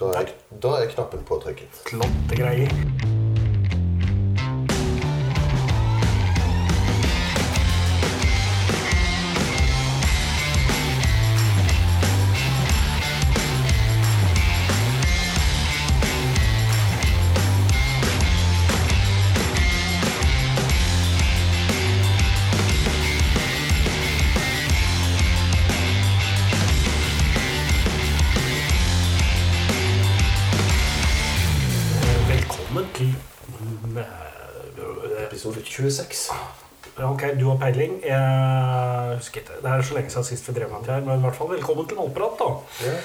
[0.00, 0.30] Da er,
[0.62, 1.82] da er knappen påtrykket.
[1.90, 3.19] Flotte.
[37.70, 38.00] Peiling.
[38.04, 39.60] Jeg husker ikke.
[39.62, 41.06] Det er så lenge siden sist vi drev med dette her.
[41.06, 42.50] Men i hvert fall velkommen til Målprat, da.
[42.86, 42.96] Ja.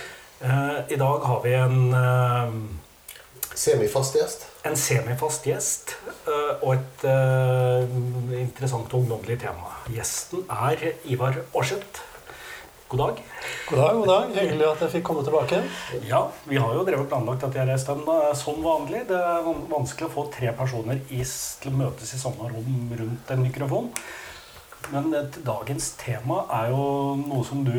[0.46, 2.58] Eh, I dag har vi en, eh,
[3.56, 4.48] Semifast gjest.
[4.66, 5.94] en semifast gjest
[6.28, 7.06] eh, og et
[8.42, 9.72] interessant og ungdommelig tema.
[9.88, 12.02] Gjesten er Ivar Aarseth.
[12.90, 13.22] God dag.
[13.70, 14.36] God dag, god dag.
[14.36, 15.62] Hyggelig at jeg fikk komme tilbake.
[16.06, 19.08] Ja, vi har jo drevet planlagt at jeg reiste en eh, som vanlig.
[19.08, 23.32] Det er vanskelig å få tre personer i, til å møtes i samme rom rundt
[23.34, 23.90] en mikrofon.
[24.94, 26.86] Men et, dagens tema er jo
[27.24, 27.76] noe som du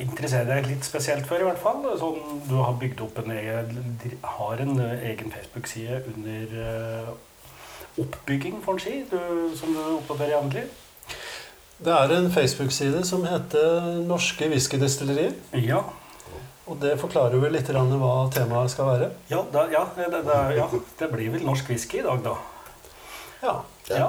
[0.00, 1.84] interesserer deg litt spesielt for, i hvert fall.
[2.00, 3.98] Sånn, du har bygd opp en egen,
[4.38, 7.12] har en eh, egen Facebook-side under uh,
[8.02, 9.20] oppbygging, får en si, du,
[9.58, 10.64] som du oppdaterer jevnlig.
[11.84, 15.36] Det er en Facebook-side som heter Norske whiskydestillerier.
[15.62, 15.82] Ja,
[16.64, 19.08] Og det forklarer vel litt hva temaet skal være.
[19.28, 20.68] ja, da, ja, det, det, ja,
[20.98, 22.38] det blir vel norsk whisky i dag, da.
[23.42, 23.56] Ja.
[23.90, 24.06] Ja.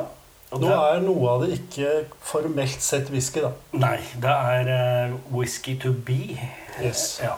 [0.55, 1.89] Og Nå er noe av det ikke
[2.23, 3.49] formelt sett whisky, da.
[3.75, 4.69] nei, det er
[5.11, 6.37] uh, whisky to be.
[6.79, 7.17] Yes.
[7.23, 7.33] Ja.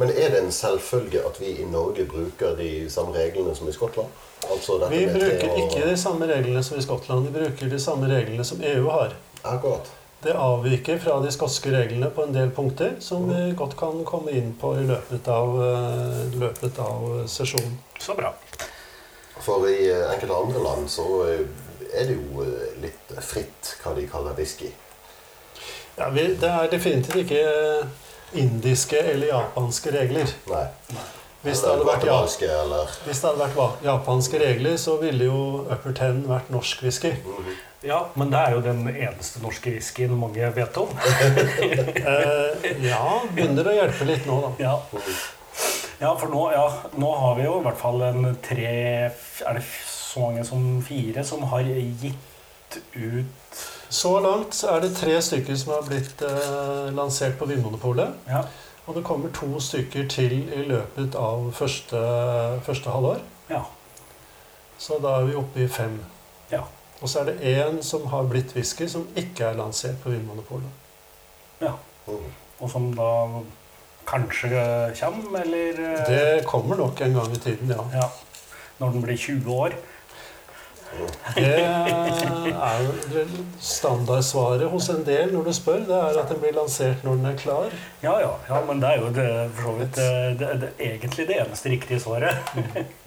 [0.00, 3.74] Men er det en selvfølge at vi i Norge bruker de samme reglene som i
[3.76, 4.08] Skottland?
[4.46, 5.60] Altså dette Vi bruker og...
[5.66, 7.28] ikke de samme reglene som i Skottland.
[7.28, 9.12] Vi bruker de samme reglene som EU har.
[9.44, 9.92] Akkurat.
[10.24, 14.32] Det avviker fra de skotske reglene på en del punkter, som vi godt kan komme
[14.32, 17.76] inn på i løpet av, eh, løpet av sesjonen.
[18.00, 18.32] Så bra.
[19.44, 21.04] For i eh, enkelte andre land så
[21.92, 24.72] er det jo eh, litt fritt hva de kaller whisky.
[25.96, 27.44] Ja, vi, det er definitivt ikke
[28.36, 30.34] indiske eller japanske regler.
[30.50, 30.66] Nei.
[31.46, 32.16] Hvis det vært, ja,
[33.06, 37.12] hvis det hadde vært japanske regler, så ville jo Upper Ten vært norsk whisky.
[37.86, 40.90] Ja, men det er jo den eneste norske whiskyen mange vet om.
[42.06, 43.02] Eh, ja,
[43.34, 44.50] begynner å hjelpe litt nå, da.
[44.62, 44.74] Ja,
[46.00, 46.66] ja for nå, ja,
[46.98, 48.74] nå har vi jo i hvert fall en tre
[49.10, 49.64] Er det
[50.16, 51.66] så mange som fire som har
[52.02, 58.16] gitt ut Så langt er det tre stykker som har blitt eh, lansert på Vinmonopolet.
[58.26, 58.40] Ja,
[58.86, 62.00] Og det kommer to stykker til i løpet av første,
[62.66, 63.20] første halvår.
[63.50, 63.62] ja,
[64.78, 66.00] Så da er vi oppe i fem.
[66.52, 66.62] ja.
[67.02, 70.70] Og så er det én som har blitt whisky, som ikke er lansert på Vinmonopolet.
[71.60, 71.72] ja.
[72.08, 72.32] Mhm.
[72.60, 73.10] Og som da
[74.08, 77.84] kanskje kommer, eller eh, Det kommer nok en gang i tiden, ja.
[78.00, 78.08] Ja.
[78.80, 79.72] Når den blir 20 år.
[81.36, 83.24] Det er jo
[83.60, 85.82] standardsvaret hos en del når du spør.
[85.88, 87.74] Det er at den blir lansert når den er klar.
[88.04, 89.26] Ja, ja, ja, men det er jo det,
[89.56, 92.52] for så vidt eh, det, det, egentlig det eneste riktige svaret.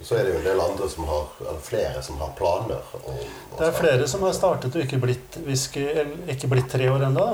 [0.02, 1.32] Så er det jo en del andre som har,
[1.66, 2.94] flere som har planer.
[3.00, 3.24] om
[3.58, 7.30] Det er flere som har startet og ikke blitt, ikke blitt tre år ennå.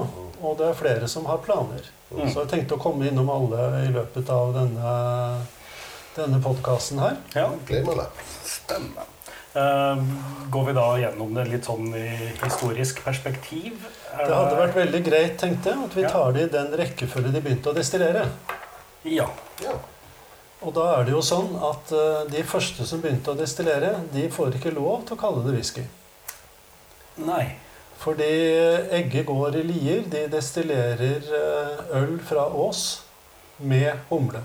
[0.46, 1.90] Og det er flere som har planer.
[2.12, 2.30] Mm.
[2.30, 4.94] Så jeg tenkte å komme innom alle i løpet av denne,
[6.16, 7.20] denne podkasten her.
[7.36, 8.08] Ja, Glimrende.
[8.46, 9.10] spennende.
[9.56, 10.04] Eh,
[10.50, 12.08] går vi da gjennom det litt sånn i
[12.42, 13.86] historisk perspektiv?
[14.12, 17.32] Er Det hadde vært veldig greit, tenkte jeg, at vi tar det i den rekkefølge
[17.32, 18.26] de begynte å destillere.
[19.08, 19.30] Ja.
[19.64, 19.78] Ja.
[20.66, 24.26] Og da er det jo sånn at eh, de første som begynte å destillere, de
[24.34, 25.86] får ikke lov til å kalle det whisky.
[27.24, 27.46] Nei.
[28.02, 28.28] Fordi
[28.92, 32.84] Egge går i Lier de destillerer eh, øl fra Ås
[33.64, 34.44] med humle.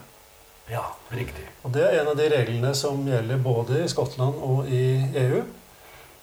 [0.70, 1.44] Ja, riktig.
[1.66, 4.84] Og det er en av de reglene som gjelder både i Skottland og i
[5.24, 5.42] EU.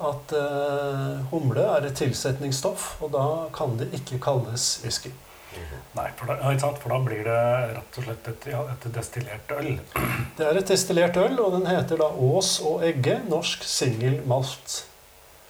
[0.07, 3.25] At eh, humle er et tilsetningsstoff, og da
[3.55, 5.11] kan det ikke kalles whisky.
[5.97, 7.37] Nei, for da, for da blir det
[7.73, 9.71] rett og slett et, ja, et destillert øl.
[10.37, 14.83] Det er et destillert øl, og den heter da Ås og Egge norsk singel malt.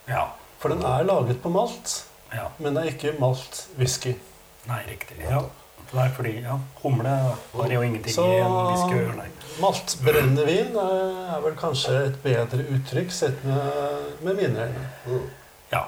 [0.07, 0.29] Ja.
[0.61, 1.99] For den er laget på malt,
[2.31, 2.47] ja.
[2.57, 4.15] men det er ikke malt whisky.
[4.69, 5.19] Nei, riktig.
[5.25, 5.43] Ja.
[5.95, 7.11] Nei, fordi ja, humle
[7.53, 9.27] har jo ingenting Så i en whisky å gjøre,
[9.61, 14.89] maltbrennevin er, er vel kanskje et bedre uttrykk sett med, med vinreglene.
[15.07, 15.29] Mm.
[15.71, 15.85] Ja.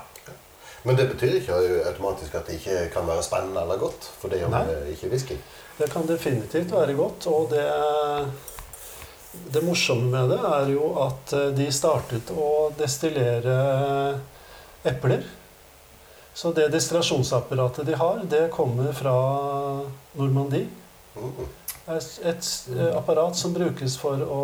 [0.87, 1.57] Men det betyr ikke
[1.91, 4.07] automatisk at det ikke kan være spennende eller godt.
[4.21, 4.63] For det om Nei.
[4.69, 5.37] det ikke whisky.
[5.79, 7.67] Det kan definitivt være godt, og det
[9.29, 13.57] det morsomme med det er jo at eh, de startet å destillere
[14.89, 15.25] epler.
[16.39, 19.13] Så det destillasjonsapparatet de har, det kommer fra
[20.15, 20.69] Normandie.
[21.15, 21.47] Mm.
[21.89, 22.45] er et
[22.77, 24.43] eh, apparat som brukes for å,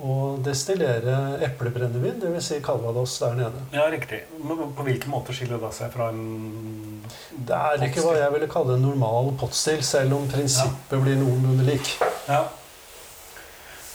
[0.00, 2.46] å destillere eplebrennevin, dvs.
[2.46, 3.60] Si Calvados der nede.
[3.76, 4.22] Ja, riktig.
[4.40, 7.04] Men på hvilken måte skiller det seg fra en
[7.36, 11.68] Det er ikke hva jeg ville kalle en normal pottstil, selv om prinsippet blir noenlunde
[11.68, 11.92] lik.
[12.24, 12.46] Ja.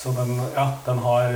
[0.02, 1.32] Så den, ja, den har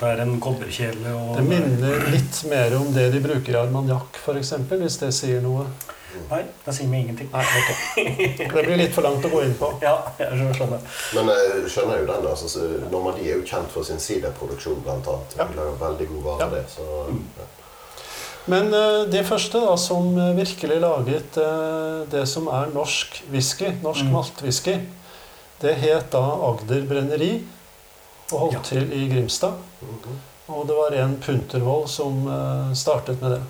[0.00, 4.16] Det er en kobberkjele og Det minner litt mer om det de bruker i armaniakk,
[4.22, 5.64] f.eks., hvis det sier noe.
[6.30, 7.28] Nei, det sier meg ingenting.
[7.32, 8.30] Nei, okay.
[8.38, 9.68] Det blir litt for langt å gå inn på.
[9.86, 10.80] Ja, jeg skjønner.
[11.16, 12.26] Men jeg skjønner jo den.
[12.32, 15.36] altså, så Normandie er jo kjent for sin siderproduksjon, blant annet.
[15.38, 15.46] Ja.
[15.50, 16.50] De lager veldig god vare Ja.
[16.56, 16.64] det.
[16.72, 16.88] Så,
[17.42, 17.48] ja.
[18.50, 23.74] Men eh, de første da, som eh, virkelig laget eh, det som er norsk whisky,
[23.84, 24.12] norsk Mm.
[24.16, 24.78] maltwhisky,
[25.60, 27.34] det het da Agder Brenneri
[28.32, 29.52] og holdt til i Grimstad.
[30.50, 33.42] Og det var en Puntervold som eh, startet med det.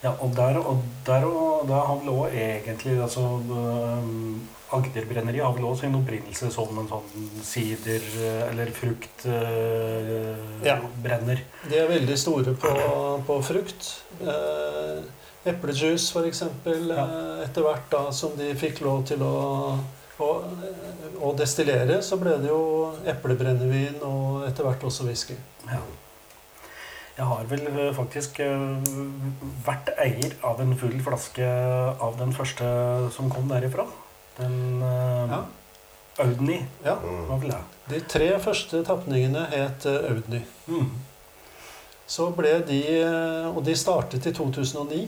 [0.00, 4.40] Ja, og der og, der og da har vel òg egentlig altså, um,
[4.72, 8.06] Agder brenneri har vel også sin opprinnelse som en sånn sider-
[8.46, 10.64] eller fruktbrenner.
[10.64, 10.76] Ja.
[11.02, 11.42] brenner.
[11.68, 12.70] De er veldig store på,
[13.26, 13.88] på frukt.
[14.22, 15.02] Eh,
[15.50, 16.42] Eplejuice, f.eks.
[16.44, 16.52] Ja.
[16.70, 19.34] Eh, etter hvert da som de fikk lov til å,
[20.22, 20.30] å,
[21.26, 22.60] å destillere, så ble det jo
[23.08, 25.36] eplebrennevin og etter hvert også whisky.
[25.70, 25.80] Ja.
[27.20, 28.92] Jeg har vel eh, faktisk eh,
[29.66, 31.46] vært eier av en full flaske
[32.00, 32.68] av den første
[33.16, 33.86] som kom derifra.
[34.38, 35.44] Den Ja.
[36.20, 36.96] Audny Ja.
[37.28, 37.60] Var vel det.
[37.90, 40.42] De tre første tapningene het eh, Audny.
[40.68, 40.90] Mm.
[42.10, 45.04] Så ble de eh, Og de startet i 2009.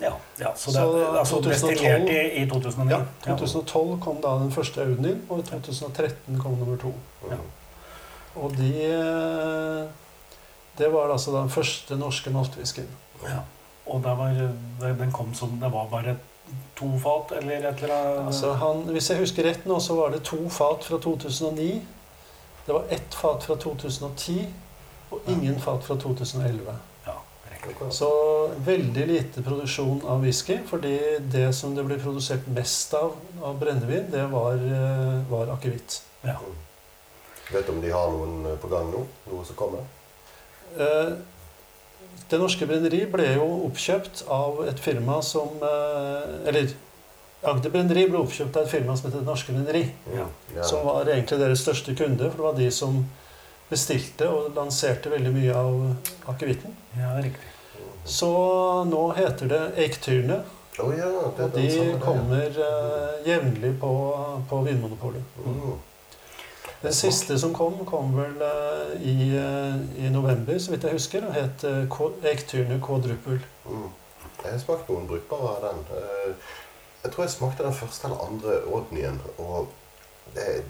[0.00, 2.90] Ja, ja, så det Så altså 2012 i, i 2009.
[3.26, 6.92] Ja, 2012 kom da den første Audnyen, og i 2013 kom nummer to.
[7.30, 7.38] Ja.
[8.34, 9.88] Og de eh,
[10.78, 12.88] Det var altså den første norske maltwhiskyen.
[13.22, 13.44] Ja.
[13.86, 14.32] Og var,
[14.80, 16.16] den kom som Det var bare
[16.76, 18.26] to fat, eller et eller annet?
[18.26, 21.82] Altså han, hvis jeg husker rett nå, så var det to fat fra 2009.
[22.66, 24.48] Det var ett fat fra 2010,
[25.10, 26.74] og ingen fat fra 2011.
[27.90, 28.08] Så
[28.66, 30.94] veldig lite produksjon av whisky, fordi
[31.32, 36.02] det som det ble produsert mest av av brennevin, det var, eh, var akevitt.
[36.22, 36.36] Ja.
[37.52, 39.04] Vet du om de har noen på gang nå?
[39.30, 39.84] Noe som kommer?
[40.78, 41.12] Eh,
[42.30, 46.70] Det norske brenneri ble jo oppkjøpt av et firma som eh, Eller
[47.44, 49.82] Agder Brenneri ble oppkjøpt av et firma som heter Det Norske Brenneri.
[50.14, 50.26] Ja.
[50.56, 50.62] Ja.
[50.62, 53.02] Som var egentlig deres største kunde, for det var de som
[53.68, 56.74] bestilte og lanserte veldig mye av akevitten.
[56.96, 57.50] ja, riktig.
[58.04, 58.30] Så
[58.88, 60.42] nå heter det Eiktyrene,
[60.78, 61.06] Oh, ja,
[61.36, 63.90] det og de sammen, kommer eh, jevnlig på,
[64.50, 65.22] på Vinmonopolet.
[65.44, 65.76] Mm.
[66.82, 71.28] Den siste som kom, kom vel eh, i, eh, i november, så vidt jeg husker,
[71.28, 73.38] og het uh, Eiktyrene Quadruple.
[73.68, 73.86] Mm.
[74.42, 76.34] Jeg har smakt noen brukbare av den.
[77.04, 79.70] Jeg tror jeg smakte den første eller andre Odnien, og
[80.34, 80.64] det,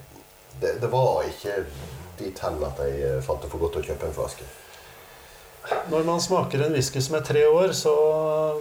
[0.61, 1.65] det, det var ikke
[2.21, 4.47] dit hen at jeg fant det for godt å kjøpe en flaske.
[5.91, 7.93] Når man smaker en whisky som er tre år, så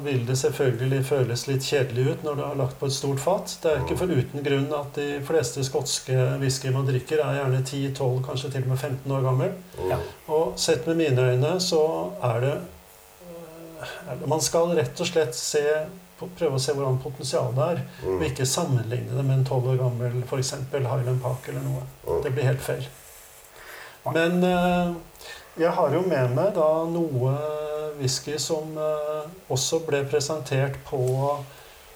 [0.06, 3.56] vil det selvfølgelig føles litt kjedelig ut når det er lagt på et stort fat.
[3.64, 7.60] Det er ikke for uten grunn at de fleste skotske whisky man drikker, er gjerne
[7.66, 9.52] 10-12, kanskje til og med 15 år gammel.
[9.82, 9.90] Mm.
[9.92, 10.00] Ja.
[10.32, 11.82] Og sett med mine øyne så
[12.24, 12.56] er det
[14.28, 15.60] Man skal rett og slett se,
[16.40, 18.22] prøve å se hvordan potensialet er, og Mm.
[18.30, 20.54] ikke sammenligne det med en 12 år gammel f.eks.
[20.72, 21.82] Highland Park eller noe.
[22.08, 22.22] Mm.
[22.24, 22.86] Det blir helt feil.
[24.14, 24.94] Men eh,
[25.60, 27.34] jeg har jo med meg da noe
[28.00, 31.04] whisky som eh, også ble presentert på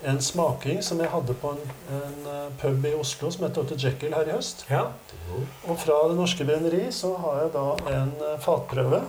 [0.06, 3.80] en smaking som jeg hadde på en, en eh, pub i Oslo som heter Dr.
[3.82, 4.66] Jekyll her i høst.
[4.70, 4.88] Ja.
[5.68, 9.02] Og fra Det Norske Brenneri så har jeg da en eh, fatprøve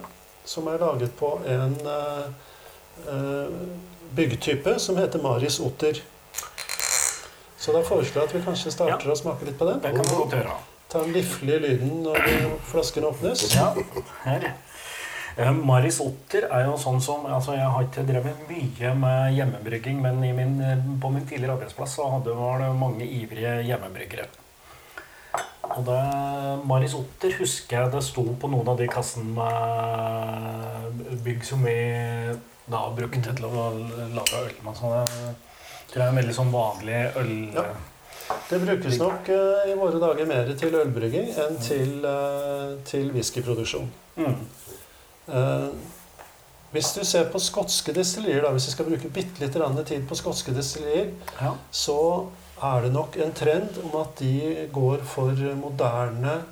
[0.48, 3.52] som er laget på en eh,
[4.16, 6.00] byggtype som heter Maris Otter.
[7.58, 9.82] Så da foreslår jeg at vi kanskje starter å smake litt på den.
[9.84, 10.56] Det kan vi godt gjøre.
[10.88, 12.24] Ta den liflige lyden når
[12.70, 13.44] flasken åpnes.
[13.54, 13.74] Ja,
[14.24, 14.52] her.
[15.38, 20.00] Eh, Maris Otter er jo sånn som altså Jeg har ikke drevet mye med hjemmebrygging,
[20.02, 24.26] men i min, eh, på min tidligere arbeidsplass så hadde, var det mange ivrige hjemmebryggere.
[25.76, 26.00] Og det,
[26.66, 31.76] Maris Otter husker jeg det sto på noen av de kassene med bygg som vi
[32.68, 33.68] da brukte til å
[34.16, 34.74] lage øl med.
[34.80, 35.04] Så
[35.92, 37.32] det er en veldig sånn vanlig øl...
[37.54, 37.68] Ja.
[38.50, 43.88] Det brukes nok eh, i våre dager mer til ølbrygging enn til, eh, til whiskyproduksjon.
[44.16, 44.34] Mm.
[45.28, 45.68] Eh,
[46.72, 50.16] hvis du ser på skotske destillerier, da, hvis vi skal bruke bitte litt tid på
[50.16, 51.54] skotske destillerier, Ja.
[51.72, 52.26] så
[52.62, 56.42] er det nok en trend om at de går for moderne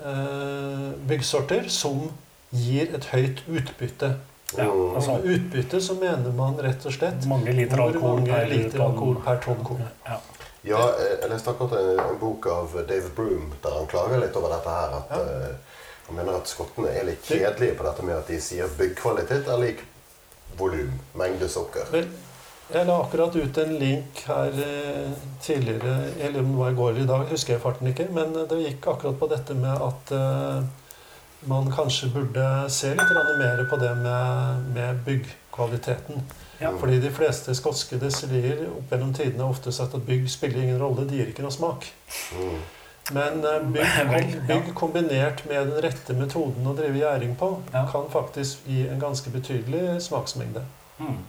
[0.00, 2.10] eh, byggsorter som
[2.52, 4.14] gir et høyt utbytte.
[4.56, 4.94] Ja, Mm.
[4.96, 9.16] altså- utbytte så mener man rett og slett Mange liter alkohol mange per liter alkohol
[9.24, 9.82] per tonn korn.
[10.06, 10.16] Ja.
[10.62, 14.36] Ja, eh, jeg leste akkurat en, en bok av David Broom der han klager litt
[14.36, 14.96] over dette her.
[15.02, 15.20] At Ja.
[15.20, 15.76] eh,
[16.10, 19.60] han mener at skottene er litt kjedelige på dette med at de sier byggkvalitet er
[19.62, 19.84] lik
[20.58, 21.86] volum, mengde sukker.
[21.92, 22.08] Vel,
[22.74, 25.12] jeg la akkurat ut en link her eh,
[25.42, 28.34] tidligere, eller om det var i går eller i dag, husker jeg farten ikke, men
[28.34, 30.60] det gikk akkurat på dette med at eh,
[31.48, 36.22] man kanskje burde se litt mer på det med, med byggkvaliteten.
[36.60, 36.74] Ja.
[36.78, 40.80] Fordi de fleste skotske destillerier opp gjennom tidene har ofte sagt at bygg spiller ingen
[40.82, 41.86] rolle, de gir ikke noe smak.
[42.36, 42.58] Mm.
[43.16, 43.62] Men eh,
[44.12, 47.86] bygg, bygg kombinert med den rette metoden å drive gjæring på, Ja.
[47.92, 50.66] kan faktisk gi en ganske betydelig smaksmengde.
[51.00, 51.22] Mm.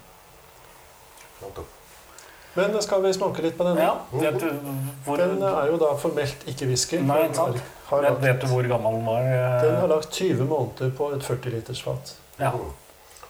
[2.54, 3.86] Men skal vi smake litt på denne?
[3.86, 4.50] Ja, vet du
[5.06, 7.00] hvor Den er jo da formelt ikke whisky.
[7.00, 7.62] Nei, Den sant.
[7.88, 9.22] Har, har vet, lagt, vet du hvor gammel den var?
[9.24, 9.62] eh?
[9.64, 12.16] den har lagt 20 måneder på et 40 liters fat.
[12.42, 12.52] Ja.
[12.52, 12.72] Mm.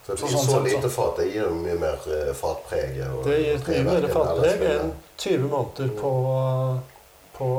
[0.05, 2.97] Så, Så så, sånn så lite fat det gir jo mye mer eh, fatpreg.
[3.27, 4.89] Det gir mye mer fatpreg enn
[5.21, 6.13] 20 måneder på,
[7.37, 7.49] på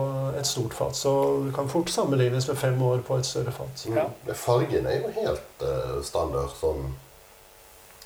[0.40, 0.98] et stort fat.
[0.98, 1.12] Så
[1.46, 3.86] det kan fort sammenlignes med fem år på et større fat.
[3.86, 4.00] Mm.
[4.02, 4.34] Ja.
[4.34, 6.90] Fargen er jo helt uh, standard sånn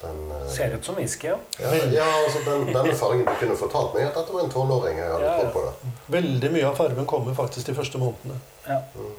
[0.06, 1.36] den, eh, Ser ut som whisky, ja.
[1.60, 4.98] ja, ja, altså den, denne fargen Du kunne fortalt meg at dette var en tolvåring.
[5.02, 5.50] Jeg hadde Ja, ja.
[5.54, 5.94] på det.
[6.18, 8.40] Veldig mye av fargen kommer faktisk de første månedene.
[8.68, 8.82] ja.
[8.96, 9.16] Mm.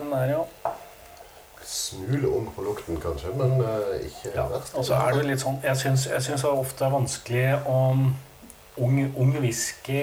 [0.00, 0.44] Den er jo
[1.70, 4.46] Smule ung på lukten, kanskje, men uh, ikke ja.
[4.50, 4.72] verst.
[4.74, 8.08] Og så er det litt sånn Jeg syns, det ofte er vanskelig om
[8.80, 10.00] ung, ung whisky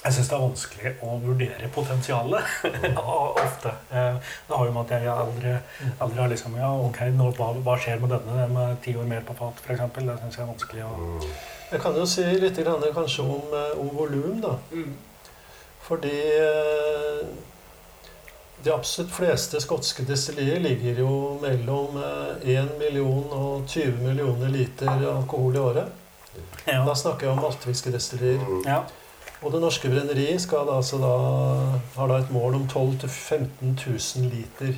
[0.00, 2.52] Jeg syns det er vanskelig å vurdere potensialet.
[3.44, 3.72] ofte.
[3.92, 4.16] Eh,
[4.48, 5.52] Det har jo med at jeg aldri,
[6.00, 9.26] aldri har liksom Ja, ok, nå, hva, hva skjer med denne med ti år mer
[9.28, 9.82] på fat, f.eks.?
[9.98, 11.30] Det syns jeg er vanskelig å Mm.
[11.70, 14.56] Jeg kan jo si litt grann, kanskje om, eh, om volum, da.
[15.86, 17.20] Fordi eh,
[18.64, 24.90] de absolutt fleste skotske destillier ligger jo mellom eh, 1 million og 20 millioner liter
[25.12, 25.92] alkohol i året.
[26.66, 26.80] Ja.
[26.88, 28.42] Da snakker jeg om maltwhisky-destillier.
[28.42, 28.64] Mm.
[28.66, 28.80] ja.
[29.42, 31.10] Og Det Norske Brenneri skal da, altså da,
[31.96, 33.70] har da et mål om 12 000-15
[34.18, 34.74] 000 liter.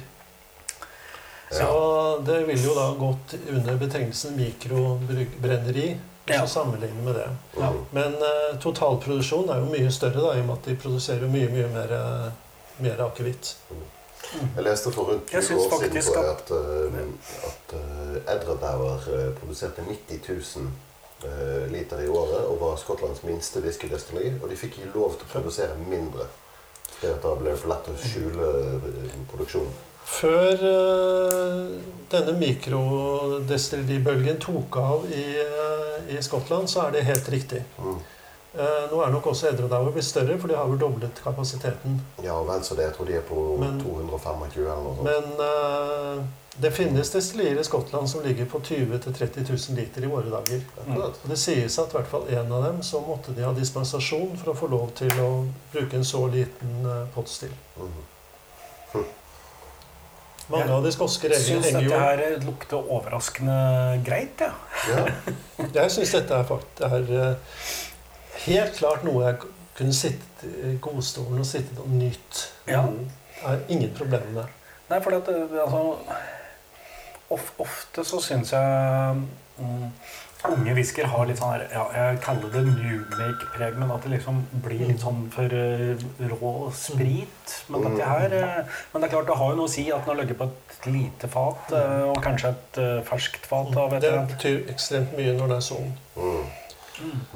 [1.52, 5.88] Så det vil jo da gått under betegnelsen mikrobrenneri,
[6.24, 6.42] hvis Ja.
[6.42, 7.26] du sammenligner med det.
[7.58, 7.72] Ja.
[7.90, 11.48] Men uh, totalproduksjonen er jo mye større, da, i og med at de produserer mye
[11.50, 12.30] mye mer, eh,
[12.86, 13.56] mer akevitt.
[14.54, 17.02] Jeg leste for rundt 20 år siden at, at, uh,
[17.50, 20.22] at uh, Edredauer produserte 90
[20.56, 20.70] 000 uh,
[21.70, 24.34] liter i året og var Skottlands minste whiskydestilleri.
[24.42, 26.26] Og de fikk ikke lov til å produsere mindre.
[27.02, 29.72] Det da ble det for lett å skjule uh, produksjonen.
[30.02, 31.68] Før eh,
[32.10, 37.62] denne mikrodestilleribølgen tok av i, eh, i Skottland, så er det helt riktig.
[37.78, 38.00] Mm.
[38.52, 41.96] Eh, nå er nok også Edredauer blitt større, for de har vel doblet kapasiteten.
[42.20, 42.90] Ja, vel så det.
[42.90, 45.08] Jeg tror de er på Men- 225 eller noe sånt.
[45.08, 46.24] Men eh,
[46.60, 50.60] det finnes destillerier i Skottland som ligger på 20 000-30 000 liter i våre dager.
[50.86, 50.98] Mm.
[51.00, 54.36] Og Det sies at i hvert fall en av dem så måtte de ha dispensasjon
[54.36, 55.30] for å få lov til å
[55.72, 57.54] bruke en så liten uh, pottstil.
[57.80, 58.02] Mm.
[60.50, 63.56] Mange Jeg av de skotske Jeg reglene syns henger dette her lukter overraskende
[64.04, 64.52] greit, ja.
[64.90, 65.04] Ja.
[65.78, 67.56] Jeg syns dette er, fakt er eh,
[68.46, 69.38] helt klart noe jeg
[69.76, 72.42] kunne sittet i godstolen og sittet og nytt.
[72.68, 72.82] Ja.
[72.86, 74.58] Det er ingen problemer med.
[74.90, 75.98] Nei, for det- det- altså,
[77.30, 79.22] of, Ofte så syns jeg
[79.58, 79.92] mm,
[80.50, 84.42] unge whisker har litt sånn her ja, Jeg kaller det newmake-preg, men at det liksom
[84.64, 85.96] blir litt sånn for uh,
[86.32, 87.54] rå sprit.
[87.68, 90.02] Men dette her uh, Men det er klart det har jo noe å si at
[90.04, 93.70] den har ligget på et lite fat, uh, og kanskje et eh, ferskt fat.
[94.02, 95.92] Det betyr ekstremt mye når det er sånn.
[96.16, 96.42] Mm.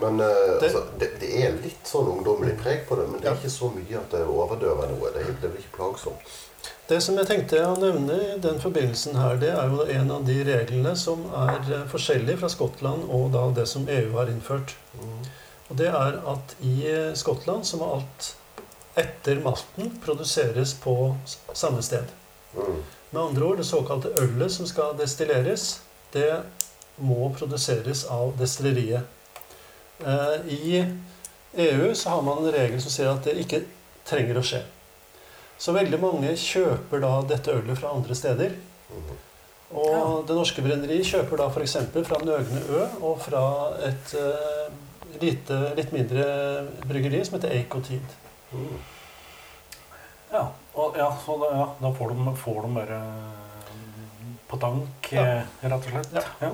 [0.02, 0.26] Men uh,
[0.60, 3.52] Det- altså, det, det er litt sånn ungdommelig preg på det, men det er ikke
[3.52, 5.12] så mye at det overdøver noe.
[5.14, 6.34] Det, det blir ikke plagsomt.
[6.86, 10.26] Det som jeg tenkte å nevne i den forbindelsen her, det er jo en av
[10.26, 14.76] de reglene som er forskjellig forskjellige fra Skottland og da det som EU har innført.
[14.94, 15.24] Mm.
[15.66, 18.28] Og det er at i eh, Skottland så må alt
[18.96, 20.94] etter malten produseres på
[21.52, 22.06] samme sted.
[22.54, 22.78] Mm.
[23.10, 25.80] Med andre ord, det såkalte ølet som skal destilleres,
[26.14, 26.30] det
[27.02, 29.10] må produseres av destilleriet.
[30.00, 30.84] Eh, I
[31.56, 33.62] EU så har man en regel som sier at det ikke
[34.06, 34.62] trenger å skje.
[35.58, 38.56] Så veldig mange kjøper da dette ølet fra andre steder.
[38.90, 39.14] Mm.
[39.76, 40.02] Og Ja.
[40.28, 41.76] Det Norske Brenneri kjøper da f.eks.
[42.06, 43.40] fra Nøgne Ø og fra
[43.88, 44.68] et uh,
[45.20, 46.26] lite, litt mindre
[46.86, 48.14] bryggeri som heter Ake og Tid.
[48.52, 48.76] Mm.
[50.32, 55.10] Ja, og, ja, så da, ja, da får de, får de bare mm, på tank,
[55.16, 55.24] Ja.
[55.40, 56.30] eh, rett og slett.
[56.42, 56.50] Ja.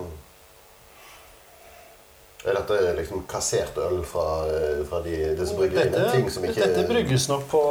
[2.42, 5.92] Er dette liksom kassert øl fra, eh, fra de, disse bryggeriene?
[5.94, 7.62] Dette, Ting som ikke dette brygges nok på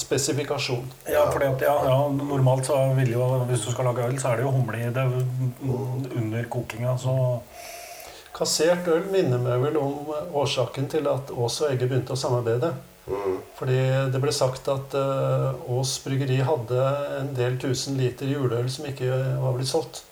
[0.00, 0.86] spesifikasjon.
[1.12, 4.32] Ja, fordi at, ja, ja, normalt så vil jo, hvis du skal lage øl, så
[4.32, 5.04] er det jo humle i det
[6.16, 7.16] under kokinga, så
[8.34, 12.72] Kassert øl minner meg vel om årsaken til at Ås og Egge begynte å samarbeide.
[13.06, 13.36] Mm.
[13.54, 13.76] Fordi
[14.10, 16.88] det ble sagt at eh, Ås bryggeri hadde
[17.20, 20.02] en del tusen liter juleøl som ikke var blitt solgt.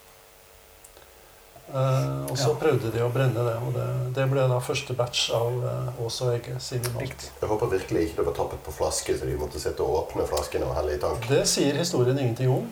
[1.72, 2.56] Eh, og så Ja.
[2.60, 6.18] prøvde de å brenne det, og det, det ble da første batch av uh, Ås
[6.20, 9.80] og Egge Jeg håper virkelig ikke det var tappet på flaske, så de måtte sitte
[9.80, 11.24] og åpne flaskene og helle i tank.
[11.30, 12.68] Det sier historien ingenting om.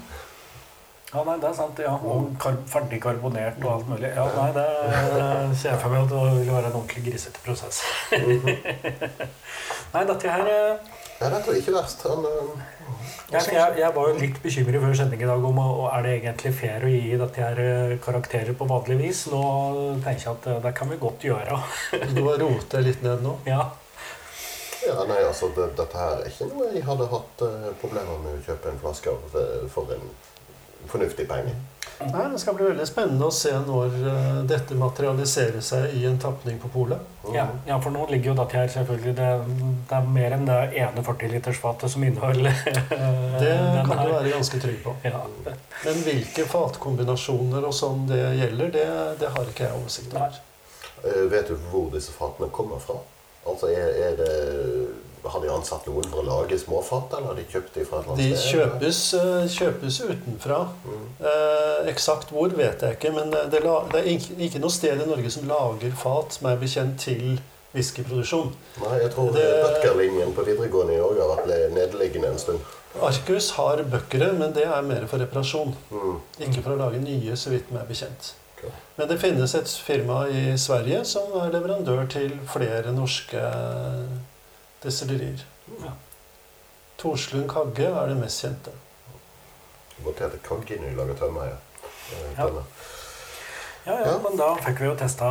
[1.15, 1.81] Ja, nei, det er sant.
[1.81, 1.95] ja.
[1.97, 4.13] Og kar ferdig karbonert og alt mulig.
[4.15, 7.41] Ja, nei, det eh, ser jeg for meg at det vil være en ordentlig grisete
[7.43, 7.81] prosess.
[9.95, 10.53] nei, dette her
[11.21, 12.05] eh, Ja, det ikke verst.
[12.09, 12.71] Han, eh,
[13.31, 16.15] jeg, jeg, jeg var jo litt bekymret før sending i dag om og er det
[16.17, 19.21] egentlig fair å gi dette her eh, karakterer på vanlig vis.
[19.31, 19.43] Nå
[20.03, 21.61] tenker jeg at eh, det kan vi godt gjøre.
[22.17, 23.37] Du har rotet litt ned nå.
[23.47, 23.69] Ja.
[24.83, 28.41] ja, nei, altså, det, dette her er ikke noe jeg hadde hatt uh, problemer med
[28.41, 29.39] å kjøpe en flaske av
[29.71, 30.11] for en
[30.91, 31.55] fornuftig penge.
[32.01, 36.17] Nei, Det skal bli veldig spennende å se når uh, dette materialiserer seg i en
[36.21, 37.03] tapning på polet.
[37.25, 37.35] Mm.
[37.37, 39.27] Ja, ja, for nå ligger jo dette her selvfølgelig Det,
[39.91, 43.51] det er mer enn det ene 40-litersfatet som inneholder eh, Det
[43.85, 44.95] kan du være ganske trygg på.
[45.05, 45.21] Ja.
[45.85, 48.87] Men hvilke fatkombinasjoner og sånn det gjelder, det,
[49.21, 50.41] det har ikke jeg oversikt over.
[51.05, 52.97] Eh, Vet du hvor disse fatene kommer fra?
[53.49, 54.33] Altså, er, er det,
[55.25, 58.09] Har de ansatt noen for å lage småfat, eller har de kjøpt dem fra et
[58.09, 58.55] eller annet sted?
[58.55, 60.59] kjøpes, eh, kjøpes utenfra.
[60.87, 61.07] Mm.
[61.31, 65.01] Eh, eksakt hvor vet jeg ikke, men det, la, det er ikke, ikke noe sted
[65.05, 67.39] i Norge som lager fat som er bekjent til
[67.75, 68.51] whiskyproduksjon.
[68.83, 72.77] Nei, jeg tror bøtkerlinjen på videregående i Norge har vært nedliggende en stund.
[73.07, 75.77] Arcus har bøkere, men det er mer for reparasjon.
[75.93, 76.17] Mm.
[76.43, 78.35] Ikke for å lage nye, så vidt meg bekjent.
[78.97, 83.41] Men det finnes et firma i Sverige som er leverandør til flere norske
[84.83, 85.43] destillerier.
[85.85, 85.93] Ja.
[87.01, 88.73] Torslund Kagge er det mest kjente.
[90.05, 91.55] Måtte hete Kagge når de lager tømmer.
[92.37, 92.49] Ja.
[93.87, 93.97] Ja.
[94.05, 95.29] Ja, men da fikk vi jo testa.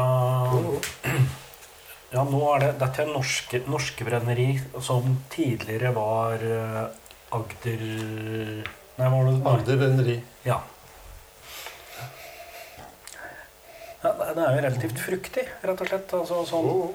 [2.10, 4.48] Ja, nå er det Dette er norske, norske brenneri
[4.82, 6.88] som tidligere var eh,
[7.38, 7.84] Agder
[8.98, 9.36] Nei, var det.
[9.52, 10.16] Agder Brenneri.
[10.48, 10.58] Ja.
[14.02, 14.14] ja.
[14.18, 16.14] det- Det er jo relativt fruktig, rett og slett.
[16.14, 16.94] Altså, sånn,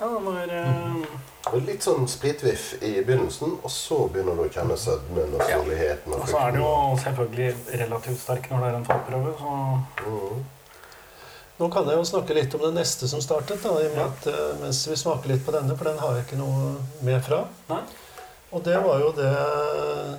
[0.00, 1.06] ja, den er, eh,
[1.52, 5.58] Litt sånn spritviff i begynnelsen, og så begynner du å kjenne sødmen og Ja.
[5.58, 9.34] Og, Og så er det jo selvfølgelig relativt sterk når det er en fatprøve.
[9.38, 10.44] Så Mm.
[11.60, 14.04] Nå kan jeg jo snakke litt om det neste som startet, da, i og med
[14.06, 17.22] at, eh, mens vi smaker litt på denne, for den har jeg ikke noe med
[17.22, 17.44] fra.
[17.68, 17.82] Nei.
[18.52, 20.18] Og det var jo det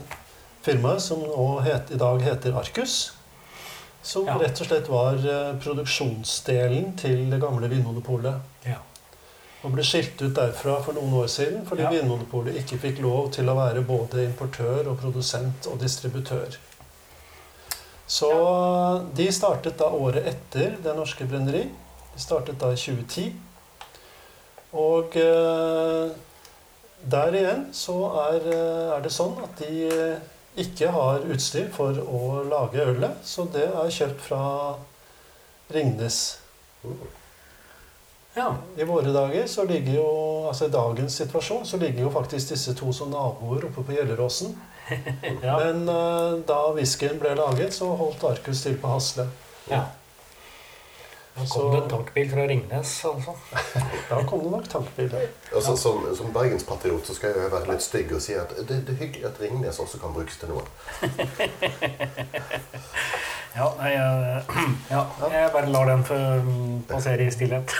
[0.63, 3.11] firmaet som nå het, i dag heter Arcus.
[4.03, 4.37] Som Ja.
[4.37, 8.39] rett og slett var eh, produksjonsdelen til det gamle Vinmonopolet.
[8.65, 8.77] ja.
[9.65, 11.89] Og ble skilt ut derfra for noen år siden fordi Ja.
[11.95, 16.57] Vinmonopolet ikke fikk lov til å være både importør og produsent og distributør.
[18.07, 18.29] Så
[19.17, 21.63] de startet da året etter Det Norske Brenneri.
[22.13, 23.33] De startet da i 2010.
[24.75, 26.13] Og eh,
[27.11, 27.97] der igjen så
[28.27, 30.19] er, eh, er det sånn at de
[30.61, 34.43] ikke har utstyr for å lage ølet, så det er kjøpt fra
[35.73, 36.37] Ringnes.
[38.35, 38.49] Ja.
[38.77, 40.07] I våre dager så ligger jo,
[40.49, 44.57] altså i dagens situasjon, så ligger jo faktisk disse to som naboer oppe på Gjelleråsen.
[45.41, 45.55] ja.
[45.63, 49.29] Men uh, da whiskyen ble laget, så holdt Arcus til på Hasle.
[49.71, 49.83] ja.
[51.35, 53.31] Da kom Så- det en tankbil fra Ringnes, altså.
[54.09, 55.25] Da kom det nok tankbiler.
[55.55, 58.93] Altså, som, som bergenspatriot så skal jeg være litt stygg og si at det, det
[58.93, 60.63] er hyggelig at Ringnes også kan brukes til noe.
[63.55, 64.41] Ja, nei, jeg,
[64.95, 66.17] ja, jeg bare lar den få
[66.89, 67.71] passere i stillhet.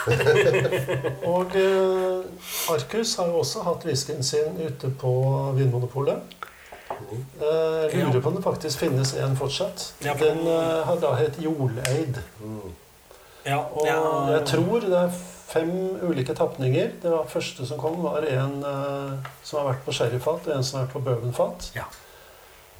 [1.34, 5.12] Og eh, Arcus har jo også hatt whiskyen sin ute på
[5.58, 6.36] Vinmonopolet.
[6.96, 7.20] Mm.
[7.40, 9.92] Eh, lurer på om det faktisk finnes en fortsatt.
[10.00, 12.22] Den eh, har da hett Joleid.
[12.40, 12.72] Mm.
[13.46, 15.12] Ja, Og jeg tror det er
[15.46, 15.70] fem
[16.02, 16.90] ulike tapninger.
[17.02, 20.64] Det var første som kom, var en eh, som har vært på sherryfat, og en
[20.66, 21.70] som har vært på bourbonfat.
[21.76, 21.84] Ja.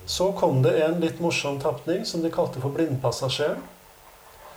[0.07, 3.63] Så kom det en litt morsom tapning som de kalte for Blindpassasjeren.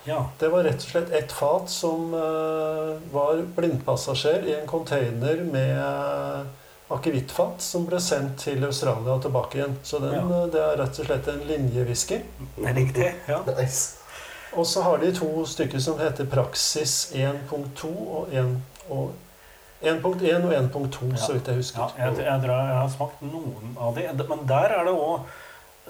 [0.06, 0.26] ja.
[0.40, 6.46] Det var rett og slett ett fat som eh, var blindpassasjer i en container med
[6.90, 9.76] akevittfat som ble sendt til Australia og tilbake igjen.
[9.84, 10.22] Så den, Ja.
[10.44, 12.22] eh, det er rett og slett en linjewhisky.
[12.58, 13.14] Det riktig.
[13.28, 13.42] Ja.
[13.60, 13.96] Nice.
[14.58, 18.56] Og så har de to stykker som heter Praksis 1.2 og 1
[18.90, 19.12] og
[19.82, 21.16] 1.1 og 1.2, Ja.
[21.16, 21.94] så vidt jeg husker.
[21.98, 25.20] Ja, jeg, jeg, drar, jeg har smakt noen av de, men der er det òg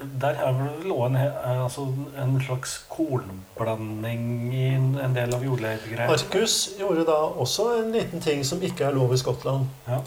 [0.00, 0.54] Der er
[0.88, 1.16] også en,
[1.60, 1.82] altså
[2.22, 6.08] en slags kornblanding i en del av jordleirgreier.
[6.08, 9.66] Arcus gjorde da også en liten ting som ikke er lov i Skottland.
[9.88, 9.98] Ja.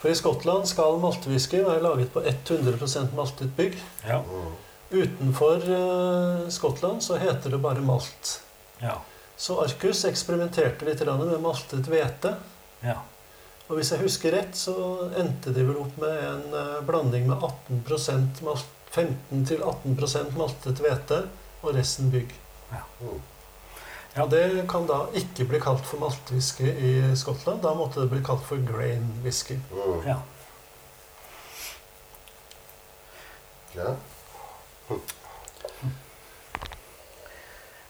[0.00, 3.76] For i Skottland skal maltwhisky være laget på 100 maltet bygg.
[4.08, 4.22] Ja.
[4.94, 8.40] Utenfor uh, Skottland så heter det bare malt.
[8.80, 8.96] ja.
[9.36, 12.36] Så Arcus eksperimenterte litt med maltet hvete.
[12.80, 13.00] Ja.
[13.68, 14.74] Og hvis jeg husker rett, så
[15.16, 17.40] endte de vel opp med en eh, blanding med
[18.92, 21.18] 15-18% maltet hvete
[21.62, 22.34] og resten bygg.
[22.74, 22.82] Ja.
[24.14, 24.26] Ja.
[24.30, 27.62] Det kan da ikke bli kalt for maltwhisky i Skottland.
[27.64, 29.56] Da måtte det bli kalt for grain whisky.
[29.72, 30.06] Mm.
[30.10, 30.18] ja.
[33.74, 33.96] Ja.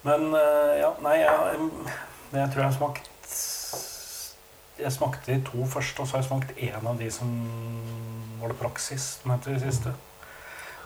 [0.05, 1.69] Men eh, ja, nei, jeg,
[2.31, 3.14] jeg tror jeg har smakt
[4.79, 7.31] Jeg smakte de to første, og så har jeg smakt én av de som
[8.41, 9.93] var det praksis som heter de siste.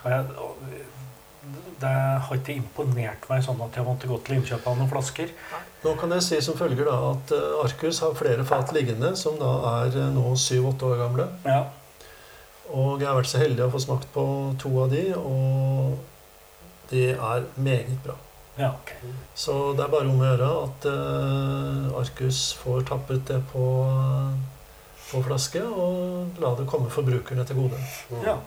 [0.03, 4.67] Og jeg, og det har ikke imponert meg sånn at jeg måtte gå til innkjøp
[4.67, 5.31] av noen flasker.
[5.85, 9.39] Nå kan jeg si som følger da at eh, Arcus har flere fat liggende, som
[9.39, 11.27] da er eh, nå 7-8 år gamle.
[11.47, 11.61] Ja,
[12.69, 14.23] Og jeg har vært så heldig å få smakt på
[14.61, 15.95] to av de, og
[16.91, 18.17] de er meget bra.
[18.59, 18.73] Ja.
[19.35, 23.65] Så det er bare om å gjøre at uh, Arcus får tappet det på,
[25.09, 27.81] på flaske, og la det komme forbrukerne til gode.
[28.11, 28.23] Mm.
[28.27, 28.37] Ja.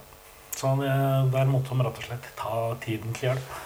[0.52, 3.60] Så der måtte de rett og slett ta tiden til hjelp.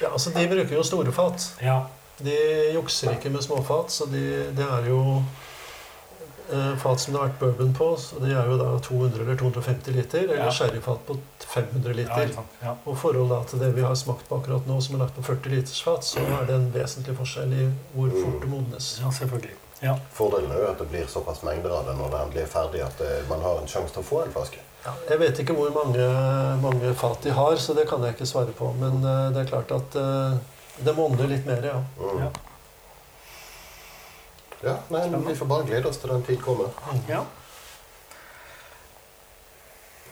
[0.00, 1.44] Ja, altså De bruker jo store fat.
[1.60, 1.82] Ja,
[2.20, 2.36] De
[2.74, 4.22] jukser ikke med småfat, så de,
[4.56, 5.49] det er jo eh,
[6.82, 7.88] fat som det har vært bourbon på.
[8.00, 10.50] Så de er jo da 200 eller 250 liter, eller Ja.
[10.50, 12.30] sherryfat på 500 liter.
[12.34, 12.44] Ja.
[12.62, 12.74] Ja.
[12.84, 15.22] Og forhold da til det vi har smakt på akkurat nå, som er lagt på
[15.22, 18.92] 40 liters fat, så er det en vesentlig forskjell i hvor fort det modnes.
[19.02, 19.56] ja, selvfølgelig.
[19.82, 19.94] Ja.
[20.12, 22.82] Fordelen er jo at det blir såpass mengder av det når det endelig er ferdig,
[22.84, 24.58] at eh, man har en sjanse til å få en flaske.
[24.84, 26.04] Ja, jeg vet ikke hvor mange,
[26.60, 28.72] mange fat de har, så det kan jeg ikke svare på.
[28.80, 30.36] Men eh, det er klart at eh,
[30.84, 31.80] det monner litt mer, ja.
[32.00, 32.28] Mm.
[34.64, 34.76] Ja.
[34.92, 36.72] Nei, men Vi får bare glede oss til den tid kommer.
[37.08, 37.22] ja.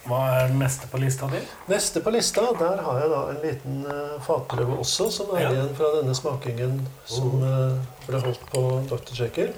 [0.08, 1.40] Hva er neste på lista di?
[1.68, 5.50] Neste på lista, der har jeg da en liten uh, fatprøve også, som er Ja.
[5.52, 9.12] igjen fra denne smakingen som uh, ble holdt på Dr.
[9.18, 9.52] Checker.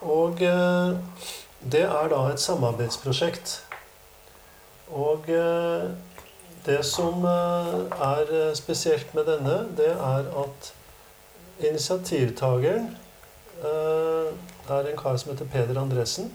[0.00, 0.96] Og uh,
[1.60, 3.58] det er da et samarbeidsprosjekt.
[4.96, 5.26] Og
[6.66, 10.68] det som er spesielt med denne, det er at
[11.58, 12.92] initiativtakeren
[13.64, 14.32] eh,
[14.68, 16.30] er en kar som heter Peder Andresen.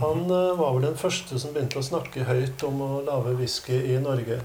[0.00, 3.78] Han eh, var vel den første som begynte å snakke høyt om å lage whisky
[3.92, 4.40] i Norge.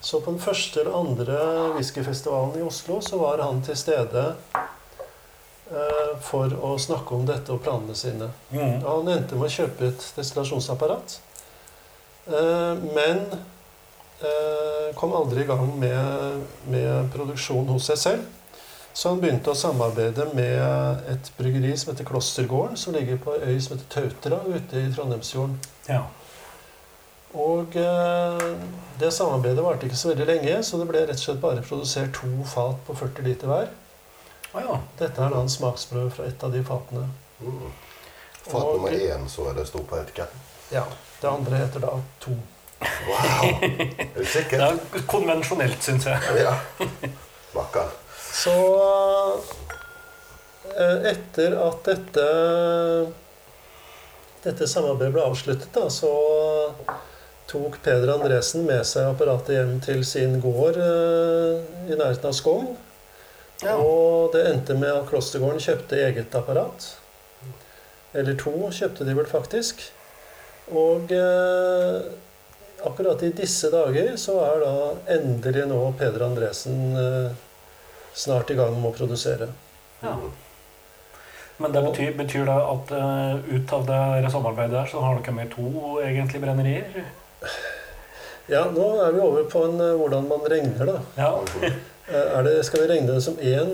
[0.00, 1.38] Så på den første eller andre
[1.76, 4.24] whiskyfestivalen i Oslo så var han til stede
[4.56, 8.32] eh, for å snakke om dette og planene sine.
[8.50, 8.80] Mm.
[8.86, 11.20] Han endte med å kjøpe et destillasjonsapparat,
[12.94, 13.24] men
[15.00, 18.39] kom aldri i gang med, med produksjon hos seg selv.
[19.00, 23.54] Så han begynte å samarbeide med et bryggeri som heter Klostergården, som ligger på ei
[23.54, 25.54] øy som heter Tautra ute i Trondheimsfjorden.
[25.86, 26.02] Ja.
[27.32, 28.42] Og eh,
[29.00, 32.12] det samarbeidet varte ikke så veldig lenge, så det ble rett og slett bare produsert
[32.18, 33.70] to fat på 40 liter hver.
[34.50, 34.76] Ah, ja.
[35.00, 37.06] Dette er da en smaksprøve fra et av de fatene.
[37.40, 37.72] Mm.
[38.50, 40.44] Fat Og- nummer én, så er det stort på etiketten.
[40.76, 40.84] Ja,
[41.22, 42.36] Det andre heter da to.
[43.08, 43.48] Wow!
[43.64, 46.44] Er du Det er konvensjonelt, syns jeg.
[46.44, 46.54] Ja.
[47.56, 47.88] Vakker.
[48.32, 48.56] Så
[50.76, 52.28] eh, etter at dette
[54.40, 56.10] dette samarbeidet ble avsluttet, da, så
[57.50, 62.70] tok Peder Andresen med seg apparatet hjem til sin gård eh, i nærheten av Skogn.
[63.60, 63.76] Ja.
[63.76, 66.88] Og det endte med at Klostergården kjøpte eget apparat.
[68.16, 69.82] Eller to kjøpte de vel faktisk.
[70.72, 72.00] Og eh,
[72.88, 74.74] akkurat i disse dager så er da
[75.18, 77.46] endelig nå Peder Andresen eh,
[78.20, 79.48] snart i gang med å produsere.
[80.04, 80.14] Ja.
[81.60, 85.34] Men det betyr, betyr det at uh, ut av det samarbeidet der, så har dere
[85.36, 87.02] med to egentlig brennerier?
[88.50, 91.00] Ja, nå er vi over på en, uh, hvordan man regner, da.
[91.20, 91.32] Ja.
[92.10, 93.68] Eh, Er det, skal vi regne det som én,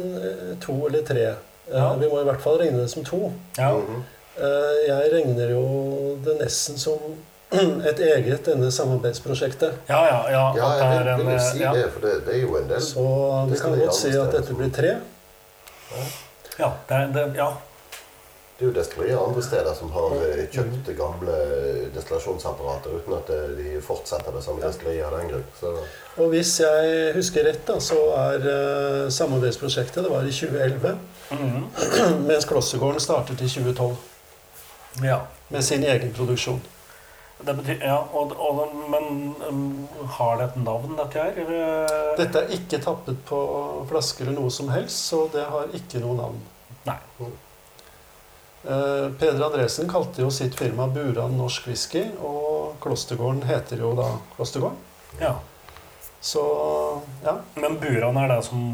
[0.60, 1.22] to eller tre?
[1.72, 1.86] Ja.
[1.96, 3.30] Vi må i hvert fall regne det som to.
[3.56, 3.70] ja.
[3.72, 4.02] Mhm.
[4.36, 5.62] Eh, Jeg regner jo
[6.26, 6.98] det nesten som
[7.90, 9.78] et eget denne samarbeidsprosjektet.
[9.88, 10.44] Ja, ja, ja.
[10.56, 11.74] Ja, det jeg vil, en, vil si ja.
[11.74, 12.82] det, for det, det er jo en del.
[12.82, 13.06] Så
[13.50, 14.96] vi kan godt si at dette blir tre.
[16.58, 17.52] Ja, det, det, ja.
[18.56, 21.32] Det er jo destillerier andre steder som har eh, kjøpt gamle
[21.92, 25.42] destillasjonsapparater uten at eh, de fortsetter det som destillerier av den grunn.
[25.60, 25.74] Så
[26.16, 30.96] Og hvis jeg husker rett, da, så er uh, samarbeidsprosjektet det var i 2011.
[31.36, 31.66] Mhm.
[32.30, 35.20] Mens Klostergården startet i 2012 ja.
[35.52, 36.62] med sin egen produksjon.
[37.36, 39.64] Det betyr, ja og, og, men um,
[40.16, 41.56] har det et navn, dette her?
[42.16, 43.40] Dette er ikke tappet på
[43.90, 46.40] flasker eller noe som helst, så det har ikke noe navn.
[46.88, 46.96] Nei.
[48.66, 54.08] Eh, Peder Andresen kalte jo sitt firma Buran Norsk Whisky, og Klostergården heter jo da
[54.34, 54.80] Klostergården.
[55.20, 55.36] Ja.
[56.20, 56.42] Så
[57.22, 57.36] ja.
[57.54, 58.64] Men Buran er det som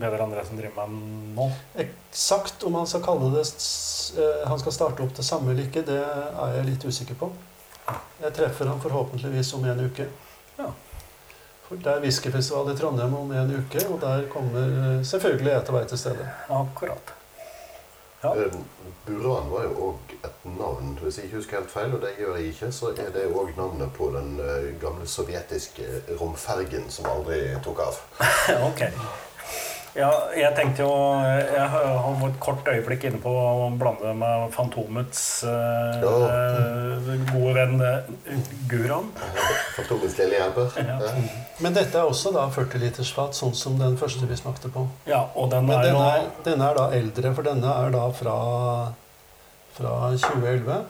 [0.00, 1.46] Peder Andresen driver med nå.
[1.84, 5.84] Eksakt om han skal kalle det eh, Han skal starte opp det samme eller ikke,
[5.86, 7.30] det er jeg litt usikker på.
[8.22, 10.06] Jeg treffer ham forhåpentligvis om en uke.
[10.58, 10.68] Ja.
[11.66, 15.64] For Det er whiskyfestival i Trondheim om en uke, og der kommer eh, selvfølgelig jeg
[15.64, 16.28] til vei til stedet.
[16.48, 17.14] Akkurat.
[18.22, 18.34] Ja.
[18.34, 18.58] Eh,
[19.06, 22.36] Buran var jo òg et navn, hvis jeg ikke husker helt feil, og det gjør
[22.36, 25.88] jeg ikke, så er det òg navnet på den eh, gamle sovjetiske
[26.20, 27.98] romfergen som aldri tok av.
[28.70, 28.84] ok.
[29.92, 35.20] Ja, jeg tenkte jo Jeg har et kort øyeblikk inne på å blande med Fantomets
[35.44, 35.98] eh,
[37.28, 38.38] gode venn eh,
[38.70, 39.10] Guran.
[39.76, 40.72] Fantomets lille hjelper.
[40.80, 40.96] Ja.
[40.96, 41.12] Ja.
[41.60, 44.86] Men dette er også da 40 liters fat, sånn som den første vi smakte på.
[45.08, 48.08] Ja, og den er jo denne er, denne er da eldre, for denne er da
[48.16, 48.36] fra,
[49.76, 50.82] fra 2011.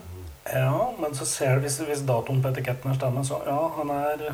[0.53, 3.91] Ja, men så ser du hvis, hvis datoen på etiketten er stemmer, så ja, han
[3.99, 4.29] er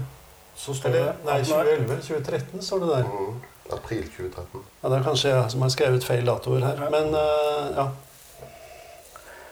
[0.59, 2.03] Så står det det nei, at han er- 2011.
[2.05, 3.09] 2013 står det der.
[3.17, 3.47] Mm.
[3.73, 4.61] April 2013.
[4.83, 6.83] Ja, Det er kanskje jeg som har skrevet feil datoer her.
[6.91, 7.89] Men uh, ja.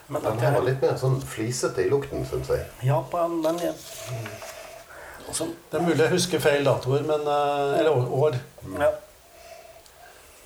[0.09, 2.67] Men Den her var litt mer sånn flisete i lukten, syns jeg.
[2.87, 3.73] Ja, på en, den ja.
[5.27, 8.39] Også, Det er mulig jeg husker feil datoer, men, uh, eller år.
[8.63, 8.81] Mm.
[8.81, 8.93] ja.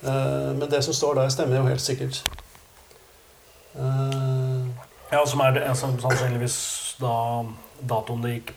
[0.01, 2.23] Uh, Men det som står der, stemmer jo helt sikkert.
[3.75, 4.67] Eh,
[5.11, 6.57] ja, som er det, som sannsynligvis
[7.01, 7.15] da
[7.81, 8.55] datoen det gikk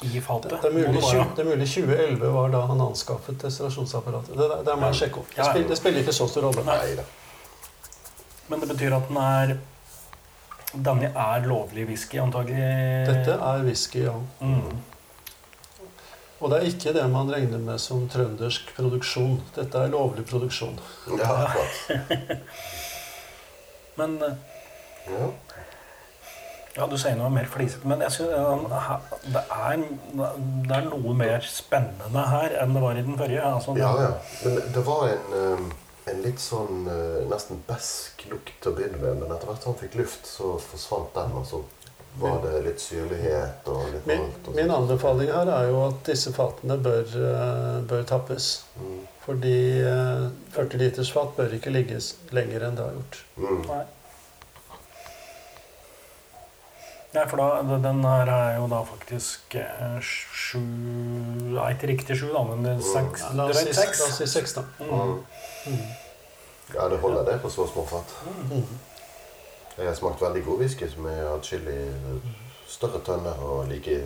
[0.00, 0.50] i fatet.
[0.50, 4.34] Det, det, er det er mulig 2011 var da han anskaffet destillasjonsapparatet.
[4.38, 5.30] Det, det må jeg sjekke opp.
[5.36, 6.64] Det, spiller, det spiller ikke så stor rolle.
[6.66, 6.96] Nei.
[6.98, 7.04] Nei.
[8.50, 9.54] Men det betyr at den er
[10.74, 12.58] Denne er lovlig whisky, antagelig.
[13.06, 14.16] Dette er whisky, ja.
[14.40, 14.72] mm.
[16.40, 19.36] Og det er ikke det man regner med som trøndersk produksjon.
[19.54, 20.74] Dette er lovlig produksjon.
[21.14, 22.10] Ja, akkurat.
[24.00, 24.34] Men eh,
[25.04, 25.30] Ja.
[26.74, 28.96] Ja, du sier noe mer flisete, men jeg synes, eh,
[29.30, 29.84] det, er,
[30.66, 33.44] det er noe mer spennende her enn det var i den forrige.
[33.46, 34.10] Altså, ja, ja.
[34.42, 35.70] Men det var en, um,
[36.10, 39.74] en litt sånn uh, nesten besk lukt til å begynne med, men etter hvert som
[39.74, 41.62] han fikk luft, så forsvant den, og så
[42.18, 44.48] var det litt syrlighet og litt Min, malt.
[44.48, 48.50] og min anbefaling her er jo at disse fatene bør, eh, bør tappes.
[48.78, 49.00] Mm.
[49.24, 51.98] Fordi eh, 40 liters fat bør ikke ligge
[52.36, 53.20] lenger enn det har gjort.
[53.40, 53.64] Mm.
[57.14, 62.32] Nei, for da, den her er jo da faktisk eh, sju Nei, ikke riktig sju,
[62.34, 64.00] da, men det er seks, La oss si, la seks.
[64.02, 64.64] oss si seks, da.
[64.80, 65.20] Mm.
[65.70, 65.84] Mm.
[66.74, 68.16] Ja, det holder det på så små fat.
[68.50, 68.64] Mm.
[69.76, 71.78] Jeg har smakt veldig god whisky som er atskillig
[72.70, 74.00] større tønner og like,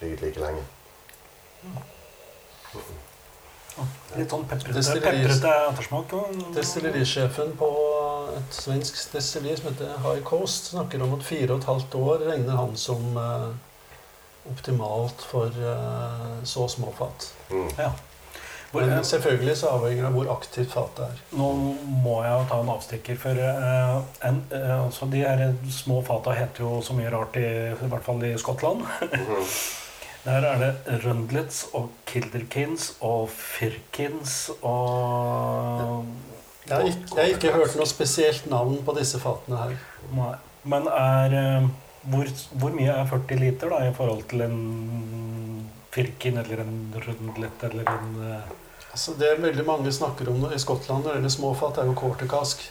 [0.00, 0.66] ligget like lenge.
[4.16, 6.14] Litt sånn peprete, peprete ettersmak.
[6.56, 7.70] Destillerisjefen på
[8.36, 12.24] et svensk destilleri som heter High Coast, snakker om at fire og et halvt år
[12.32, 13.50] regner han som eh,
[14.50, 17.32] optimalt for eh, så små fat.
[17.50, 17.68] Mm.
[17.78, 17.92] Ja.
[18.70, 21.22] Hvor, Men selvfølgelig så avhenger det av hvor aktivt fatet er.
[21.34, 21.48] Nå
[22.04, 23.96] må jeg ta en avstikker, for eh,
[24.28, 25.42] en, eh, altså de her
[25.74, 28.86] små fata heter jo så mye rart, i, i hvert fall i Skottland.
[30.24, 36.04] Der er det Rundlitz og Kilderkins og Firkins og
[36.66, 39.72] Jeg har ikke, jeg har ikke hørt noe spesielt navn på disse fatene her.
[40.14, 40.34] Nei.
[40.68, 41.68] Men er eh,
[42.12, 42.28] hvor,
[42.60, 44.58] hvor mye er 40 liter da, i forhold til en
[45.90, 46.74] Firkin eller en
[47.06, 48.56] Rundlet eller en eh,
[48.90, 52.26] Altså Det veldig mange snakker om i Skottland når det gjelder småfat, er jo quarter
[52.26, 52.64] cask.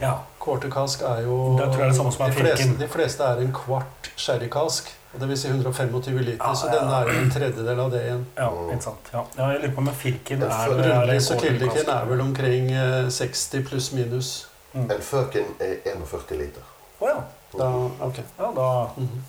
[0.00, 0.18] Ja.
[0.42, 2.74] Quarter cask er jo Det tror jeg er det samme som er de fleste, Firkin.
[2.82, 4.92] de fleste er en kvart sherrycask.
[5.14, 6.78] Og Det vil si 125 liter, Ja, så ja.
[6.78, 8.26] denne er jo en tredjedel av det igjen.
[8.38, 9.10] ja, ikke sant.
[9.12, 9.22] Ja.
[9.38, 13.64] ja, jeg lurer på om Firken er Rundlis og Kildekin er vel omkring eh, 60
[13.68, 14.32] pluss minus.
[14.74, 14.90] Mm.
[14.90, 16.62] En Firken er 41 liter.
[17.00, 17.20] Å ja.
[17.54, 17.68] Da,
[18.08, 18.18] ok.
[18.38, 19.22] Ja, da, Mhm.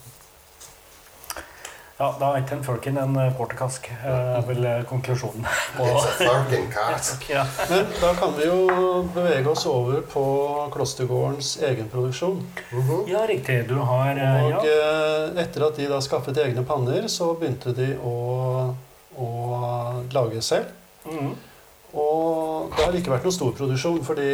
[1.95, 5.45] Ja, da er ikke en Firkin en eh, quarter cask, eh, er vel eh, konklusjonen.
[7.31, 7.45] Ja.
[7.69, 8.57] Men da kan vi jo
[9.15, 10.23] bevege oss over på
[10.73, 12.41] Klostergårdens egenproduksjon.
[12.71, 13.05] Mhm.
[13.07, 13.61] ja, riktig.
[13.69, 14.75] Du har eh, Og ja.
[14.75, 18.15] eh, etter at de da skaffet egne panner, så begynte de å,
[19.15, 19.29] å
[20.15, 20.73] lage selv.
[21.07, 21.31] Mhm.
[21.95, 24.27] Og det har ikke vært noen stor produksjon, fordi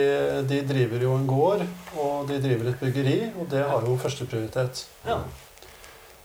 [0.50, 1.62] de driver jo en gård,
[1.93, 4.86] og de driver et byggeri, og det har jo førsteprioritet.
[5.06, 5.19] ja.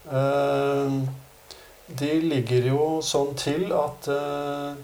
[0.06, 0.98] Eh,
[1.86, 4.74] De ligger jo sånn til at eh,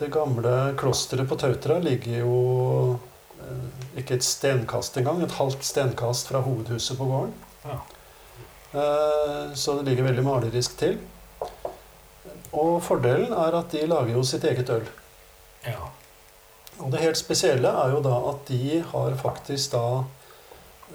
[0.00, 2.38] det gamle klosteret på Tautra ligger jo
[3.38, 7.34] eh, ikke et stenkast engang, et halvt stenkast fra hovedhuset på gården.
[7.68, 7.78] Ja.
[8.72, 10.98] Eh, Så det ligger veldig malerisk til.
[12.52, 14.86] Og fordelen er at de lager jo sitt eget øl.
[15.66, 15.90] ja.
[16.82, 20.04] Og det helt spesielle er jo da at de har faktisk da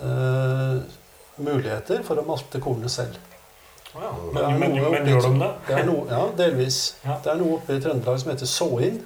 [0.01, 0.79] eh,
[1.37, 3.15] muligheter for å malte kornet selv.
[3.95, 4.09] Ja.
[4.11, 5.51] Er Men, men, men gjør de det?
[5.67, 6.79] Det er noe, ja, delvis.
[7.05, 7.15] Ja.
[7.23, 8.99] Det er noe oppe i Trøndelag som heter såing.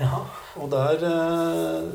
[0.00, 0.20] Ja.
[0.60, 1.86] Og der eh,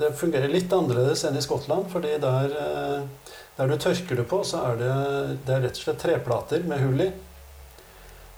[0.00, 4.40] Det fungerer litt annerledes enn i Skottland, fordi der, eh, der du tørker det på,
[4.46, 4.92] så er det,
[5.46, 7.10] det er rett og slett treplater med hull i.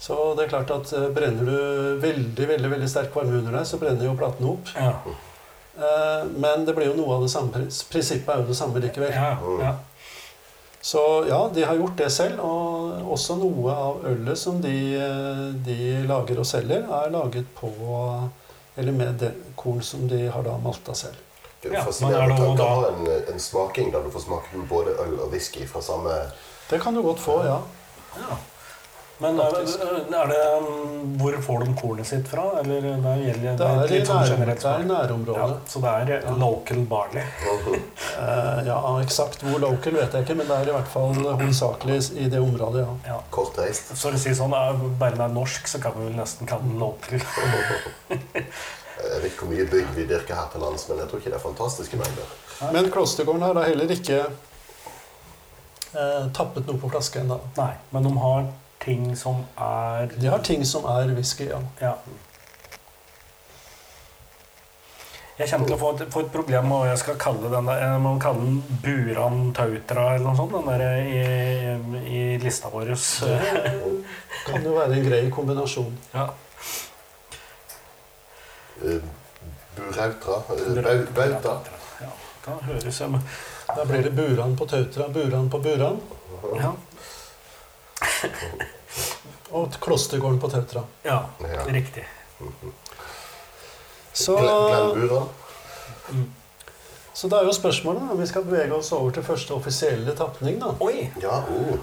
[0.02, 3.68] Så det er klart at eh, brenner du veldig veldig, veldig sterk varme under deg,
[3.70, 4.72] så brenner jo platene opp.
[4.74, 4.96] Ja.
[5.78, 7.62] Eh, Men det blir jo noe av det samme.
[7.92, 9.14] Prinsippet er jo det samme likevel.
[9.14, 9.72] Ja, ja.
[10.82, 12.40] Så ja, de har gjort det selv.
[12.42, 14.76] Og også noe av ølet som de,
[15.66, 17.70] de lager og selger, er laget på
[18.76, 21.18] Eller med det korn som de har da malta selv.
[21.62, 24.24] Det er jo er fascinerende det å noe ha en, en smaking der du får
[24.24, 26.14] smake på både øl og whisky fra samme
[26.70, 27.60] Det kan du godt få, ja.
[28.16, 28.38] ja.
[29.22, 32.44] Men er er det um, Hvor får de kornet sitt fra?
[32.60, 35.52] Eller det gjelder Det er i litt sånn nær, generelt det er i nærområdet.
[35.54, 36.36] Ja, så det er ja.
[36.44, 37.26] local barley.
[38.12, 41.96] Eh, ja, eksakt hvor local vet jeg ikke, men det er i hvert fall hovedsakelig
[42.20, 42.92] i det området, ja.
[43.08, 43.16] Ja.
[43.32, 43.94] kortreist.
[43.98, 46.68] Så å si sånn, er- bare det er norsk, så kan vi vel nesten kalle
[46.68, 47.18] den local.
[49.02, 51.32] Jeg vet ikke hvor mye bygg vi dyrker her til lands, men jeg tror ikke
[51.32, 52.34] det er fantastiske mengder.
[52.76, 54.18] Men Klostergården har da heller ikke
[55.96, 57.40] eh, tappet noe på flaske ennå.
[57.58, 58.46] Nei, men de har
[58.82, 61.60] ting som er De har ting som er whisky, ja.
[61.80, 61.94] Ja.
[65.38, 67.66] Jeg kommer til å få et, få et problem med hva jeg skal kalle den
[67.70, 71.22] der, jeg må kalle den Buran Tautra eller noe sånt, den der i,
[72.12, 72.92] i lista vår.
[72.92, 75.96] Det kan jo være en grei kombinasjon.
[76.12, 76.28] Ja.
[78.82, 79.00] Uh,
[79.78, 80.42] Burautra.
[80.52, 81.56] Uh, bau- bauta.
[82.02, 82.12] Ja,
[82.44, 83.20] da høres jeg
[83.72, 86.00] Da blir det Buran på Tautra, Buran på Buran
[86.58, 86.72] ja.
[89.52, 90.82] Og Klostergården på Tautra.
[91.04, 91.64] ja, Ja.
[91.68, 92.04] riktig.
[94.12, 95.28] Så, Buran.
[97.14, 100.58] så det er jo spørsmålet om vi skal bevege oss over til første offisielle tapning,
[100.60, 100.74] da.
[100.84, 101.06] Oi!
[101.22, 101.78] Ja, oh.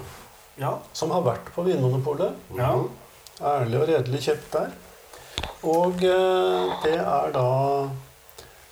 [0.60, 0.74] Ja.
[0.92, 2.36] Som har vært på Vinmonopolet.
[2.56, 2.74] ja.
[3.40, 4.72] Ærlig og redelig kjøpt der.
[5.64, 7.44] Og eh, det er da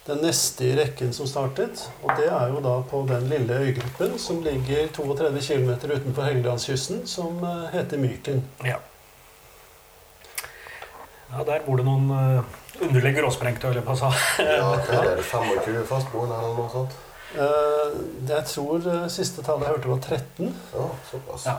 [0.08, 1.82] den neste i rekken som startet.
[2.02, 7.02] Og det er jo da på den lille øygruppen som ligger 32 km utenfor Helgelandskysten,
[7.06, 8.44] som eh, heter Myken.
[8.64, 8.78] ja.
[11.28, 12.38] Ja, der bor det noen uh,
[12.80, 14.44] underlige gråsprengte, holder jeg på å si.
[14.48, 15.24] Ja, hva er det?
[15.28, 16.94] 25 fastboende eller noe sånt?
[17.36, 17.98] Eh,
[18.30, 20.54] Jeg tror eh, siste tallet jeg hørte var 13.
[20.72, 21.44] Ja, såpass.
[21.50, 21.58] Ja.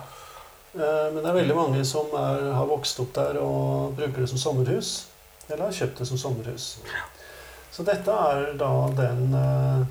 [0.73, 4.31] Eh, Men det er veldig mange som er, har vokst opp der og bruker det
[4.33, 4.89] som sommerhus.
[5.51, 6.71] Eller har kjøpt det som sommerhus.
[7.79, 9.81] Så dette er da den eh,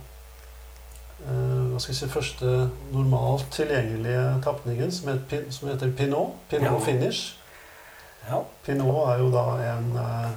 [1.25, 2.51] eh, hva skal jeg si, første
[2.93, 5.15] normalt tilgjengelige tapningen som
[5.57, 6.35] som heter Pinot.
[6.51, 6.79] Pinot Ja.
[6.85, 7.37] Finish.
[8.29, 8.43] Ja.
[8.67, 10.29] Pinot er jo da en eh,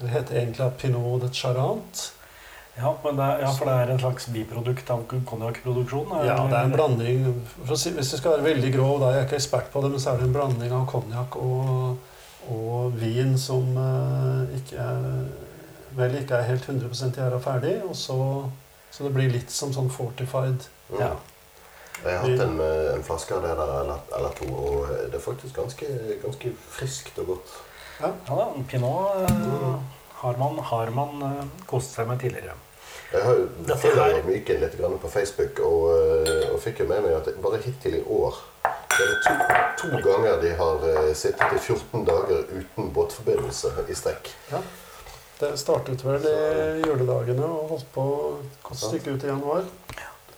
[0.00, 2.10] Det heter egentlig Pinot de Charente.
[2.80, 6.24] Ja, men det, er- ja, for det er en slags biprodukt av konjakkproduksjonen?
[6.26, 7.24] Ja, det er en blanding
[7.76, 10.00] si, Hvis det skal være veldig grov, da er jeg ikke ekspert på det, men
[10.00, 11.98] så er det en blanding av konjakk og,
[12.50, 13.70] og vin som
[14.56, 15.04] ikke er,
[15.96, 17.80] vel ikke er helt 100 gjæra ferdig.
[17.88, 18.18] Og så,
[18.90, 20.68] så det blir litt som sånn fortified.
[20.90, 21.00] Mm.
[21.00, 21.14] Ja.
[22.04, 22.60] Jeg har hatt en,
[22.94, 25.88] en flaske av det der eller, eller to, og det er faktisk ganske,
[26.22, 27.58] ganske friskt og godt.
[28.00, 29.74] Ja da, pinot eh,
[30.22, 32.56] har man, har man eh, kost seg med tidligere.
[33.12, 35.90] Jeg har følger Myken litt grann på Facebook, og,
[36.24, 38.38] eh, og fikk jo med meg at bare hittil i år
[38.90, 39.34] det er to,
[39.80, 40.82] to ganger de har
[41.16, 44.32] sittet i 14 dager uten båtforbindelse i strekk.
[45.40, 48.06] Det startet vel i juledagene og holdt på
[48.42, 49.64] et godt stykke ut i januar.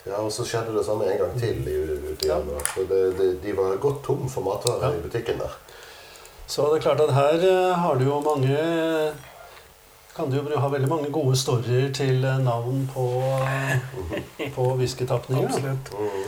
[0.06, 1.74] Ja, Og så skjedde det samme en gang til i,
[2.12, 2.62] ute i januar.
[2.74, 4.98] Så det, det, de var godt tom for matvarer Ja.
[4.98, 5.58] i butikken der.
[6.46, 8.56] Så det er klart at her eh, har du jo mange
[10.16, 13.06] kan du jo ha veldig mange gode storyer til eh, navn på,
[13.48, 15.48] eh, på whiskytapninger.
[15.48, 15.92] Absolutt.
[15.98, 16.26] Mm.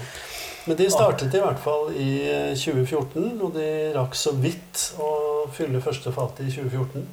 [0.67, 5.11] Men de startet i hvert fall i eh, 2014, og de rakk så vidt å
[5.53, 7.05] fylle første fatet i 2014.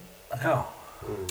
[0.46, 0.62] Ja.
[1.04, 1.26] Mm.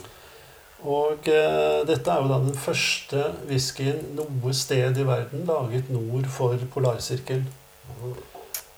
[0.81, 6.29] Og eh, dette er jo da den første whiskyen noe sted i verden laget nord
[6.33, 7.45] for polarsirkel.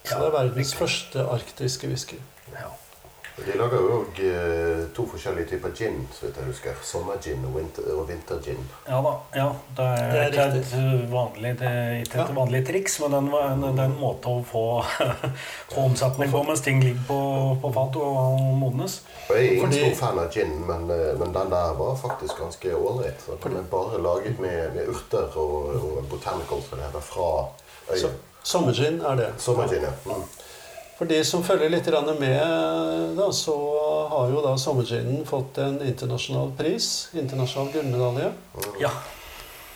[0.03, 2.19] Så det er verdens første arktiske whisky.
[2.51, 2.73] Ja.
[3.37, 4.19] De lager jo òg
[4.95, 6.75] to forskjellige typer gin, så vidt jeg husker.
[6.85, 8.59] Sommergin og, winter, og vintergin.
[8.89, 9.13] ja da.
[9.35, 12.37] Ja, det er, Det er ikke et eh, vanlig, det er ikke et Ja.
[12.37, 14.65] vanlig triks, men det er en, en måte å få,
[15.73, 17.21] få omsetning på mens ting ligger på,
[17.63, 18.99] på fat og modnes.
[19.31, 21.97] Og Jeg er ingen Fordi- stor fan av gin, men, eh, men den der var
[21.97, 23.25] faktisk ganske ålreit.
[23.27, 27.49] Så Den er bare laget med, med urter og, og botanicals som det heter, fra
[27.97, 28.13] Så, øya.
[28.45, 29.33] Sommergin er det.
[29.39, 29.91] Sommergin, ja.
[30.05, 30.23] Mm.
[31.03, 31.89] For de som følger litt
[32.21, 33.53] med, da, så
[34.07, 38.29] har jo da sommerginen fått en internasjonal pris, internasjonal gullmedalje,
[38.79, 38.91] Ja.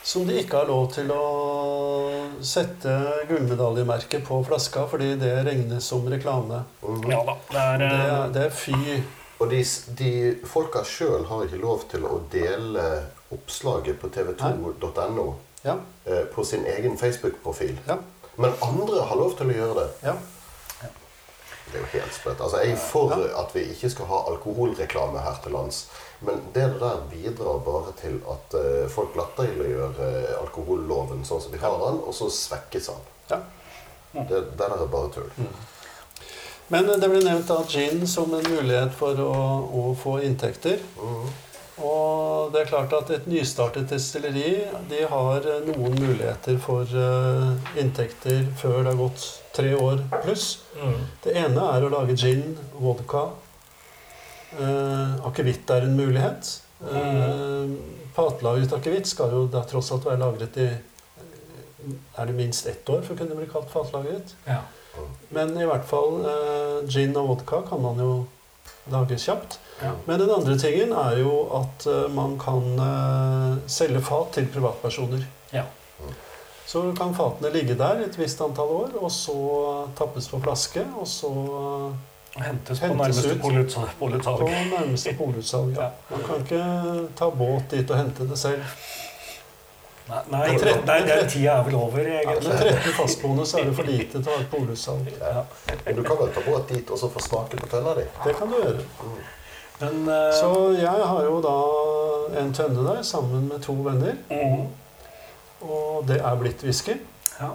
[0.05, 2.93] som de ikke har lov til å sette
[3.27, 6.63] gullmedaljemerket på flaska, fordi det regnes som reklame.
[6.83, 7.11] Mhm.
[7.11, 7.35] ja da.
[7.51, 9.03] Det er, Det eh, er, det er fy
[9.41, 9.65] Og de,
[9.99, 10.13] de
[10.47, 13.03] folka sjøl har ikke lov til å dele
[13.35, 15.27] oppslaget på tv2.no
[15.65, 15.75] Ja.
[16.07, 17.77] eh, på sin egen Facebook-profil.
[17.89, 17.99] Ja.
[18.37, 19.91] Men andre har lov til å gjøre det.
[20.05, 20.15] ja.
[21.77, 22.41] Det er jo helt sprøtt.
[22.41, 25.83] Altså, jeg er for at vi ikke skal ha alkoholreklame her til lands.
[26.25, 31.61] Men det der bidrar bare til at uh, folk latterliggjør uh, alkoholloven sånn som vi
[31.61, 33.07] har den, og så svekkes den.
[33.35, 33.43] ja.
[34.17, 35.29] Det, det der er bare tull.
[36.73, 39.35] Men det ble nevnt av gin som en mulighet for å,
[39.69, 40.81] å få inntekter.
[40.97, 41.35] Mhm.
[41.77, 44.53] Og det er klart at et nystartet destilleri
[44.89, 50.47] de har eh, noen muligheter for eh, inntekter før det har gått tre år pluss.
[50.77, 51.03] Mm.
[51.25, 53.29] Det ene er å lage gin, vodka.
[54.57, 56.49] Uh, akevitt er en mulighet.
[56.81, 57.69] Uh,
[58.17, 60.69] Patlagret akevitt skal jo da tross alt være lagret i
[62.17, 64.33] Er det minst ett år for å kunne bli kalt fatlagret?
[64.47, 64.63] Ja.
[65.37, 68.13] Men i hvert fall eh, gin og vodka kan man jo
[68.93, 69.59] lage kjapt.
[69.83, 69.93] Ja.
[70.07, 75.25] Men den andre tingen er jo at eh, man kan eh, selge fat til privatpersoner.
[75.53, 75.67] Ja.
[76.67, 79.37] Så kan fatene ligge der et visst antall år, og så
[79.99, 81.31] tappes på flaske, og så
[82.37, 83.41] Hentes på Hentes nærmeste ut.
[83.41, 83.93] polutsalg.
[83.99, 84.09] på
[84.49, 85.77] nærmeste polutsalg.
[85.79, 85.91] Ja.
[86.11, 88.65] Man kan ikke ta båt dit og hente det selv.
[90.09, 92.53] Nei, nei, Men tretten- nei, den tida er vel over, egentlig.
[92.53, 95.09] Ja, 13 fastboende så er det for lite til å ha et polutsalg.
[95.21, 95.43] Ja.
[95.85, 98.05] Men du kan vel ta båt dit og så få smake på tønna di?
[98.25, 98.85] Det kan du gjøre.
[99.81, 101.57] Men uh, Så jeg har jo da
[102.41, 104.15] en tønne der sammen med to venner.
[104.31, 104.67] mm,
[105.67, 107.01] Og det er blitt whisky.
[107.41, 107.51] ja.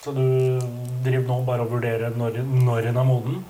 [0.00, 0.22] Så du
[1.04, 3.42] driver nå bare og vurderer når, når den er moden?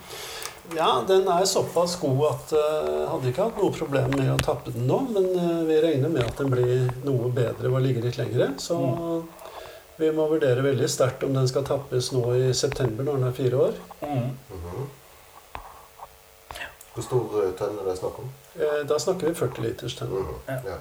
[0.75, 4.71] Ja, den er såpass god at jeg hadde ikke hatt noe problem med å tappe
[4.71, 4.99] den nå.
[5.11, 8.51] Men eh, vi regner med at den blir noe bedre ved å ligge litt lengre.
[8.61, 8.77] Så
[9.99, 13.35] vi må vurdere veldig sterkt om den skal tappes nå i september når den er
[13.41, 13.81] fire år.
[14.05, 14.31] Mm.
[14.53, 14.87] Mhm.
[16.93, 18.31] Hvor stor eh, tønne er det snakk om?
[18.59, 20.23] Eh, Da snakker vi 40 liters tønne.
[20.23, 20.41] Mhm.
[20.47, 20.59] Ja.
[20.75, 20.79] Ja.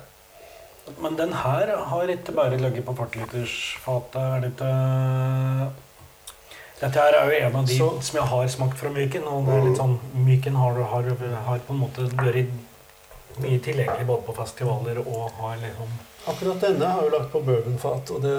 [1.01, 4.17] Men den her har ikke bare ligget på 40-litersfatet.
[4.19, 4.71] Er det ikke
[6.81, 9.25] Dette her er jo en av de Så- som jeg har smakt fra Myken.
[9.29, 11.03] Og det er litt sånn, Myken har, har,
[11.45, 12.51] har på en måte vært
[13.41, 15.89] mye tilgjengelig både på festivaler og har liksom
[16.29, 18.33] Akkurat denne har vi lagt på bourbonfat, og det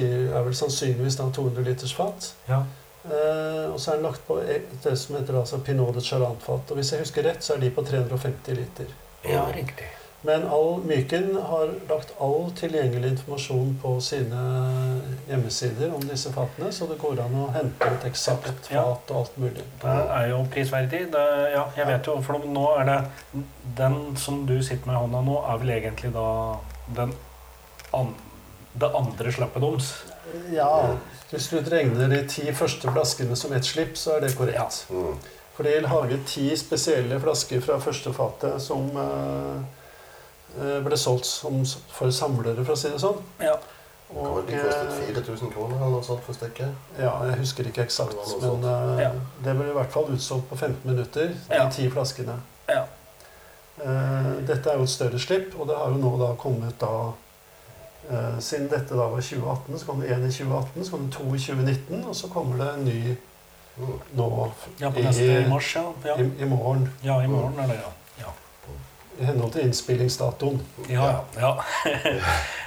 [0.00, 2.30] er vel sannsynligvis da 200 liters fat.
[2.48, 2.62] Ja.
[3.04, 6.70] Eh, og så er den lagt på det som heter altså Pinot de Charant-fat.
[6.70, 8.86] Og hvis jeg husker rett, så er de på 350 liter.
[9.28, 9.84] ja, riktig.
[10.24, 14.44] Men all Myken har lagt all tilgjengelig informasjon på sine
[15.28, 19.36] hjemmesider om disse fatene, så det går an å hente ut eksakt fat og alt
[19.42, 19.66] mulig.
[19.82, 21.02] Det er jo prisverdig.
[21.12, 22.98] Det, ja, jeg vet jo, for nå er det
[23.76, 26.26] Den som du sitter med i hånda nå, er vel egentlig da
[26.96, 27.12] den
[27.92, 28.16] an,
[28.72, 29.92] det andre slappet deres.
[30.56, 30.72] Ja,
[31.30, 34.86] Hvis du regner de ti første flaskene som ett slipp, så er det korrekt.
[34.88, 35.16] Mhm.
[35.54, 39.73] For de lager ti spesielle flasker fra første fatet som eh,
[40.84, 43.20] ble solgt som, for samlere, for å si det sånn.
[43.42, 43.56] Ja.
[44.14, 44.60] Og, det?
[44.62, 46.70] Kostet eh, 4000 kroner eller noe sånt for stykket?
[47.00, 49.10] Ja, jeg husker ikke eksakt, Det men uh, Ja.
[49.42, 51.66] det ble i hvert fall utsolgt på 15 minutter, de Ja.
[51.70, 52.36] ti flaskene.
[52.68, 52.84] Ja.
[53.80, 56.92] Uh, dette er jo et større slipp, og det har jo nå da kommet da
[57.10, 61.16] uh, Siden dette da var 2018, så kom det én i 2018, så kom det
[61.16, 63.16] to i 2019, og så kommer det en ny
[63.76, 64.00] Mhm.
[64.14, 65.92] nå ja, på i, mars, ja.
[66.04, 66.88] Ja, i, i morgen.
[67.02, 67.90] ja i morgen er det, ja.
[69.18, 69.22] Ja.
[69.22, 70.60] I henhold til innspillingsdatoen.
[70.90, 71.54] Ja, ja.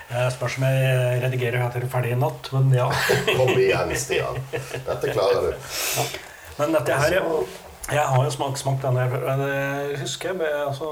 [0.08, 2.86] Jeg spørs om jeg redigerer etter ferdig i natt, men ja.
[3.38, 4.38] Kom igjen, Stian.
[4.54, 6.14] Dette klarer du.
[6.62, 9.26] Men dette her Jeg har jo smakt, smakt denne før.
[9.44, 10.88] Jeg husker jeg, altså,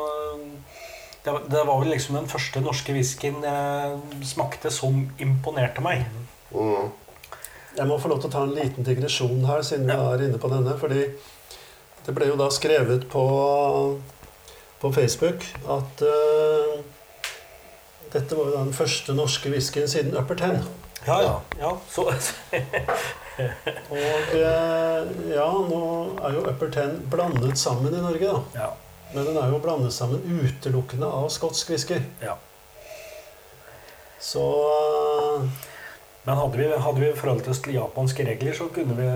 [1.23, 6.03] det, var- det var vel liksom den første norske whiskyen jeg smakte som imponerte meg.
[6.51, 6.91] Mm.
[7.79, 10.39] Jeg må få lov til å ta en liten digresjon her, siden vi er inne
[10.43, 10.75] på denne.
[10.79, 11.07] fordi
[12.05, 13.23] det ble jo da skrevet på,
[14.81, 16.79] på Facebook at uh,
[18.15, 20.61] dette var jo da den første norske whiskyen siden Upper Ten.
[21.05, 21.33] Ja, ja.
[21.59, 22.07] ja så,
[23.91, 25.81] Og eh, ja, nå
[26.23, 28.39] er jo Upper Ten blandet sammen i Norge, da.
[28.55, 28.69] ja,
[29.13, 31.99] Men den er jo blandet sammen utelukkende av skotsk whisky.
[32.23, 32.37] ja.
[34.23, 35.43] Så eh,
[36.25, 39.09] Men hadde vi, hadde vi forholdt oss til japanske regler, så kunne vi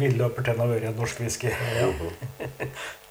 [0.00, 1.52] ville Upper Ten ha vært en norsk whisky.
[1.52, 1.92] ja.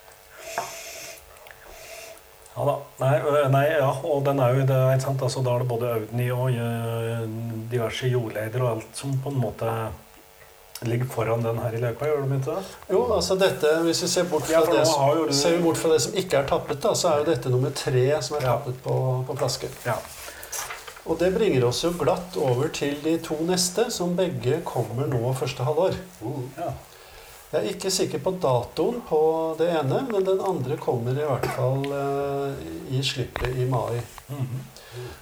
[2.55, 2.75] Ja da.
[3.01, 5.21] Nei, øh, nei, ja, og den er jo det, ikke sant?
[5.27, 7.25] Altså, da er det både Audny og øh,
[7.71, 9.71] diverse jordleider og alt som på en måte
[10.85, 12.63] ligger foran den her i løypa, gjør de ikke det?
[12.91, 16.01] Jo, altså dette, hvis vi ser bort fra, det, som- du- ser bort fra det
[16.01, 18.47] som ikke er tappet, da, så er jo dette nummer tre som er Ja.
[18.55, 18.95] tappet på,
[19.27, 19.69] på flaske.
[19.85, 19.95] Ja.
[21.05, 25.33] Og det bringer oss jo glatt over til de to neste, som begge kommer nå
[25.37, 25.93] første halvår.
[26.23, 26.71] Uh, ja.
[27.55, 29.17] Jeg er ikke sikker på datoen på
[29.55, 34.01] det ene, men den andre kommer i hvert fall eh, i slippet i mai.
[34.27, 34.65] Mhm.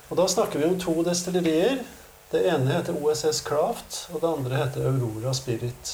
[0.10, 1.84] Og da snakker vi om to destillerier.
[2.32, 5.94] Det ene heter OSS Craft, og det andre heter Aurora Spirit.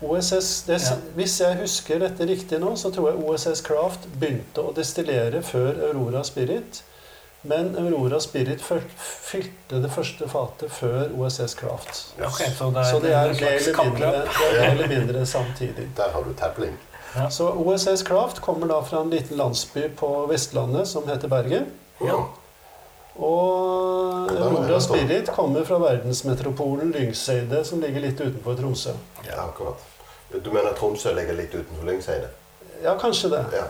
[0.00, 0.96] OSS, det, Ja.
[1.14, 5.90] Hvis jeg husker dette riktig nå, så tror jeg OSS Craft begynte å destillere før
[5.90, 6.84] Aurora Spirit.
[7.42, 12.00] Men Aurora Spirit fylte det første fatet før OSS Craft.
[12.18, 14.12] Okay, så det er, Så det er mer eller mindre, kappløp.
[14.12, 15.86] det mer eller mindre samtidig.
[15.96, 16.76] Der har du tepling.
[17.30, 21.66] Så OSS Craft kommer da fra en liten landsby på Vestlandet som heter Bergen.
[22.04, 22.20] Ja.
[23.16, 24.80] Og Aurora.
[24.80, 28.92] Spirit kommer fra verdensmetropolen Lyngseidet, som ligger litt utenfor Tromsø.
[29.26, 29.80] Ja, akkurat.
[30.44, 32.28] Du mener Tromsø ligger litt utenfor Lyngseide?
[32.84, 33.44] Ja, kanskje det.
[33.52, 33.64] Ja.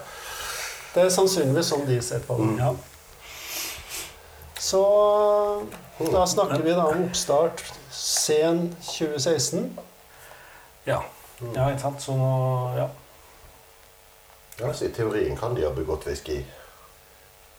[0.95, 2.51] Det er sannsynligvis sånn de ser på det.
[2.59, 2.79] Mm.
[4.61, 4.81] Så
[6.13, 7.63] da snakker vi da om oppstart
[7.97, 9.71] sen 2016.
[10.85, 11.01] Ja.
[11.55, 12.03] ja, ikke sant.
[12.05, 12.31] Så nå
[12.77, 12.89] Ja.
[14.61, 16.43] ja, så I teorien kan de ha begått whisky.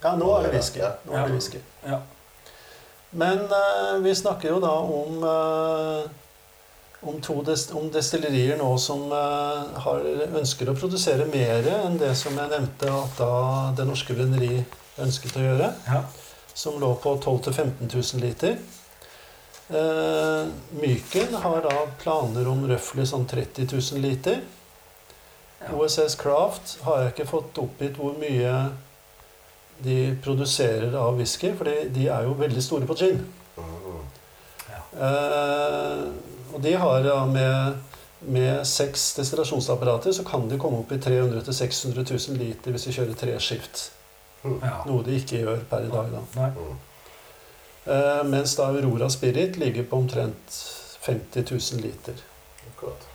[0.04, 0.82] Ja, nå er det whisky.
[1.06, 1.62] Nå er det whisky.
[1.86, 2.02] ja.
[3.12, 6.06] Men eh, vi snakker jo da om eh,
[7.02, 10.06] om, to dest om destillerier nå som eh, har,
[10.40, 13.32] ønsker å produsere mer enn det som jeg nevnte at da
[13.76, 14.62] Det Norske Brenneri
[15.02, 15.74] ønsket å gjøre.
[15.90, 16.04] ja.
[16.62, 18.58] Som lå på 12 000-15 000 liter.
[19.70, 20.48] Eh,
[20.82, 24.42] Myken har da planer om røftlig sånn 30 000 liter.
[25.62, 25.72] Ja.
[25.74, 28.52] OSS Craft har jeg ikke fått oppgitt hvor mye
[29.82, 33.24] de produserer av whisky, for de er jo veldig store på gin.
[33.58, 33.82] Mm.
[35.00, 36.04] Eh,
[36.54, 37.80] og de har ja, med,
[38.28, 42.96] med seks destillasjonsapparater så kan de komme opp i 300 000-600 000 liter hvis de
[43.00, 43.88] kjører tre skift.
[44.44, 44.76] Ja.
[44.86, 46.12] Noe de ikke gjør per i dag.
[46.36, 46.52] da.
[47.86, 50.58] Eh, mens da Aurora Spirit ligger på omtrent
[51.02, 52.14] 50 000 liter.
[52.72, 53.08] Akkurat.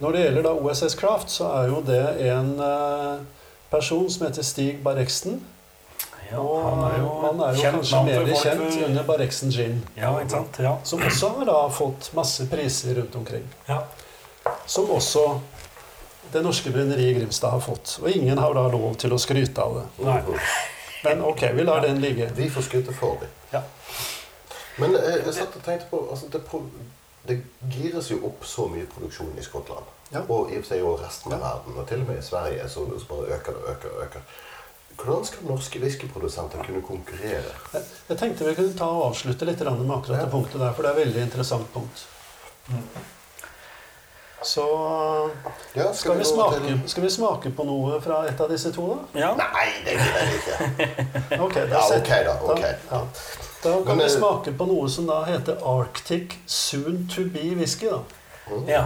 [0.00, 3.22] Når det gjelder da OSS Craft, så er jo det en eh,
[3.70, 5.40] person som heter Stig Barreksen.
[6.30, 9.50] Ja, og han er jo, han er jo kjent kanskje mer kjent for- under Barreksen
[9.54, 9.78] Gin.
[9.96, 10.58] Ja, ikke sant.
[10.62, 10.74] Ja.
[10.84, 13.46] Som også har da fått masse priser rundt omkring.
[13.68, 13.80] ja.
[14.66, 15.22] Som også
[16.32, 17.98] Det Norske brenneriet i Grimstad har fått.
[18.02, 19.86] Og ingen har da lov til å skryte av det.
[20.04, 20.20] Nei.
[21.04, 22.30] Men ok, vi lar den ligge.
[22.36, 23.30] Vi får skryte for dem.
[23.52, 23.62] Ja.
[24.78, 26.62] Men eh, jeg satt og tenkte på altså, det, pro
[27.28, 27.40] det
[27.72, 29.88] gires jo opp så mye produksjon i Skottland.
[30.12, 30.22] Ja.
[30.28, 31.80] Og i og for seg også resten av verden.
[31.80, 34.30] Og til og med i Sverige så, så bare øker det og øker og øker.
[34.98, 37.52] Hvordan skal norske whiskyprodusenter kunne konkurrere?
[37.74, 40.82] Jeg, jeg tenkte vi kunne ta og avslutte litt med akkurat det punktet der, for
[40.82, 42.08] det er et veldig interessant punkt.
[44.42, 44.64] Så
[45.74, 48.84] Ja, skal vi, vi smake, skal vi smake på noe fra et av disse to,
[48.94, 49.20] da?
[49.20, 49.30] ja.
[49.34, 51.40] Nei, det gidder jeg ikke.
[51.44, 52.36] Ok, da, Ja, ok da.
[52.52, 52.62] ok.
[52.90, 53.00] ja.
[53.64, 57.48] da kan Men, vi eh, smake på noe som da heter Arctic Soon To Be
[57.58, 57.90] Whisky.
[57.90, 58.02] da.
[58.70, 58.84] ja.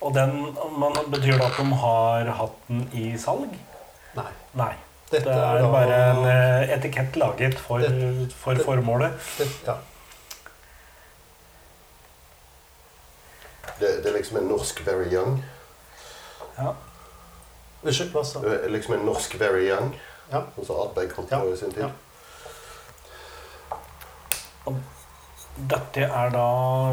[0.00, 0.30] Og den
[0.78, 3.50] man, betyr det at de har hatt den i salg?
[4.16, 4.30] Nei.
[4.56, 4.70] Nei.
[5.10, 9.18] Dette det er, er da bare en eh, etikett laget for, Det- for det- formålet.
[9.38, 9.74] det, ja.
[13.80, 15.38] Det, det er liksom en norsk Very Young.
[16.58, 16.74] Ja.
[17.82, 18.48] Unnskyld, hva sa du?
[18.50, 19.94] Det er liksom en norsk Very Young.
[20.30, 20.42] Ja.
[20.54, 21.82] Som så Ardbeg holdt Ja, på i sin tid.
[21.86, 21.90] ja.
[25.70, 26.44] Dette er da,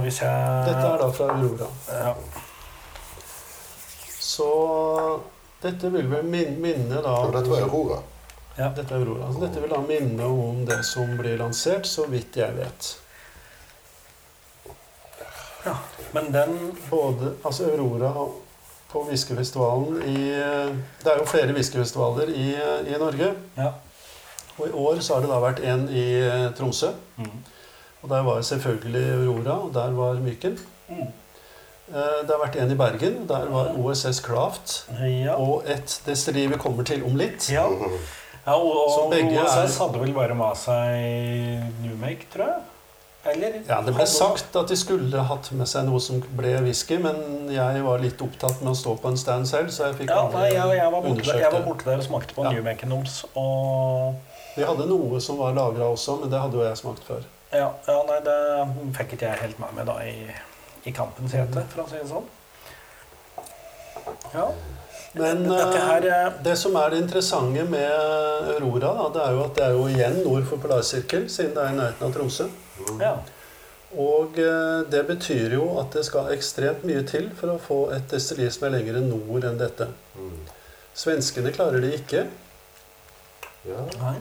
[0.03, 1.67] hvis jeg Dette er da fra Aurora.
[1.93, 2.13] ja.
[4.27, 4.47] Så
[5.63, 7.99] dette vil vel minne da Og dette var Aurora.
[8.57, 8.67] Ja.
[8.75, 9.29] Dette er Aurora.
[9.33, 12.89] Så dette vil da minne om det som blir lansert, så vidt jeg vet.
[15.67, 15.75] Ja.
[16.15, 16.57] Men den
[16.89, 18.11] Både altså Aurora
[18.91, 20.15] på whiskyfestivalen i
[21.03, 22.47] Det er jo flere whiskyfestivaler i,
[22.87, 23.33] i Norge.
[23.57, 23.71] Ja.
[24.57, 26.93] Og i år så har det da vært en i eh, Tromsø.
[27.19, 27.33] Mm.
[28.01, 30.55] Og der var selvfølgelig Aurora, og der var Myken.
[30.89, 31.01] Mm.
[31.91, 33.19] Eh, Det har vært en i Bergen.
[33.29, 34.77] Der var OSS Craft.
[35.03, 35.35] Ja.
[35.35, 37.49] Og et destilleri vi kommer til om litt.
[37.53, 37.67] ja.
[38.47, 42.61] Ja og, og OSS er- hadde vel bare med seg Newmake, tror jeg?
[43.27, 43.57] Eller?
[43.67, 47.49] Ja, Det ble sagt at de skulle hatt med seg noe som ble whisky, men
[47.51, 50.21] jeg var litt opptatt med å stå på en stand selv, så jeg fikk Ja,
[50.33, 52.53] nei, jeg, jeg, var borte, jeg var borte der og smakte på Ja.
[52.55, 53.17] Newmaken deres.
[53.35, 54.15] Og
[54.55, 57.25] Vi hadde noe som var lagra også, men det hadde jo jeg smakt før.
[57.53, 58.37] ja, ja, nei, det
[58.97, 60.15] fikk ikke jeg helt med meg da i,
[60.87, 62.25] i kampens hete, for å si det sånn.
[64.33, 64.47] Ja.
[65.13, 67.87] Men her eh, eh, det som er det interessante med
[68.57, 71.63] Aurora, da, det er jo at det er jo igjen nord for polarsirkel, siden det
[71.63, 72.49] er i nærheten av Tromsø.
[73.01, 73.15] Ja.
[73.95, 78.09] Og eh, det betyr jo at det skal ekstremt mye til for å få et
[78.11, 79.87] destilleri som er lenger nord enn dette.
[80.17, 80.41] Mm.
[80.97, 82.25] Svenskene klarer det ikke.
[83.67, 83.85] Ja.
[84.01, 84.17] Nei.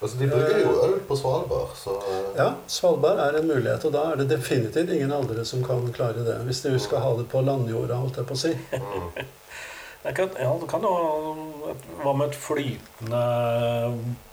[0.00, 3.92] Altså, De bruker jo øl på Svalbard, så eh, Ja, Svalbard er en mulighet, og
[3.92, 6.38] da er det definitivt ingen andre som kan klare det.
[6.48, 8.54] Hvis du skal ha det på landjorda, holdt jeg på å si.
[8.72, 9.20] mm.
[10.02, 10.92] Det kan, ja, det kan jo
[12.00, 13.24] Hva med et flytende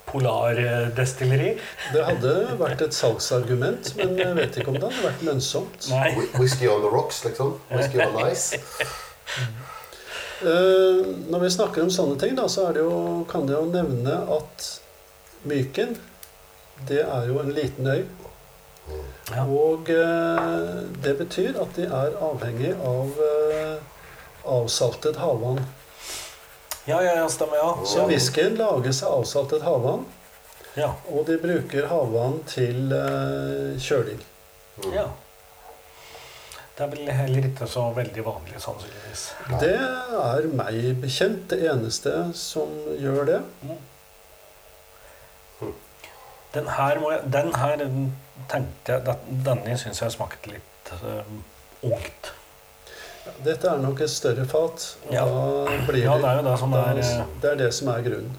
[0.08, 1.50] polardestilleri?
[1.92, 5.90] Det hadde vært et salgsargument, men jeg vet ikke om det hadde vært lønnsomt.
[5.92, 6.14] Nei.
[6.40, 7.58] Whisky on the rocks, liksom.
[7.74, 8.56] Whisky on ice.
[10.40, 13.66] Eh, Når vi snakker om sånne ting, da, så er det jo, kan det jo
[13.74, 14.70] nevne at
[15.48, 15.98] Myken,
[16.88, 18.06] det er jo en liten øy.
[18.88, 19.04] Mm.
[19.36, 19.44] Ja.
[19.44, 23.76] Og eh, det betyr at de er avhengig av eh,
[24.48, 25.60] avsaltet havvann.
[26.88, 27.58] Ja, ja, ja, stemmer.
[27.60, 27.72] ja.
[27.86, 30.06] Så whiskyen lages av avsaltet havvann,
[30.78, 30.94] Ja.
[31.12, 34.22] og de bruker havvann til eh, kjøling.
[34.84, 34.94] Mm.
[34.94, 35.08] ja.
[36.78, 39.22] Det er vel heller ikke så veldig vanlig, sannsynligvis.
[39.60, 42.70] Det er meg bekjent det eneste som
[43.02, 43.40] gjør det.
[46.54, 47.82] Den her, må jeg, den her
[48.50, 51.34] tenkte jeg Denne syns jeg smakte litt eh,
[51.90, 52.30] ungt.
[53.44, 55.26] Dette er nok et større fat, og Ja.
[55.26, 58.02] da blir Ja, det er jo det som er eh, Det er det som er
[58.02, 58.36] grunnen.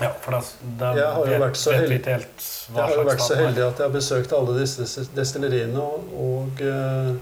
[0.00, 0.40] Ja, for det,
[0.78, 3.36] det Jeg har jo vært så heldig- helt Jeg har jo vært så er.
[3.46, 7.14] heldig at jeg har besøkt alle disse destilleriene og, og uh,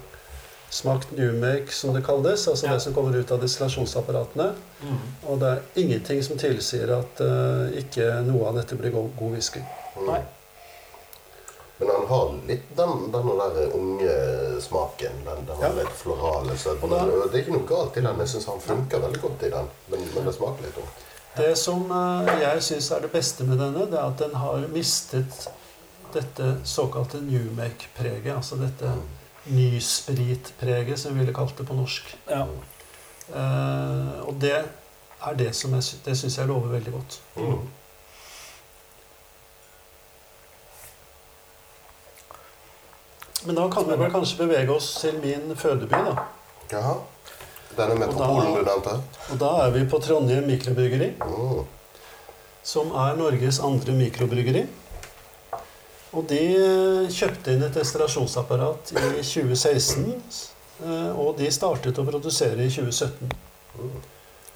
[0.71, 2.47] smakt Newmake, som det kalles.
[2.49, 2.73] Altså Ja.
[2.75, 4.53] det som kommer ut av destillasjonsapparatene.
[4.83, 4.99] Mm.
[5.27, 9.33] Og det er ingenting som tilsier at uh, ikke noe av dette blir god, god
[9.33, 9.61] whisky.
[10.07, 10.21] Nei.
[11.81, 14.17] Men han har litt den, den der unge
[14.61, 15.21] smaken.
[15.25, 15.71] Den, den Ja.
[15.79, 16.91] litt florale sødmen.
[16.91, 18.19] Det er ikke noe galt i den.
[18.21, 19.71] Jeg syns han funker veldig godt i den.
[19.89, 21.07] Men, men det smaker litt ungt.
[21.37, 24.67] Det som eh, jeg syns er det beste med denne, det er at den har
[24.75, 25.49] mistet
[26.13, 28.35] dette såkalte Newmake-preget.
[28.37, 29.03] Altså dette Mm.
[29.57, 32.11] nyspritpreget, som vi ville kalt det på norsk.
[32.29, 32.43] Ja.
[33.35, 37.21] Eh, og det er det som jeg, det syns jeg lover veldig godt.
[37.37, 37.61] Mm.
[43.45, 46.27] Men da kan vi vel kanskje bevege oss til min fødeby, da.
[46.71, 46.95] Jaha.
[47.77, 48.97] Denne metropolen du nevnte?
[49.31, 51.65] Og da er vi på Trondheim mikrobryggeri, Mm.
[52.63, 54.67] som er Norges andre mikrobryggeri.
[56.13, 60.51] Og de eh, kjøpte inn et destillasjonsapparat i 2016,
[60.83, 63.31] eh, og de startet å produsere i 2017.
[63.79, 64.01] Mm.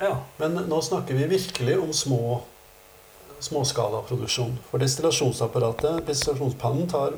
[0.00, 0.16] ja.
[0.38, 2.40] Men nå snakker vi virkelig om små
[3.44, 4.58] småskalaproduksjon.
[4.70, 7.16] For destillasjonsapparatet, destillasjonspannen, tar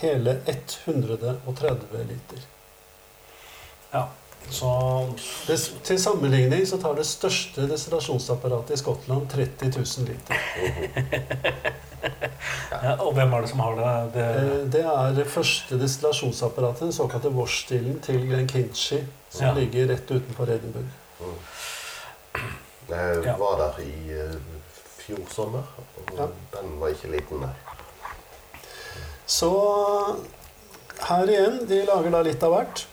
[0.00, 2.38] hele 130 liter.
[3.92, 4.08] ja.
[4.50, 4.68] Så
[5.46, 10.36] Det, til sammenligning så tar det største destillasjonsapparatet i Skottland 30 000 liter.
[12.82, 14.12] ja, Og hvem er det som har det?
[14.14, 19.54] det Eh, Det er det første destillasjonsapparatet, den såkalte Wash-stilen til Glen Kinchy, som Ja.
[19.54, 20.92] ligger rett utenfor Edinburgh.
[21.20, 21.34] Mm.
[22.88, 23.36] Jeg Ja.
[23.36, 24.34] var der i eh,
[24.98, 25.62] fjor sommer,
[25.96, 26.26] og Ja.
[26.60, 27.50] den var ikke liten, nei.
[29.26, 29.50] Så
[31.08, 32.84] her igjen, de lager da litt av hvert.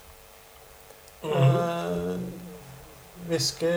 [1.22, 2.24] Whisky, mm.
[3.30, 3.74] Whisky,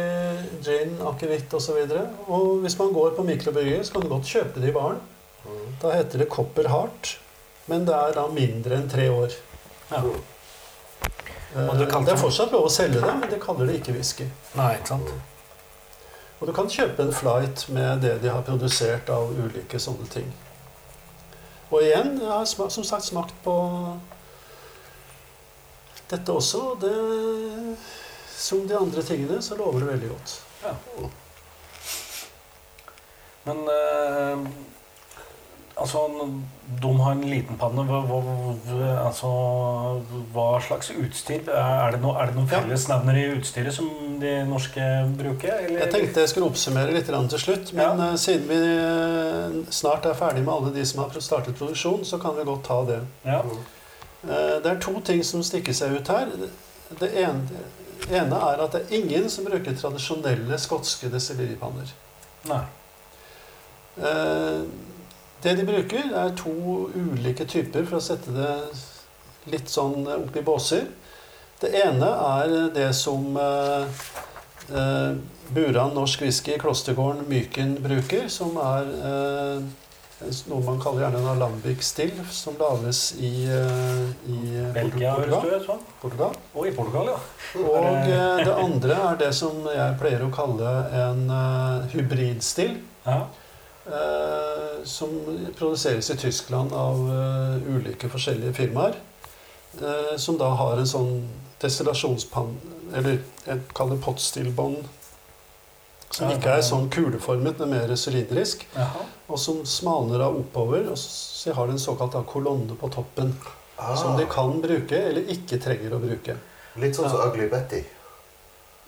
[0.65, 1.81] gin, akevitt osv.
[1.83, 5.03] Og, og hvis man går på mikrobryggeri, så kan du godt kjøpe det i baren.
[5.45, 5.67] Mm.
[5.83, 7.17] Da heter det Copper Heart,
[7.71, 9.35] men det er da mindre enn tre år.
[9.91, 10.01] Ja.
[10.01, 10.23] Mm.
[11.55, 14.27] Eh, det er fortsatt lov å selge det, men de kaller det ikke whisky.
[14.59, 15.13] Nei, ikke sant?
[16.41, 20.27] Og du kan kjøpe en flight med det de har produsert av ulike sånne ting.
[21.71, 23.55] Og igjen, jeg har som sagt smakt på
[26.11, 26.61] dette også.
[26.75, 27.77] og Det,
[28.37, 30.35] som de andre tingene, så lover det veldig godt.
[30.65, 30.75] Ja.
[33.45, 34.47] Men eh,
[35.77, 36.01] altså
[36.81, 37.83] De har en liten panne.
[37.89, 38.19] Hva, hva,
[39.05, 39.31] altså,
[40.33, 41.49] hva slags utstyr?
[41.51, 43.89] Er det, no, er det noen fellesnevner i utstyret som
[44.23, 44.87] de norske
[45.19, 45.53] bruker?
[45.67, 45.81] Eller?
[45.85, 48.11] Jeg tenkte jeg skulle oppsummere litt til slutt, men Ja.
[48.13, 52.21] eh, siden vi eh, snart er ferdig med alle de som har startet produksjon, så
[52.23, 53.01] kan vi godt ta det.
[53.25, 53.43] Ja.
[54.25, 56.31] Eh, Det er to ting som stikker seg ut her.
[57.01, 57.49] Det ene,
[58.11, 61.91] ene er at det er ingen som bruker tradisjonelle skotske destilleripanner.
[62.49, 62.63] Nei.
[64.01, 64.63] Eh,
[65.45, 66.53] Det de bruker, er to
[66.97, 68.53] ulike typer for å sette det
[69.53, 70.87] litt sånn opp i båser.
[71.61, 74.01] Det ene er det som eh,
[74.73, 75.11] eh,
[75.53, 79.69] Buran norsk whisky, Klostergården Myken bruker, som er eh,
[80.49, 85.61] noe man kaller gjerne en alambic still, som lages i, eh, i Belgia, Portugal.
[85.61, 85.89] ut.
[86.01, 86.43] Portugal.
[86.55, 87.21] Og i Portugal, ja.
[87.69, 90.73] Og eh, det andre er det som jeg pleier å kalle
[91.05, 92.79] en uh, hybridstill.
[93.05, 93.27] ja.
[93.93, 95.11] eh, som
[95.59, 98.95] produseres i Tyskland av eh, ulike forskjellige firmaer.
[99.81, 101.29] eh, som da har en sånn
[101.63, 102.55] destillasjonspann,
[102.95, 104.85] eller jeg kaller det pottstillbånd,
[106.15, 108.61] Som ikke er sånn kuleformet, men mer sylindrisk.
[109.27, 110.85] Og som smalner av oppover.
[110.93, 113.33] Og så har det en såkalt kolonne på toppen.
[113.77, 116.37] Ah, Som de kan bruke, eller ikke trenger å bruke.
[116.79, 117.83] Litt sånn som Ugly Betty.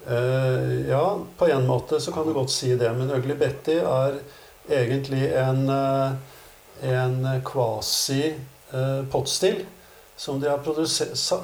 [0.06, 2.92] Uh, ja, på en måte så kan du godt si det.
[2.94, 4.20] Men Ugly Betty er
[4.68, 6.12] egentlig en, eh,
[6.82, 9.64] en kvasi-potstill.
[10.18, 10.58] som de har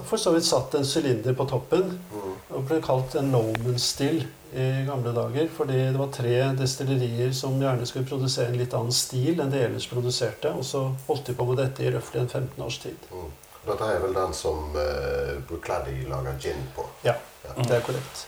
[0.04, 1.98] for så vidt satt en sylinder på toppen.
[2.12, 2.34] Mm.
[2.56, 4.22] Og ble kalt en Loman-still
[4.54, 5.48] i gamle dager.
[5.52, 9.60] Fordi det var tre destillerier som gjerne skulle produsere en litt annen stil enn de
[9.66, 10.54] ellers produserte.
[10.56, 12.96] Og så holdt de på med dette i røftlig en 15 års tid.
[13.12, 13.28] Mm.
[13.66, 16.86] Dette er vel den som uh, Brucladdy lager gin på.
[17.04, 17.14] Ja,
[17.44, 17.52] Ja.
[17.58, 18.24] det er korrekt.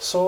[0.00, 0.22] Så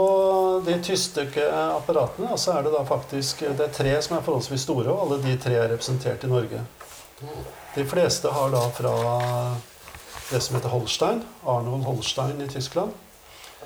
[0.67, 4.91] de tyststykke apparatene, så er det da faktisk Det er tre som er forholdsvis store,
[4.91, 6.65] og alle de tre er representert i Norge.
[7.75, 8.95] De fleste har da fra
[10.31, 11.23] det som heter Holstein.
[11.47, 12.91] Arnold Holstein i Tyskland.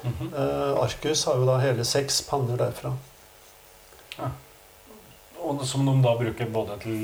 [0.02, 0.34] Mm -hmm.
[0.36, 2.92] uh, Arcus har jo da hele seks panner derfra.
[5.44, 7.00] Og som de da bruker både til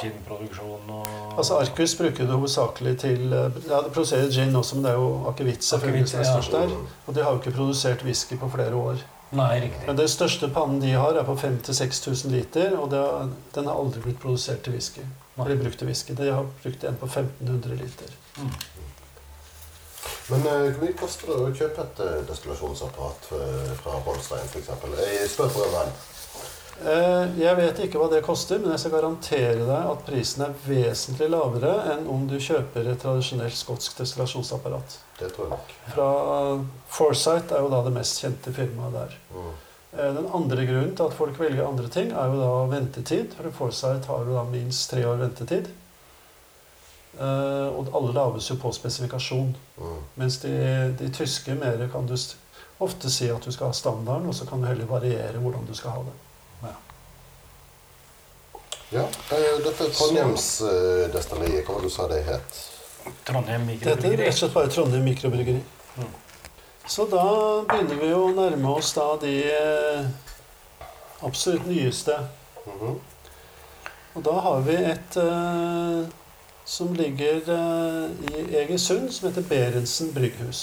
[0.00, 4.86] ginproduksjon og Altså Arcus bruker det hovedsakelig til eh, Ja, det produserer gin også, men
[4.86, 6.74] det er jo akevitt selvfølgelig som er størst der.
[7.06, 9.04] Og de har jo ikke produsert whisky på flere år.
[9.30, 9.84] Nei, riktig.
[9.86, 13.78] Men den største pannen de har, er på 5000-6000 liter, og det har, den har
[13.78, 15.04] aldri blitt produsert til whisky.
[15.38, 16.16] Eller brukt til whisky.
[16.18, 18.14] De har brukt en på 1500 liter.
[18.38, 18.52] Mm.
[20.28, 23.32] Men eh, hvor mye koster det å kjøpe et eh, destillasjonsapparat
[23.82, 24.72] fra Holstein f.eks.?
[25.04, 25.98] Jeg spør for en venn.
[26.78, 30.52] Eh, Jeg vet ikke hva det koster, men jeg skal garantere deg at prisen er
[30.66, 34.98] vesentlig lavere enn om du kjøper et tradisjonelt skotsk destillasjonsapparat.
[35.18, 35.72] Det tror jeg nok.
[35.94, 36.10] Fra
[36.94, 39.16] Foresight er jo da det mest kjente firmaet der.
[39.34, 39.48] Mm.
[39.98, 43.34] Eh, Den andre grunnen til at folk velger andre ting, er jo da ventetid.
[43.34, 45.66] For Foresight har jo da minst tre år ventetid.
[47.18, 49.56] Eh, Og alle lages jo på spesifikasjon.
[49.80, 49.98] Mm.
[50.14, 52.14] Mens de, de tyske mer kan du
[52.80, 55.74] ofte si at du skal ha standarden, og så kan du heller variere hvordan du
[55.74, 56.14] skal ha det.
[58.90, 61.66] Ja, eh, dette er Trondheimsdestilleriet.
[61.66, 62.62] Hva var det du sa det het?
[63.28, 65.60] Trondheim Det heter rett og slett bare Trondheim mikrobryggeri.
[65.98, 66.14] Mm.
[66.88, 67.24] Så da
[67.68, 70.08] begynner vi å nærme oss da de eh,
[71.20, 72.16] absolutt nyeste.
[72.64, 72.98] Mhm.
[74.16, 76.08] Og da har vi et uh,
[76.66, 80.62] som ligger uh, i Egersund, som heter Berentsen brygghus.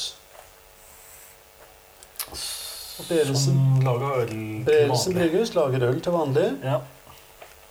[3.00, 5.30] Og Berentsen, Som lager øl til Berentsen vanlig.
[5.32, 6.80] brygghus lager øl til vanlig, Ja.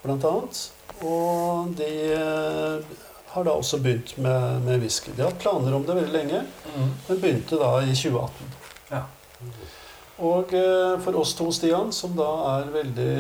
[0.05, 0.63] Blant annet.
[1.05, 2.95] Og de eh,
[3.35, 5.11] har da også begynt med, med whisky.
[5.17, 6.45] De har hatt planer om det veldig lenge,
[6.75, 6.89] Mm.
[7.09, 8.49] men begynte da i 2018.
[8.91, 9.03] Ja.
[10.25, 13.15] Og eh, for oss to, Stian, som da er veldig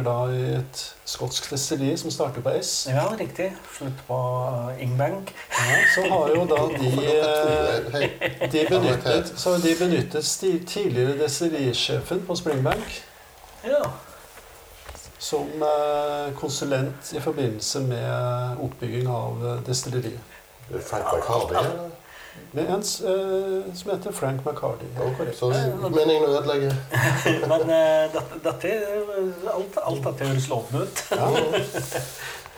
[0.00, 3.50] glad i et skotsk destilleri som starter på S, ja, riktig.
[3.76, 4.18] Slutt på
[4.48, 5.32] uh, Ingbank.
[5.52, 10.32] ja, så har jo da de eh, De benyttet, så de benyttet
[10.68, 13.02] tidligere destillerisjefen på Springbank
[13.64, 13.82] Ja.
[15.20, 20.20] Som eh, konsulent i forbindelse med oppbygging av eh, destilleriet.
[20.70, 21.54] Frank McCardy?
[21.54, 21.90] eller?
[22.50, 24.86] Med en eh, som heter Frank McCarty.
[24.96, 25.36] Korrekt.
[25.38, 25.50] Så
[25.90, 26.72] meningen å ødelegge
[27.52, 28.72] Men uh, dette, dette
[29.52, 31.04] alt, alt dette høres lovende ut.
[31.12, 31.28] Ja.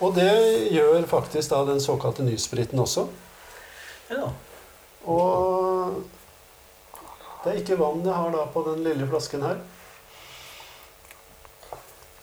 [0.02, 0.30] Og det
[0.70, 3.08] gjør faktisk da den såkalte nyspriten også.
[4.12, 4.30] Ja.
[5.10, 5.98] Og
[7.42, 9.58] det er ikke vann jeg har da på den lille flasken her.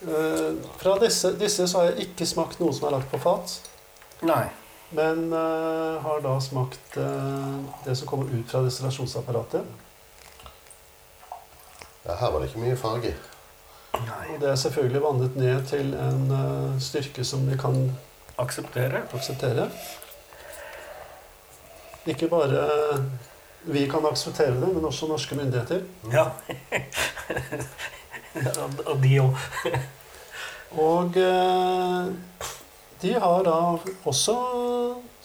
[0.01, 3.57] Eh, Fra disse, disse så har jeg ikke smakt noe som er lagt på fat.
[4.23, 4.45] Nei.
[4.95, 9.61] Men uh, har da smakt uh, det som kommer ut fra destillasjonsapparatet.
[12.07, 13.11] ja, Her var det ikke mye farge.
[13.93, 14.23] Nei.
[14.33, 17.77] Og det er selvfølgelig vannet ned til en uh, styrke som vi kan
[18.39, 19.03] Akseptere.
[19.13, 19.67] akseptere.
[22.07, 22.65] Ikke bare
[23.69, 25.83] vi kan akseptere det, men også norske myndigheter.
[26.09, 26.29] Ja.
[28.91, 29.45] Og de òg.
[30.89, 32.09] Og eh,
[33.01, 33.55] de har da
[34.09, 34.35] også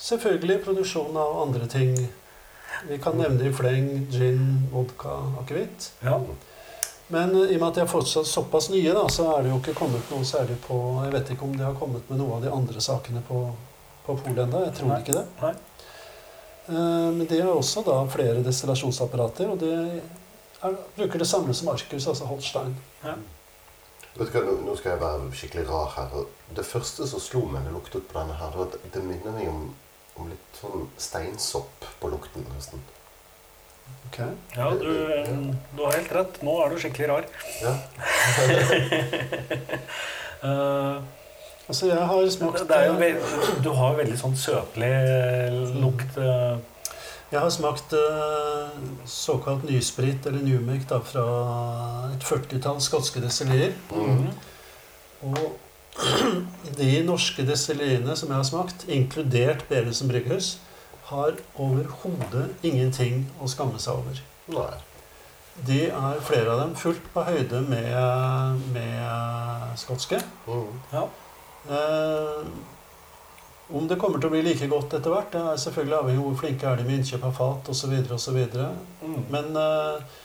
[0.00, 1.92] selvfølgelig produksjon av andre ting.
[2.88, 5.90] Vi kan nevne i fleng, gin, vodka, akevitt.
[6.04, 6.18] Ja.
[7.12, 9.52] Men eh, i og med at de er fortsatt såpass nye, da, så er det
[9.52, 12.38] jo ikke kommet noe særlig på Jeg vet ikke om de har kommet med noe
[12.38, 13.44] av de andre sakene på,
[14.06, 14.64] på polet ennå.
[14.68, 15.00] Jeg tror Nei.
[15.04, 15.26] ikke det.
[15.44, 15.54] Nei.
[16.72, 20.00] Eh, Men de har også da flere destillasjonsapparater, og de
[20.64, 22.74] er, bruker det samme som Arkus, altså Holstein.
[23.04, 26.18] Vet du hva, nå, nå skal jeg være skikkelig rar her.
[26.56, 29.02] Det første som slo meg da jeg luktet på denne, her, det var at det
[29.06, 29.64] minner meg om,
[30.20, 32.46] om litt sånn steinsopp på lukten.
[32.54, 32.84] nesten.
[34.08, 34.20] Ok.
[34.56, 34.92] Ja, du,
[35.76, 36.38] du har helt rett.
[36.46, 37.28] Nå er du skikkelig rar.
[37.64, 37.74] Ja.
[40.44, 41.02] uh,
[41.64, 44.90] Altså, jeg har smakt det er jo du har veldig sånn søtlig
[45.80, 46.18] lukt.
[46.20, 46.58] eh.
[47.34, 48.74] Jeg har smakt eh,
[49.10, 51.24] såkalt nysprit, eller newmake, da, fra
[52.14, 53.72] et førtitall skotske destillerier.
[53.90, 54.28] Mm.
[55.26, 55.40] Og
[56.78, 60.52] de norske destilleriene som jeg har smakt, inkludert Berentsen brygghus,
[61.10, 64.20] har overhodet ingenting å skamme seg over.
[64.54, 64.70] Nei.
[65.66, 70.22] De er flere av dem fullt på høyde med, med skotske.
[70.46, 70.70] Mm.
[70.94, 71.04] Ja.
[71.66, 72.46] Eh,
[73.74, 76.26] om det kommer til å bli like godt etter hvert, det er selvfølgelig avhengig av
[76.28, 77.94] hvor flinke er de med innkjøp av fat osv.
[79.02, 79.16] Mm.
[79.34, 80.20] Men eh,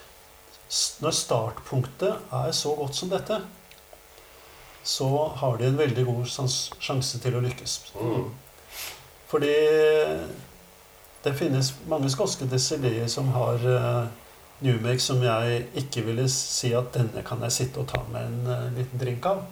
[1.02, 3.40] når startpunktet er så godt som dette,
[4.84, 5.10] så
[5.42, 7.76] har de en veldig god sjanse til å lykkes.
[7.98, 8.30] Mm.
[9.30, 9.56] Fordi
[11.24, 14.06] det finnes mange skotske desilier som har uh,
[14.64, 18.40] Newmake som jeg ikke ville si at denne kan jeg sitte og ta med en
[18.48, 19.44] uh, liten drink av.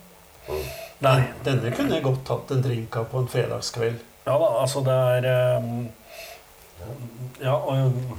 [0.48, 0.87] Mm.
[1.06, 1.20] Nei.
[1.46, 4.00] Denne kunne jeg godt tatt en drink av på en fredagskveld.
[4.28, 5.76] Ja da, altså det er ehm,
[7.42, 8.18] Ja, og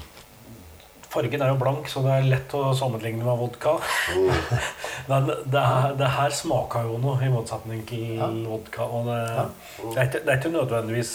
[1.09, 3.75] fargen er jo blank, så det er lett å sammenligne med vodka.
[4.13, 4.31] Mm.
[5.11, 8.29] Men det, her, det her smaker jo noe, i motsetning til Ja.
[8.47, 8.85] vodka.
[8.85, 9.47] Og det, Ja.
[9.83, 11.13] det, er ikke, det er ikke nødvendigvis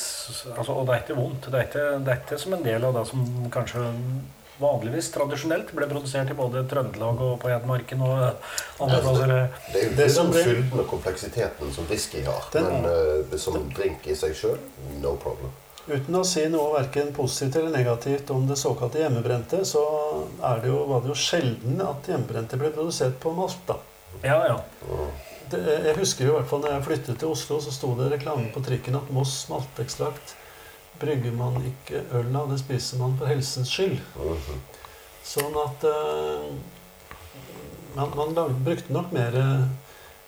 [0.57, 1.45] altså, Og det er ikke vondt.
[1.51, 3.85] Det er ikke, det er ikke som en del av det som kanskje
[4.61, 8.13] vanligvis tradisjonelt ble produsert i både Trøndelag og på Hedmarken og
[8.83, 9.33] andre plasser.
[9.73, 12.47] Det er jo Det som den fylden og kompleksiteten som whisky har.
[12.53, 14.59] Den- men uh, som drink i seg sjøl,
[15.01, 15.51] no problem.
[15.83, 19.81] Uten å si noe hverken positivt eller negativt om det såkalte hjemmebrente, så
[20.39, 23.75] er det jo, var det jo sjelden at hjemmebrente ble produsert på Malta.
[24.23, 24.61] Ja, ja.
[24.87, 25.09] Mm.
[25.51, 28.47] Det, jeg husker i hvert fall når jeg flyttet til Oslo, så sto det reklame
[28.53, 30.37] på trikken at Moss maltekstrakt
[31.03, 33.99] brygger man ikke øl av, det spiser man for helsens skyld.
[34.17, 34.61] Mhm.
[35.23, 36.49] Sånn at uh,
[37.95, 39.37] man, man lag, brukte nok mer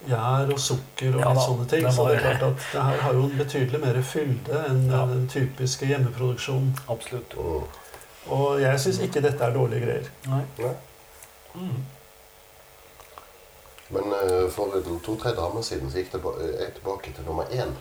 [0.05, 1.83] gjær og sukker og Ja litt da, sånne ting.
[1.85, 4.85] det Så det er klart at det her har jo en betydelig mer fylde enn
[4.91, 5.01] Ja.
[5.09, 6.75] den typiske hjemmeproduksjonen.
[6.87, 7.33] Absolutt.
[7.33, 7.65] Mm.
[8.35, 10.07] Og jeg syns ikke dette er dårlige greier.
[10.29, 10.43] Nei.
[10.59, 10.73] Nei.
[11.55, 11.83] Mm.
[13.95, 14.73] Men uh, for
[15.05, 17.75] to-tre damer siden så gikk det eh, jeg tilbake til nummer én.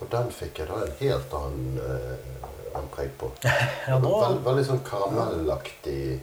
[0.00, 2.44] Og den fikk jeg da en helt annen, uh,
[2.74, 3.30] annen preg på.
[3.88, 6.20] Ja, nå Veld, veldig sånn karamellaktig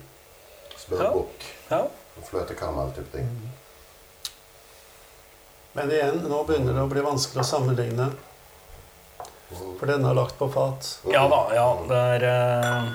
[0.86, 1.47] smørbukk.
[1.71, 1.82] ja.
[2.30, 3.28] Fløtekaramell-type ting.
[5.76, 8.11] Men igjen, nå begynner det å bli vanskelig å sammenligne,
[9.45, 9.76] Mm.
[9.78, 10.88] for denne er lagt på fat.
[11.13, 11.65] Ja da, ja.
[11.86, 12.88] Det er eh,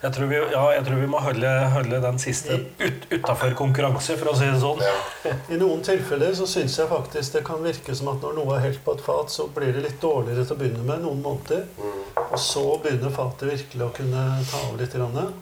[0.00, 4.16] jeg, tror vi, ja, jeg tror vi må holde, holde den siste ut, utafor konkurranse,
[4.20, 4.80] for å si det sånn.
[4.84, 5.34] Ja.
[5.52, 8.64] I noen tilfeller så syns jeg faktisk det kan virke som at når noe er
[8.68, 11.68] helt på et fat, så blir det litt dårligere til å begynne med noen måneder.
[11.76, 12.00] Mm.
[12.30, 14.96] Og så begynner fatet virkelig å kunne ta av litt.
[14.96, 15.32] Grann.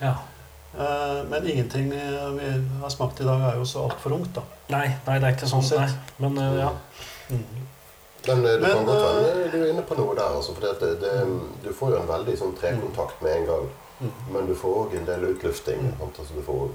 [0.00, 0.16] Ja.
[0.78, 4.44] Eh, Men ingenting eh, vi har smakt i dag, er jo så altfor ungt, da.
[4.72, 5.64] Nei, nei, det er ikke sånn.
[5.78, 5.90] Nei.
[6.22, 6.70] Men eh, ja.
[7.28, 7.44] Mm.
[8.28, 10.36] Men du Men, kan godt hende du er inne på noe der.
[10.36, 11.12] Altså, for det, det,
[11.64, 13.68] du får jo en veldig sånn trekontakt med en gang.
[14.00, 14.12] Mm.
[14.32, 15.80] Men du får òg en del utlufting.
[15.98, 16.18] sant?
[16.18, 16.68] Altså, du får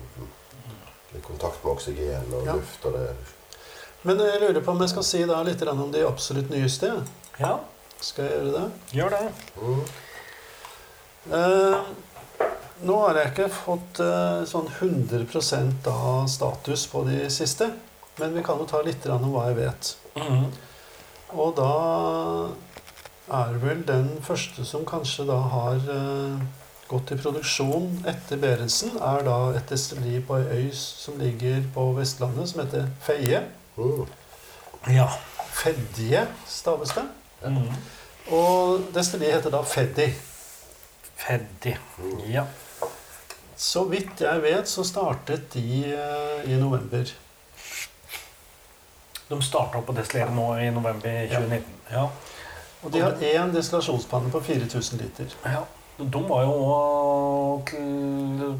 [1.14, 2.54] litt kontakt med oksygen og Ja.
[2.56, 2.86] luft.
[2.86, 3.16] og det
[4.04, 7.04] Men jeg lurer på om jeg skal si da litt om de absolutt nyeste.
[7.40, 7.60] ja,
[8.02, 8.72] Skal jeg gjøre det?
[8.92, 9.32] gjør det.
[9.62, 9.84] mm.
[11.32, 11.80] Eh,
[12.84, 17.70] nå har jeg ikke fått eh, sånn 100 av status på de siste.
[18.20, 19.96] Men vi kan jo ta litt om hva jeg vet.
[20.20, 20.52] Mm.
[21.34, 22.50] Og da
[23.34, 26.44] er vel den første som kanskje da har eh,
[26.94, 31.88] gått i produksjon etter Berentsen, er da et destilleri på ei øy som ligger på
[31.98, 33.42] Vestlandet, som heter Feie.
[33.78, 34.04] Mm.
[34.94, 35.08] Ja.
[35.54, 37.04] Fedje staves det.
[37.46, 37.74] Mm.
[38.34, 40.08] Og destilleriet heter da Feddi.
[41.24, 41.76] Ferdig.
[42.30, 42.46] Ja.
[43.58, 47.14] Så vidt jeg vet, så startet de uh, i november.
[49.30, 51.78] De starta på destilleriet nå i november 2019.
[51.94, 52.10] Ja.
[52.84, 55.38] Og de har én destillasjonspanne på 4000 liter.
[55.46, 55.64] ja.
[55.98, 56.54] De var jo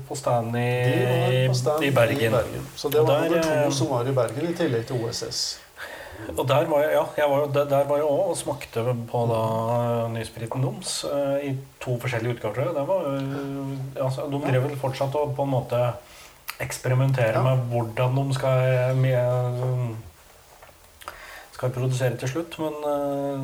[0.08, 2.36] på stand i, på stand i Bergen.
[2.76, 5.42] Så det var Der, nummer eh, to som var i Bergen, i tillegg til OSS.
[6.38, 8.84] Og der var jeg, ja, jeg var jo, der, der var jeg også og smakte
[9.10, 9.42] på da
[10.14, 11.54] nyspriten deres eh, i
[11.84, 12.70] to forskjellige utgaver.
[12.78, 13.10] Det var,
[14.06, 15.82] altså, de drev vel fortsatt å på en måte
[16.64, 17.42] eksperimentere Ja.
[17.42, 19.96] med hvordan de skal, med,
[21.52, 22.60] skal produsere til slutt.
[22.62, 23.42] Men uh,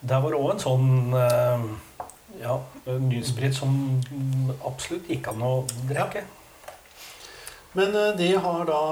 [0.00, 1.66] der var òg en sånn eh,
[2.40, 4.00] ja, nysprit som
[4.64, 5.52] absolutt gikk an å
[5.88, 6.24] drikke.
[7.72, 8.82] Men eh, de har da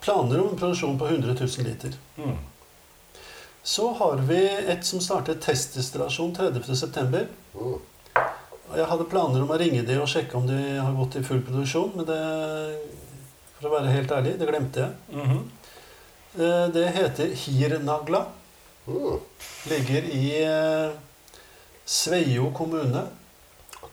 [0.00, 1.96] planer om produksjon på 100 000 liter.
[2.16, 2.36] Mm.
[3.62, 7.24] Så har vi et som startet testdestillasjon 30.9.
[7.56, 7.78] Mm.
[8.76, 11.42] Jeg hadde planer om å ringe de og sjekke om de har gått i full
[11.46, 12.20] produksjon, men det,
[13.56, 14.92] for å være helt ærlig, det glemte jeg.
[15.12, 15.44] Mm -hmm.
[16.72, 18.26] Det heter Hirnagla.
[18.86, 19.18] Mm.
[19.70, 20.90] Ligger i eh,
[21.86, 23.06] Sveio kommune.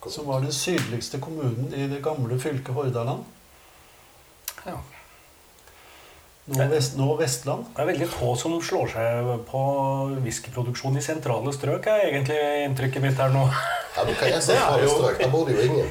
[0.09, 3.23] som var den sydligste kommunen i det gamle fylket Hordaland.
[4.65, 4.79] Ja.
[6.45, 7.69] Nå, vest, nå Vestland.
[7.71, 9.59] Det er veldig få som slår seg på
[10.25, 12.35] whiskyproduksjon i sentrale strøk, er egentlig
[12.65, 13.45] inntrykket mitt her nå.
[13.95, 15.21] Ja, du kan jeg Det se er jo- strøk.
[15.21, 15.87] Der bor det jo ingen.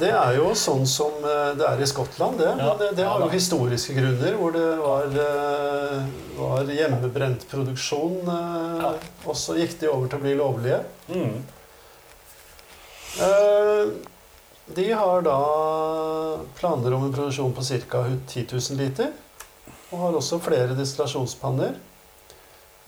[0.00, 2.48] Det er jo sånn som eh, det er i Skottland, det.
[2.50, 2.56] Ja.
[2.66, 6.02] Men det, det har jo historiske grunner, hvor det var, eh,
[6.40, 8.18] var hjemmebrent produksjon.
[8.26, 8.92] eh, Ja.
[9.30, 10.82] Og så gikk de over til å bli lovlige.
[11.14, 11.42] Mm.
[13.22, 13.86] Eh,
[14.74, 15.38] De har da
[16.58, 18.04] planer om en produksjon på ca.
[18.26, 19.12] 10 000 liter.
[19.90, 21.78] Og har også flere destillasjonspanner.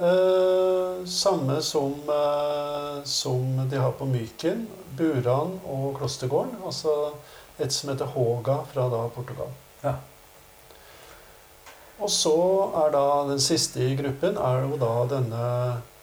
[0.03, 6.57] Eh, samme som, eh, som de har på Myken, Buran og Klostergården.
[6.64, 7.12] Altså
[7.59, 9.50] et som heter Håga fra da Portugal.
[9.82, 9.94] Ja.
[12.00, 12.34] Og så
[12.84, 15.42] er da den siste i gruppen er jo da denne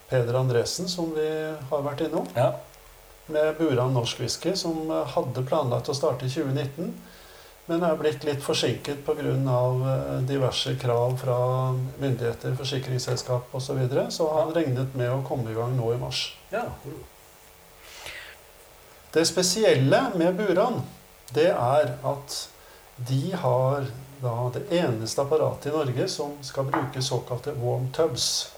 [0.10, 1.28] Peder Andresen, som vi
[1.70, 2.54] har vært innom Ja.
[3.28, 6.93] med Buran Norsk Whisky, som hadde planlagt å starte i 2019,
[7.70, 9.22] men er blitt litt forsinket pga.
[9.30, 11.38] eh, diverse krav fra
[12.02, 13.66] myndigheter, forsikringsselskap osv.
[13.66, 14.12] Så, videre.
[14.12, 16.34] så han regnet med å komme i gang nå i mars.
[16.52, 16.66] ja.
[19.14, 20.84] Det spesielle med Buran,
[21.34, 22.36] det er at
[23.10, 23.88] de har
[24.22, 28.52] da det eneste apparatet i Norge som skal bruke såkalte warm tubs.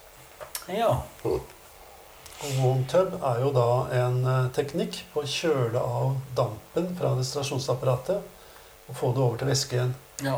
[0.68, 1.02] ja.
[1.24, 3.70] Og warm tub er jo da
[4.02, 8.31] en eh, teknikk på å kjøle av dampen fra destillasjonsapparatet
[8.92, 9.96] og få det over til væske igjen.
[10.28, 10.38] ja.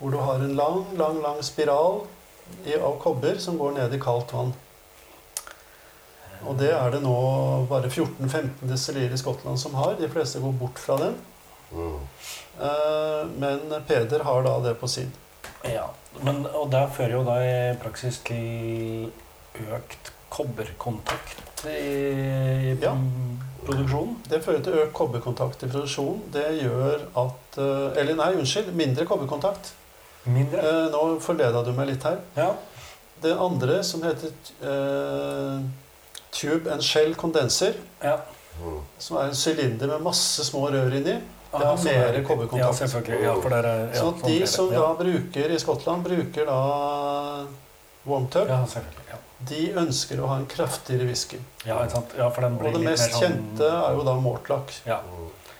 [0.00, 2.00] Hvor du har en lang, lang, lang spiral
[2.66, 4.50] i, av kobber som går ned i kaldt vann.
[6.44, 7.14] Og det er det nå
[7.70, 9.94] bare 14-15 destillerier i Skottland som har.
[9.96, 11.14] De fleste går bort fra den.
[11.72, 11.94] Mm.
[12.60, 15.12] Eh, Men Peder har da det på sin.
[15.64, 15.86] ja.
[16.22, 19.08] Men, og det fører jo da i praksis til
[19.74, 22.92] økt kobberkontakt i Ja.
[23.66, 24.16] Produksjonen.
[24.28, 26.20] Det fører til økt kobberkontakt i produksjonen.
[26.34, 28.72] Det gjør at eh, Eller nei, unnskyld.
[28.76, 29.72] Mindre kobberkontakt.
[30.26, 30.60] Mindre.
[30.64, 32.20] Eh, Nå forleda du meg litt her.
[32.36, 32.50] Ja.
[33.24, 35.60] Det andre, som heter eh,
[36.34, 38.18] Tube and Shell Condenser, ja.
[39.02, 41.14] Som er en sylinder med masse små rør inni,
[41.54, 42.80] det har så mer er- kobberkontakt.
[43.08, 43.18] Ja.
[43.24, 46.46] Ja, for der er, ja, Så at sånn de som da bruker i Skottland, bruker
[46.46, 46.58] da
[48.06, 49.06] warmtub, Ja, selvfølgelig.
[49.10, 49.18] Ja.
[49.38, 51.38] De ønsker å ha en kraftigere whisky.
[51.66, 51.80] Ja?
[52.16, 55.00] Ja, Og det mest sånn kjente er jo da Mortlack, Ja.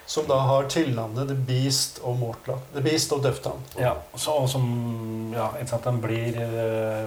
[0.07, 2.61] Som da har tilnavnet The Beast of Mortlack.
[2.75, 3.62] The Beast of Dufftown.
[3.79, 3.95] ja.
[4.14, 5.85] Så, og som Ja, ikke sant?
[5.85, 7.07] Den blir ja,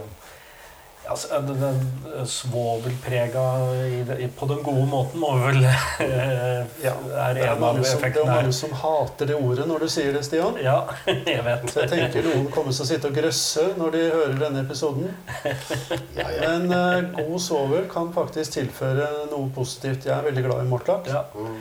[1.09, 3.43] altså, den, den svovelprega
[3.87, 5.63] i det, i, på den gode måten må vel
[6.05, 6.93] eh, Ja,
[7.27, 8.13] Er en av effektene her.
[8.13, 10.57] det er mange som hater det ordet når du sier det, Stian.
[10.63, 10.77] Ja,
[11.07, 11.67] jeg vet.
[11.73, 15.11] Så jeg tenker noen kommer til å sitte og grøsse når de hører denne episoden.
[16.17, 16.47] Ja, ja.
[16.47, 20.07] Men uh, god svovel kan faktisk tilføre noe positivt.
[20.07, 21.09] Jeg er veldig glad i mortlakk.
[21.11, 21.21] Ja.
[21.35, 21.59] Mm.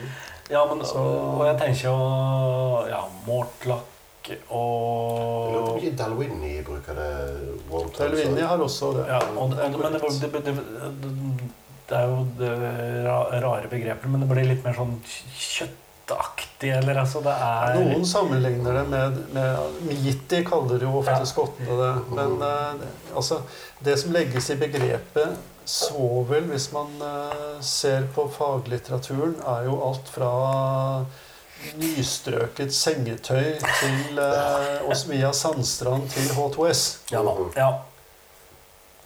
[0.49, 1.97] Ja, men, Så- og jeg tenker jo
[2.89, 3.93] Ja, Mortlack
[4.29, 7.11] Jeg lurer på om og Dalwhinnie bruker det
[8.41, 9.07] så- har også det.
[9.07, 11.51] ja, og, Men det, det, det, det,
[11.89, 14.95] det er jo det rare begreper, men det blir litt mer sånn
[15.39, 21.25] kjøttaktig, eller altså Det er Noen sammenligner det med, med Miti kaller jo ofte Ja.
[21.25, 21.93] skottene det.
[22.15, 22.39] Men mm.
[22.81, 23.41] det- altså,
[23.83, 30.07] det som legges i begrepet svovel, hvis man eh, ser på faglitteraturen, er jo alt
[30.07, 30.29] fra
[31.77, 36.83] nystrøket sengetøy til eh, oss via Sandstrand til H2S.
[37.11, 37.35] Ja da.
[37.57, 37.69] Ja.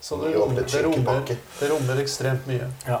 [0.02, 1.20] Så det rommer, det det rommer,
[1.60, 2.66] det rommer ekstremt mye.
[2.88, 2.98] Ja.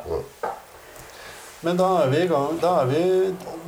[1.62, 2.60] Men da er vi i gang.
[2.62, 3.02] Da er vi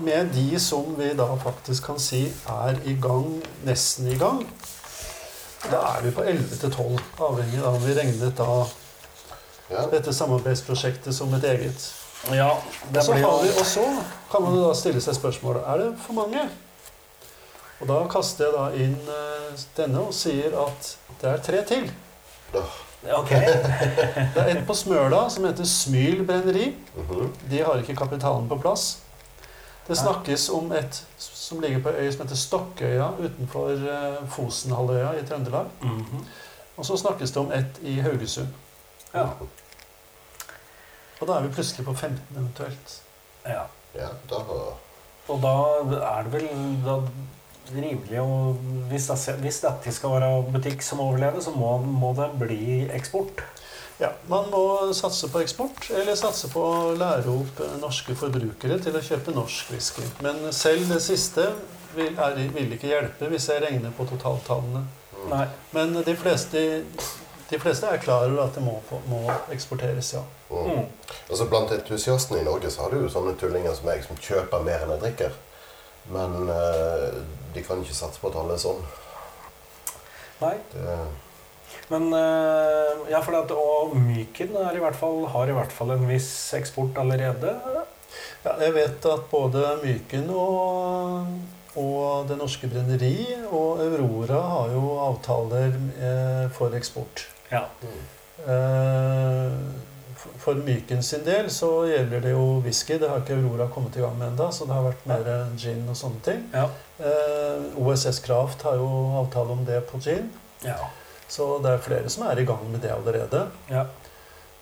[0.03, 4.43] med de som vi da faktisk kan si er i gang, nesten i gang.
[5.70, 8.64] Da er vi på 11 til 12, avhengig av om vi regnet da
[9.70, 9.87] Ja.
[9.91, 11.87] dette samarbeidsprosjektet som et eget.
[12.33, 13.85] Ja Og det så, blir har vi, jo og så
[14.31, 16.49] kan man jo da stille seg spørsmålet er det for mange.
[17.81, 21.89] Og da kaster jeg da inn eh, denne og sier at det er tre til.
[23.12, 23.31] Ok.
[24.35, 26.70] Det er en på Smøla som heter Smyl brenneri.
[26.97, 27.33] Mhm.
[27.51, 29.01] De har ikke kapitalen på plass.
[29.85, 35.12] Det snakkes om et som ligger på en øy som heter Stokkøya utenfor eh, Fosenhalvøya
[35.20, 35.68] i Trøndelag.
[35.83, 36.25] Mhm.
[36.77, 38.49] Og så snakkes det om et i Haugesund.
[39.14, 39.27] Ja.
[41.21, 42.99] Og da er vi plutselig på 15 eventuelt.
[43.47, 43.65] ja.
[43.95, 44.41] Ja, da
[45.29, 45.53] Og da
[46.03, 46.49] er det vel
[46.83, 46.97] da
[47.73, 48.57] rimelig å
[48.91, 53.45] hvis, det, hvis dette skal være butikk som overlever, så må, må det bli eksport.
[54.01, 58.99] Ja, Man må satse på eksport, eller satse på å lære opp norske forbrukere til
[58.99, 60.03] å kjøpe norsk whisky.
[60.27, 61.47] Men selv det siste
[61.95, 64.83] vil, er, vil ikke hjelpe hvis jeg regner på totaltallene.
[65.15, 65.29] mm.
[65.31, 65.47] Nei.
[65.73, 66.65] Men de fleste,
[67.51, 69.23] de fleste er klar over at det må, må
[69.55, 70.25] eksporteres, ja.
[70.55, 70.76] Mm.
[70.78, 71.14] Mm.
[71.30, 74.64] Altså Blant entusiastene i Norge så har du jo sånne tullinger som jeg som kjøper
[74.66, 75.36] mer enn jeg drikker.
[76.14, 77.20] Men eh,
[77.55, 78.82] de kan ikke satse på at alle er sånn.
[80.42, 80.57] Nei.
[80.74, 80.98] Det,
[81.92, 85.94] Men eh, ja, for at, og Myken er i hvert fall, har i hvert fall
[85.96, 87.57] en viss eksport allerede.
[87.74, 87.84] ja.
[88.44, 91.30] Jeg vet at både Myken og,
[91.80, 93.16] og Det Norske Brenneri
[93.48, 97.24] og Aurora har jo avtaler eh, for eksport.
[97.50, 97.64] Ja.
[98.44, 99.57] Eh,
[100.45, 102.99] for- Myken sin del så gjelder det jo whisky.
[103.01, 105.84] Det har ikke Aurora kommet i gang med ennå, så det har vært mer gin
[105.88, 106.42] og sånne ting.
[106.53, 106.66] Ja.
[106.99, 108.88] Eh, OSS Kraft har jo
[109.22, 110.28] avtale om det på gin.
[110.64, 110.76] Ja.
[111.28, 113.47] Så det er flere som er i gang med det allerede.
[113.70, 113.86] ja.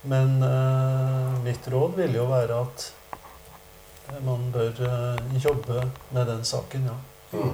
[0.05, 2.89] Men eh, mitt råd ville jo være at
[4.25, 6.97] man bør eh, jobbe med den saken, ja.
[7.39, 7.53] mm.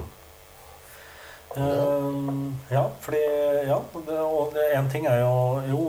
[1.57, 3.23] Ehm, ja, fordi
[3.69, 5.81] Ja, det, og én ting er jo Jo,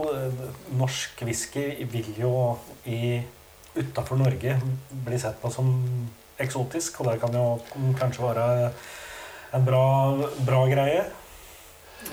[0.80, 3.22] norsk whisky vil jo i
[3.76, 4.56] utafor Norge
[5.06, 5.70] bli sett på som
[6.40, 7.60] eksotisk, og det kan jo
[8.00, 8.72] kanskje være
[9.54, 10.16] en bra,
[10.48, 11.04] bra greie.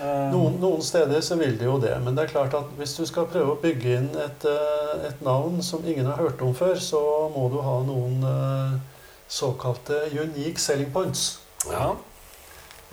[0.02, 2.96] Ehm, Noen, noen steder så vil det jo det, men det er klart at hvis
[2.98, 6.54] du skal prøve å bygge inn et, eh, et navn som ingen har hørt om
[6.54, 7.00] før, så
[7.34, 8.76] må du ha noen eh,
[9.28, 11.38] såkalte unique selling points.
[11.70, 11.94] ja,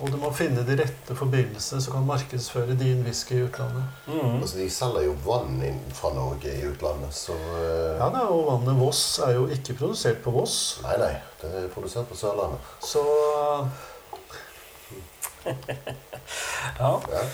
[0.02, 3.84] Og du må finne de rette forbindelsene som kan markedsføre din whisky i utlandet.
[4.08, 7.94] mm, Altså, de selger jo vann inn fra Norge i utlandet, så uh...
[8.00, 10.80] Ja, da, og vannet Voss er jo ikke produsert på Voss.
[10.82, 11.12] Nei, nei.
[11.42, 12.58] Det er produsert på Sørlandet.
[12.82, 13.04] Så
[16.80, 16.90] ja.
[17.12, 17.24] Ja.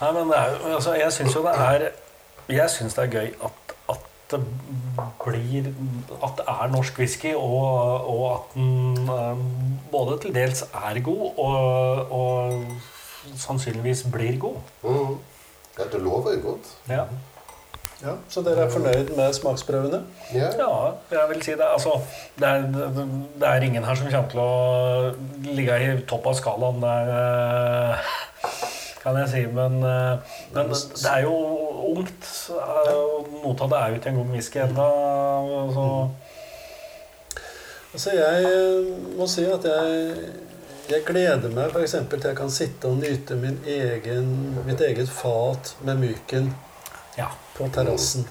[0.00, 1.86] Nei, men det er jo altså, Jeg syns jo det er
[2.52, 3.65] Jeg syns det er gøy at
[4.30, 4.40] det
[5.24, 5.68] blir
[6.24, 11.38] At det er norsk whisky, og, og at den um, både til dels er god,
[11.38, 12.66] og, og
[13.36, 14.56] sannsynligvis blir god.
[14.82, 15.16] Mm.
[15.78, 16.76] ja, det lover jo godt.
[16.88, 17.06] Ja.
[18.02, 20.02] Ja, Så dere er fornøyd med smaksprøvene?
[20.34, 20.50] Ja.
[20.58, 20.72] ja,
[21.10, 21.64] jeg vil si det.
[21.64, 21.94] Altså,
[22.38, 22.66] det er,
[23.40, 26.82] det er ingen her som kommer til å ligge i topp av skalaen.
[26.82, 28.12] Det er, eh,
[29.06, 29.42] kan jeg si.
[29.54, 31.34] Men, eh, men det er jo
[31.94, 32.30] ungt.
[32.52, 32.94] eh,
[33.42, 34.88] Noe av det er jo ikke engang whisky ennå.
[35.76, 35.86] Så
[37.96, 38.44] Altså, jeg
[39.16, 40.16] må si at jeg,
[40.90, 41.94] jeg gleder meg f.eks.
[42.10, 44.26] til jeg kan sitte og nyte min egen,
[44.66, 46.50] mitt eget fat med Myken
[47.16, 47.30] ja.
[47.56, 48.26] på terrassen.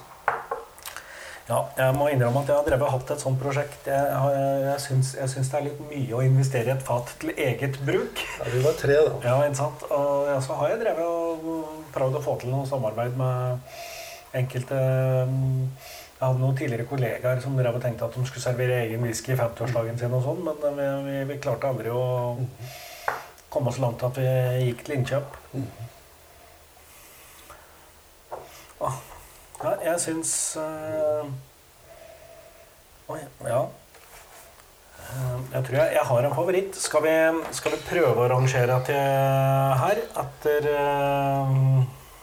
[1.49, 1.59] Ja.
[1.77, 3.85] Jeg må innrømme at jeg har drevet hatt et sånt prosjekt.
[3.89, 7.11] Jeg, har- jeg, syns, jeg syns det er litt mye å investere i et fat
[7.21, 8.23] til eget bruk.
[8.39, 9.13] Ja, vi var tre, da.
[9.27, 9.85] Ja, ikke sant?
[9.91, 13.77] Og ja, så har jeg drevet og prøvd å få til noe samarbeid med
[14.35, 14.75] enkelte
[15.29, 15.61] mm,
[16.15, 19.31] Jeg hadde noen tidligere kollegaer som drev og tenkte at de skulle servere egen whisky
[19.35, 22.03] i 50-årsdagen sin, og sånn, men eh, vi, vi, vi klarte aldri å
[23.53, 24.25] komme så langt at vi
[24.65, 25.37] gikk til innkjøp.
[28.83, 28.97] Ah,
[29.65, 31.25] ja, jeg syns eh,
[33.13, 33.63] Oi, ja.
[35.05, 36.77] Eh, Jeg tror jeg, jeg har en favoritt.
[36.81, 37.17] Skal vi,
[37.53, 39.01] skal vi prøve å rangere til
[39.81, 41.59] her etter eh,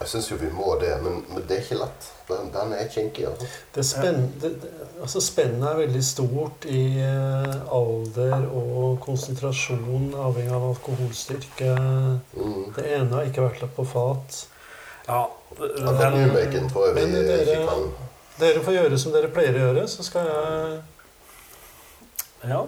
[0.03, 2.09] Jeg syns jo vi må det, men, men det er ikke lett.
[2.31, 3.27] Den, den er kinkig.
[3.31, 3.51] Altså.
[3.75, 4.71] Det spenn, det, det,
[5.03, 11.75] altså Spennet er veldig stort i alder og konsentrasjon, avhengig av alkoholstyrke.
[12.35, 12.73] Mm.
[12.79, 14.43] Det ene har ikke vært lagt på fat.
[15.09, 15.23] Ja,
[15.59, 17.93] den, Newmaken tror jeg vi Men dere- ikke kan
[18.41, 20.83] Dere får gjøre som dere pleier å gjøre, så skal jeg
[22.49, 22.61] ja.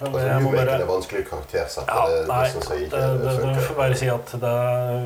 [0.00, 1.94] altså, Jeg må bare er vanskelig å karaktersette.
[1.94, 3.62] ja, det, nei, det jeg ikke det, det funker.
[3.66, 4.52] får bare si at det,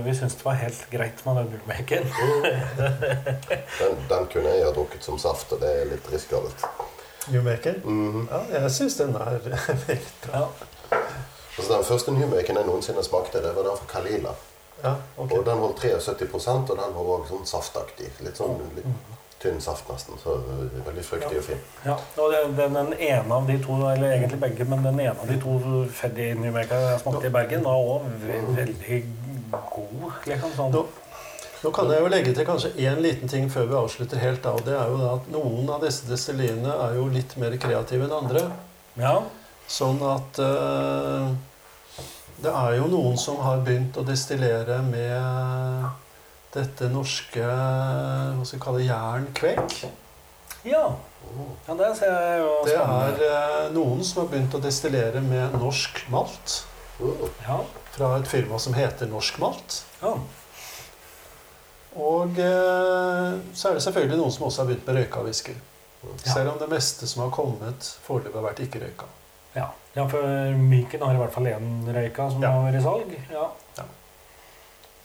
[0.04, 2.10] vi syns det var helt greit med den nullmaken.
[3.78, 6.66] Den, den kunne jeg ha drukket som saft, og det er litt risikabelt.
[7.32, 7.80] Newmaken?
[7.84, 8.28] Mm -hmm.
[8.34, 9.38] Ja, jeg syns den er
[9.86, 10.38] veldig bra.
[10.38, 10.98] Ja.
[11.58, 14.34] Altså, den første Newmaken jeg noensinne smakte, det var den fra Kalila.
[14.82, 15.32] Ja, ok.
[15.38, 18.10] Og den holdt 73% og den var også sånn saftaktig.
[18.24, 18.88] Litt sånn litt
[19.42, 20.18] tynn saft nesten.
[20.22, 21.60] Så øh, veldig fruktig og fin.
[21.84, 25.16] Ja, og den, den, den ene av de to, eller egentlig begge, men den ene
[25.18, 25.58] av de to
[25.98, 29.00] Feddy Newmaker jeg smakte i Bergen, var òg ve veldig
[29.52, 30.10] god.
[30.30, 30.76] Liksom, sånn.
[30.76, 30.84] Nå,
[31.62, 34.46] nå kan jeg jo legge til kanskje én liten ting før vi avslutter helt.
[34.46, 34.62] av.
[34.66, 38.18] Det er jo da at Noen av disse destilliene er jo litt mer kreative enn
[38.22, 38.46] andre.
[39.00, 39.16] Ja.
[39.70, 41.32] Sånn at eh,
[42.42, 45.84] Det er jo noen som har begynt å destillere med
[46.52, 49.76] dette norske hva skal vi kalle jernkvekk.
[50.68, 50.84] ja.
[51.68, 55.54] Ja, det ser jeg jo Det er eh, noen som har begynt å destillere med
[55.54, 56.56] norsk malt.
[57.46, 57.60] Ja.
[57.94, 59.78] Fra et firma som heter Norsk Malt.
[60.02, 60.16] ja.
[61.94, 65.54] Og eh, så er det selvfølgelig noen som også har begynt med røyka whisky.
[66.24, 69.08] Selv om det meste som har kommet, foreløpig har vært ikke røyka.
[69.54, 70.22] Ja, ja for
[70.56, 72.50] Myken har i hvert fall én røyka som Ja.
[72.50, 73.12] har vært i salg.
[73.32, 73.48] Ja.
[73.78, 73.84] Ja.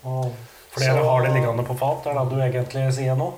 [0.05, 0.31] Og
[0.77, 3.34] Flere Så- har det liggende på fat, det er det du egentlig sier nå?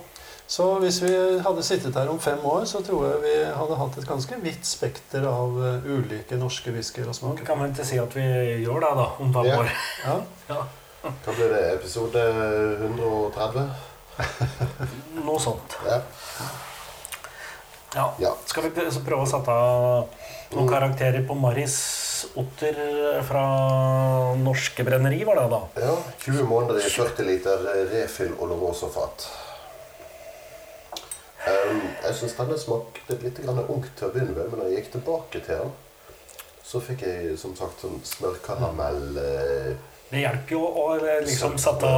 [0.47, 3.97] Så hvis vi hadde sittet her om fem år, så tror jeg vi hadde hatt
[3.97, 7.45] et ganske vidt spekter av eh, ulike norske whiskyer og smaker.
[7.45, 8.25] Kan vel ikke si at vi
[8.65, 9.57] gjør det, da, om fem Ja.
[9.59, 9.69] år?
[10.05, 10.19] Ja.
[10.49, 10.63] Ja.
[11.23, 11.73] Hva blir det?
[11.79, 12.25] Episode
[12.81, 13.69] 130?
[15.23, 15.77] Noe sånt.
[15.85, 16.01] Ja.
[17.95, 18.13] Ja.
[18.19, 18.33] ja.
[18.45, 19.55] Skal vi prøve å sette
[20.51, 20.69] noen Mm.
[20.71, 22.75] karakterer på Maris Otter
[23.23, 23.43] fra
[24.35, 25.61] Norske Brenneri, var det da?
[25.75, 25.97] ja.
[26.25, 29.27] 20 måneder i 40 liter refill Oloroso-fat.
[31.49, 34.91] Um, jeg syns denne smakte litt ung til å begynne med, men da jeg gikk
[34.97, 35.71] tilbake til den,
[36.65, 39.71] så fikk jeg som sagt sånn smørkaramell eh,
[40.09, 41.89] Det hjelper jo å eh, liksom sette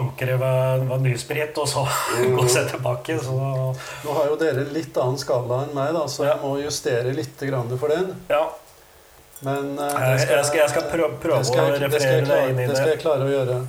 [0.00, 1.84] ankeret ved, ved nysprit, og så
[2.36, 3.18] gå seg tilbake.
[3.22, 7.14] Så Nå har jo dere litt annen skala enn meg, da, så jeg må justere
[7.14, 8.12] litt grann for den.
[8.32, 8.48] ja.
[9.40, 11.92] Men eh, Jeg, jeg, skal, jeg skal prøve, prøve det skal å jeg, det skal
[11.94, 12.80] referere klare, deg inn i det det.
[12.80, 13.60] skal jeg klare å gjøre.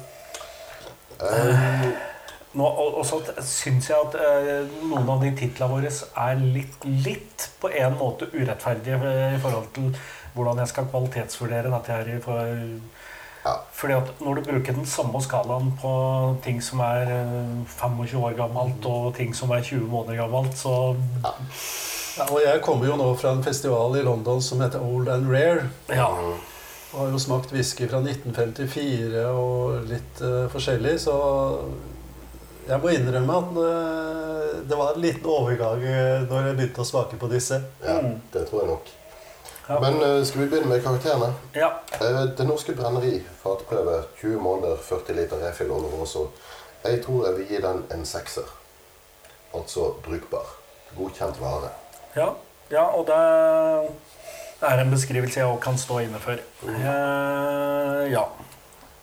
[1.21, 2.09] Uh.
[2.51, 5.91] Nå, og, så syns jeg at eh, noen av de titlene våre
[6.25, 9.93] er litt, litt på en måte urettferdige i forhold til
[10.33, 12.11] hvordan jeg skal kvalitetsvurdere dette her.
[12.25, 12.57] For,
[13.45, 13.55] Ja.
[13.73, 15.91] Fordi at når du bruker den samme skalaen på
[16.45, 20.95] ting som er eh, 25 år gammelt, og ting som er 20 måneder gammelt, så
[22.17, 25.31] Ja, og jeg kommer jo nå fra en festival i London som heter Old and
[25.31, 25.69] Rare.
[25.89, 26.09] ja.
[26.91, 31.13] Og har jo smakt whisky fra 1954 og litt uh, forskjellig, så
[32.67, 36.87] jeg må innrømme at eh, det var en liten overgang eh, når jeg begynte å
[36.87, 37.57] smake på disse.
[37.83, 37.97] ja,
[38.33, 38.91] det tror jeg nok.
[39.67, 39.79] Ja.
[39.79, 41.33] Men eh, skal vi begynne med karakterene?
[41.55, 41.71] ja.
[41.99, 46.27] Eh, Det norske brenneri, fatprøve, 20 måneder, 40 liter refill også.
[46.83, 48.47] Jeg tror jeg vil gi den en sekser.
[49.53, 50.47] Altså brukbar.
[50.97, 51.69] Godkjent vare.
[52.15, 52.29] Ja,
[52.71, 53.17] ja og det
[54.61, 56.39] er en beskrivelse jeg òg kan stå inne for.
[56.67, 58.25] Eh, ja.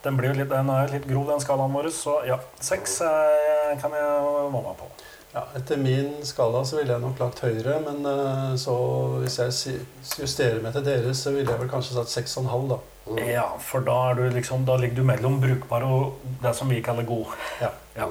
[0.04, 2.38] Den, litt, den er litt grov, den skalaen vår, så ja.
[2.60, 4.90] Seks eh, kan jeg være med på.
[5.34, 8.74] Ja, etter min skala så ville jeg nok lagt høyere, men uh, så
[9.20, 9.80] hvis jeg
[10.22, 12.78] justerer meg til deres, så ville jeg vel kanskje satt 6,5 da.
[13.08, 13.18] Mm.
[13.28, 16.80] Ja, for da, er du liksom, da ligger du mellom brukbar og det som vi
[16.84, 17.34] kaller god.
[17.60, 17.70] Ja.
[17.96, 18.08] Ja.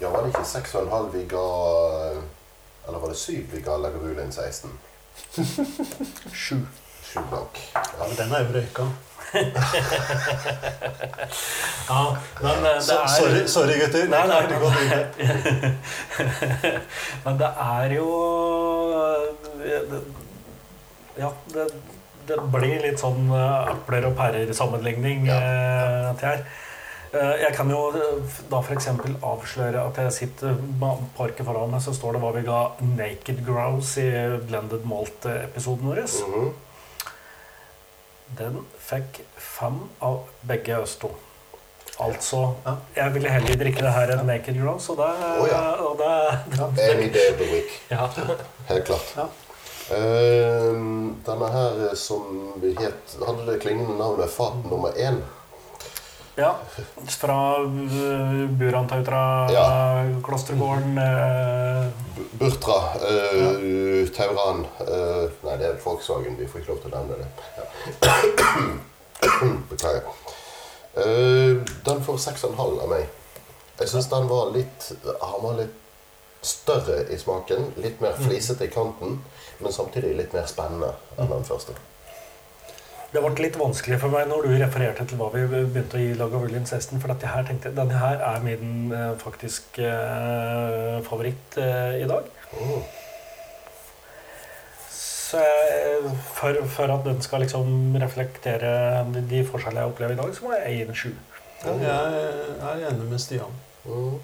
[0.00, 1.44] Ja, var det ikke 6,5 vi ga
[2.86, 4.72] Eller var det 7 vi ga Lagavulin 16?
[6.32, 6.58] Sju.
[7.12, 7.60] 7 blank.
[7.74, 8.08] Ja, Ja.
[8.08, 8.84] men den er jo røyka.
[11.88, 14.06] Ja, men eh, det er sorry, sorry, gutter.
[14.10, 15.72] Nei, nei, Det nei.
[17.26, 18.08] Men det er jo
[19.64, 19.96] eh,
[21.20, 21.66] Ja, det,
[22.28, 25.40] det blir litt sånn eh, epler og pærer-sammenligning Ja.
[26.22, 26.46] her.
[27.16, 27.78] Jeg kan jo
[28.50, 28.88] da f.eks.
[29.24, 32.58] avsløre at jeg sitter med på arket foran meg, så står det hva vi ga
[32.84, 34.10] Naked Grouse i
[34.50, 36.02] Blended Malt-episoden vår.
[36.02, 36.50] Mhm.
[38.38, 41.12] Den fikk fem av begge oss to.
[42.02, 42.74] Altså Ja.
[42.96, 45.62] Jeg ville heller drikke det her enn Naked Grouse, og det, oh, ja.
[45.80, 47.82] og det Any day of the week.
[47.90, 48.08] ja.
[48.68, 49.14] Helt klart.
[49.16, 49.28] Ja.
[49.86, 50.74] Uh,
[51.26, 55.20] denne her som vi het Hadde det klingende navnet Fat nummer én?
[56.36, 56.50] Ja.
[57.18, 59.22] Fra uh, Burantautra
[59.52, 59.66] Ja.
[60.24, 61.86] klostergården eh,
[62.38, 62.76] Burtra.
[63.08, 66.36] eh, Tauran eh, Nei, det er Volkswagen.
[66.38, 67.28] Vi får ikke lov til å nevne det.
[67.56, 67.64] Ja.
[69.70, 70.02] Beklager.
[70.96, 73.08] Eh, den får 6,5 av meg.
[73.80, 74.86] Jeg syns den var litt
[75.20, 75.74] Han var litt
[76.46, 77.72] større i smaken.
[77.82, 79.18] Litt mer flisete i kanten,
[79.58, 81.74] men samtidig litt mer spennende enn den første.
[83.12, 86.14] Det ble litt vanskelig for meg når du refererte til hva vi begynte å gi
[86.18, 86.98] Lagavulin 16.
[87.00, 92.08] For dette her tenkte jeg, denne her er min eh, faktisk eh, favoritt eh, i
[92.10, 92.28] dag.
[92.58, 92.80] Oh.
[94.96, 98.70] Så jeg, for, for at den skal liksom reflektere
[99.14, 101.12] de, de forskjellene jeg opplever i dag, så må jeg gi den sju.
[101.66, 103.54] Ja, jeg er enig med Stian.
[103.86, 104.18] Mm.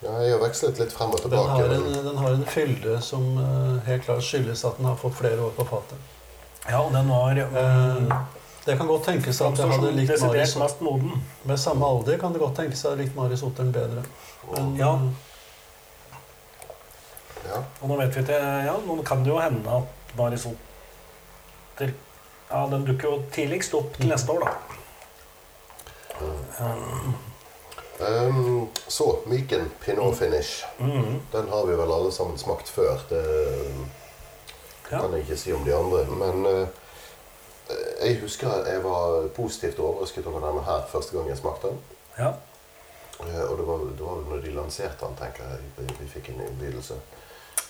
[0.00, 1.56] Ja, jeg har vekslet litt frem og Den tilbake.
[1.60, 5.18] har en, den har en fylde som eh, helt klart skyldes at den har fått
[5.20, 6.08] flere år på fatet.
[6.68, 8.12] Ja, og den var um,
[8.66, 11.22] det kan godt tenkes at jeg hadde likt Marius mest moden.
[11.48, 14.04] Med samme alder kan det godt tenkes at jeg hadde likt Marius Otteren bedre.
[14.50, 14.92] Men, Ja.
[17.50, 17.62] Ja.
[17.80, 21.94] Og nå vet vi ikke Ja, nå kan det jo hende at Maris Otter
[22.50, 24.50] Ja, den dukker jo tidligst opp til neste år, da.
[28.00, 30.64] Um, så Myken Pinot Finish.
[30.78, 31.20] Mhm.
[31.32, 32.98] Den har vi vel alle sammen smakt før.
[33.08, 33.24] Det
[34.90, 35.00] Ja.
[35.00, 36.04] kan jeg ikke si om de andre.
[36.18, 36.68] Men uh,
[38.02, 41.78] jeg husker jeg var positivt overrasket over denne her første gang jeg smakte den.
[42.18, 42.32] Ja.
[43.20, 46.28] Uh, og det var, det var når de lanserte den, tenker jeg, vi, vi fikk
[46.34, 46.94] en innbydelse.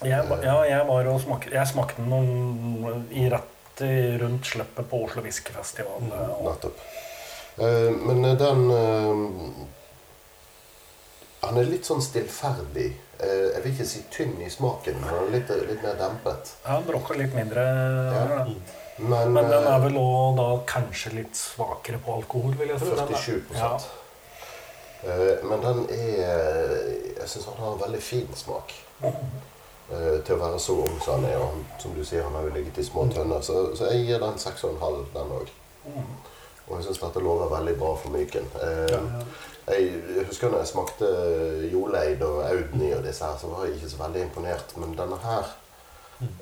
[0.04, 3.82] Jeg, var- ja, jeg var og smak, jeg smakte den noen, i rett
[4.20, 6.08] rundt slippet på Oslo Whiskyfestival.
[6.12, 6.80] og- Nettopp.
[7.60, 9.66] Eh, men den eh,
[11.42, 12.90] Han er litt sånn stillferdig.
[13.22, 16.54] Eh, jeg vil ikke si tynn i smaken, men litt, litt mer dempet.
[16.64, 17.64] Ja, Brocca litt mindre.
[18.14, 18.44] Ja.
[19.00, 22.80] Men, Men den eh, er vel òg da kanskje litt svakere på alkohol, vil jeg
[22.80, 22.94] tro.
[22.96, 23.72] Den er- 47 ja.
[25.02, 26.74] Eh, Men den er
[27.20, 28.72] Jeg syns han har en veldig fin smak.
[29.02, 31.38] Eh, Til å være så ung som han er.
[31.40, 33.40] Og som du sier, han har jo ligget i små tønner.
[33.42, 35.48] Så, så jeg gir den 6,5, den òg.
[36.70, 38.46] Og jeg syns dette lover veldig bra for Myken.
[38.62, 38.98] Eh,
[39.70, 41.08] Jeg husker når jeg smakte
[41.72, 44.72] Joleid og Audny og disse her, så var jeg ikke så veldig imponert.
[44.76, 45.44] Men denne her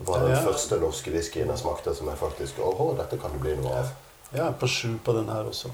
[0.06, 0.40] var den Ja.
[0.46, 3.90] første norske whiskyen jeg smakte som jeg faktisk Åhå, dette kan det bli noe av.
[4.32, 5.68] Jeg er på sju på den her også.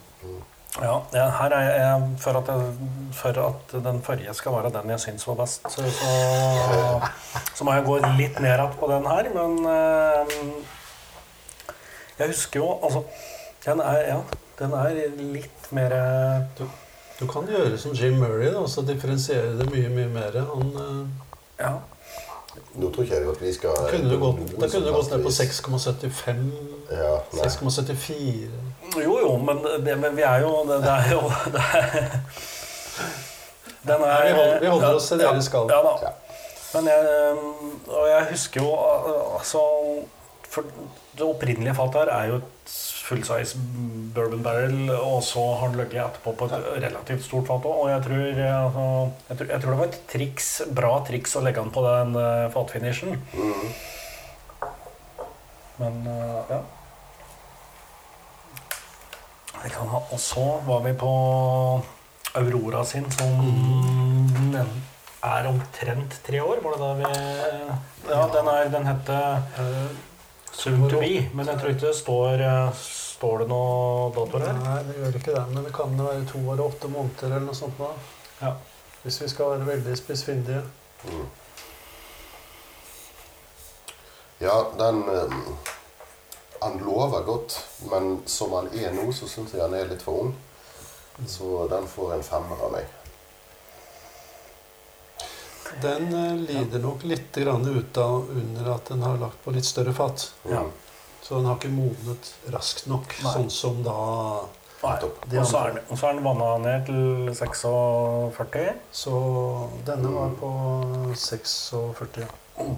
[0.83, 2.75] Ja, ja, her er jeg, for, at jeg,
[3.13, 7.11] for at den forrige skal være den jeg syns var best, så, så,
[7.55, 9.29] så må jeg gå litt ned igjen på den her.
[9.35, 10.27] Men eh,
[12.19, 13.03] jeg husker jo Altså,
[13.65, 14.19] den er, ja,
[14.59, 16.65] den er litt mer eh, Du,
[17.21, 20.39] du kan gjøre som Jim Murray, da, så differensiere det mye mye mer.
[20.53, 21.03] Han eh,
[21.65, 21.75] Ja.
[22.79, 25.25] Nå tror ikke jeg at vi skal kunne du gått, da kunne du gått ned
[25.25, 26.43] på 6,75.
[26.95, 28.51] Ja, 6,74.
[29.03, 31.23] Jo, jo, men, det, men vi er jo Det, det er jo
[31.55, 32.21] det er,
[33.89, 35.67] Den er Vi holder- vi holder oss til ja, deres skal.
[35.71, 35.95] Ja da.
[36.03, 36.13] Ja.
[36.75, 37.35] Men jeg,
[37.89, 38.71] og jeg husker jo
[39.39, 39.61] altså
[40.51, 40.63] For
[41.19, 43.59] det opprinnelige fatet her er jo et fullsize
[44.15, 46.55] bourbon barrel, og så har den ligget etterpå på et
[46.87, 47.83] relativt stort fat òg.
[47.83, 48.87] Og jeg tror, uh, altså,
[49.29, 50.49] jeg, tror, jeg tror det var et triks,
[50.79, 53.19] bra triks å legge an på den uh, fatfinishen.
[53.35, 53.75] Mhm.
[55.83, 56.63] Men uh, ja.
[59.65, 61.11] Kan ha, og så var vi på
[62.37, 63.39] Aurora sin, som
[64.53, 64.75] den
[65.25, 66.61] er omtrent tre år.
[66.63, 67.05] Var det da vi
[68.11, 70.14] Ja, den, er, den heter Eh,
[70.55, 72.83] Soon to be, men jeg tror ikke det står eh,
[73.15, 74.57] Står det noe datoer her?
[74.59, 75.43] Nei, det gjør ikke det.
[75.55, 77.79] Men det kan være to år og åtte måneder eller noe sånt.
[77.79, 77.93] da.
[78.41, 78.51] Ja.
[79.05, 80.63] Hvis vi skal være veldig spissfindige.
[81.07, 81.25] Mm.
[84.43, 85.39] Ja, den eh,
[86.63, 87.57] Han lover godt,
[87.91, 90.37] men som han er nå, så syns jeg han er litt for ung.
[91.29, 93.04] Så den får en femmer av meg.
[95.83, 99.65] Den eh, lider nok litt grann ut av under at den har lagt på litt
[99.65, 100.31] større fat.
[100.45, 100.53] Mm.
[100.55, 100.63] Ja.
[101.23, 103.33] Så den har ikke modnet raskt nok, Nei.
[103.33, 103.95] sånn som da
[104.85, 104.99] Nei.
[105.41, 108.75] Og så er den- den vanna ned til 46.
[108.93, 109.13] Så
[109.87, 110.51] denne var på
[111.17, 112.21] 46.
[112.21, 112.27] ja.
[112.59, 112.77] Men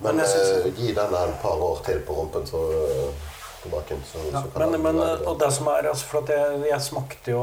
[0.00, 2.60] Men jeg synes- eh, gi den et par år til på rumpen, så
[3.66, 4.04] eh, på bakken.
[4.06, 7.34] Så, Ja, så Men, men og det som er, altså, for at jeg, jeg smakte
[7.34, 7.42] jo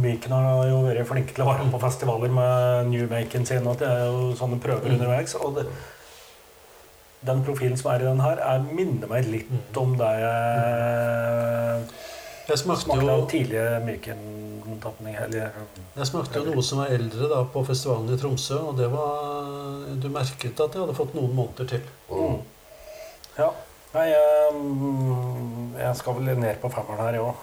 [0.00, 3.66] Myken har jo vært flinke til å være med på festivaler med newmaken sin.
[3.66, 5.36] Og det er jo sånne prøver underveis.
[5.40, 5.66] Og det,
[7.26, 11.86] den profilen som er i den her, er, minner meg litt om det jeg
[12.46, 15.16] Jeg smakte smakte jo, tidlige Myken-tapning.
[15.24, 15.56] Eller
[15.96, 19.96] jeg smakte jo noe som var eldre da på festivalen i Tromsø, og det var
[20.02, 21.88] Du merket at jeg hadde fått noen måneder til.
[22.12, 22.38] Mm.
[23.36, 23.50] Ja.
[23.96, 24.56] Nei, jeg,
[25.80, 27.36] jeg skal vel ned på femmeren her, jeg òg.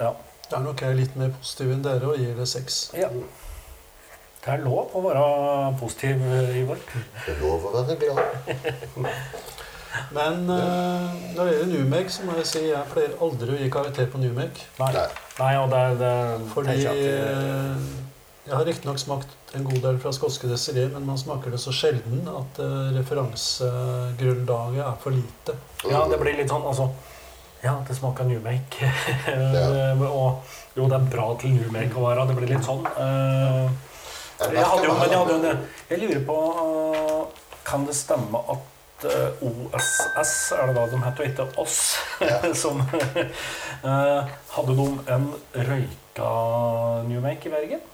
[0.00, 0.10] Ja.
[0.48, 2.82] Det er nok jeg litt mer positiv enn dere og gir det seks.
[2.96, 3.10] ja.
[4.38, 5.22] Det er lov å være
[5.80, 6.20] positiv,
[6.56, 6.78] Ivar.
[7.26, 9.08] Det er lov å være glad.
[10.16, 13.68] Men uh, når det gjelder Numek, så må jeg si jeg pleier aldri å gi
[13.74, 14.60] karakter på Numek.
[14.78, 14.92] Nei.
[14.94, 15.06] Nei.
[15.40, 16.12] Nei, og det, det
[16.54, 17.90] Fordi jeg at- eh,
[18.48, 21.72] jeg har riktignok smakt en god del fra skotske destillerier, men man smaker det så
[21.72, 25.54] sjelden at uh, referansegrunnlaget er for lite.
[25.88, 26.90] Ja, det blir litt sånn altså
[27.62, 28.90] Ja, det smaker newmake.
[29.26, 29.92] Ja.
[30.08, 30.44] og
[30.76, 32.26] jo, det er bra til newmake å være.
[32.28, 32.84] Det blir litt sånn.
[32.94, 33.66] Uh,
[34.38, 35.54] Jeg hadde jo, men jeg, hadde jo det.
[35.90, 37.22] jeg lurer på uh,
[37.66, 41.76] Kan det stemme at OSS, er det da de heter, og ikke oss,
[42.20, 42.38] Ja.
[42.62, 42.80] som
[43.86, 46.30] eh, Hadde de en røyka
[47.06, 47.84] newmake i Bergen?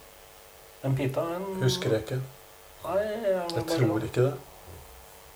[0.84, 1.24] En pita?
[1.36, 2.20] En, Husker jeg ikke.
[2.84, 4.34] Nei, jeg, Jeg tror ikke det.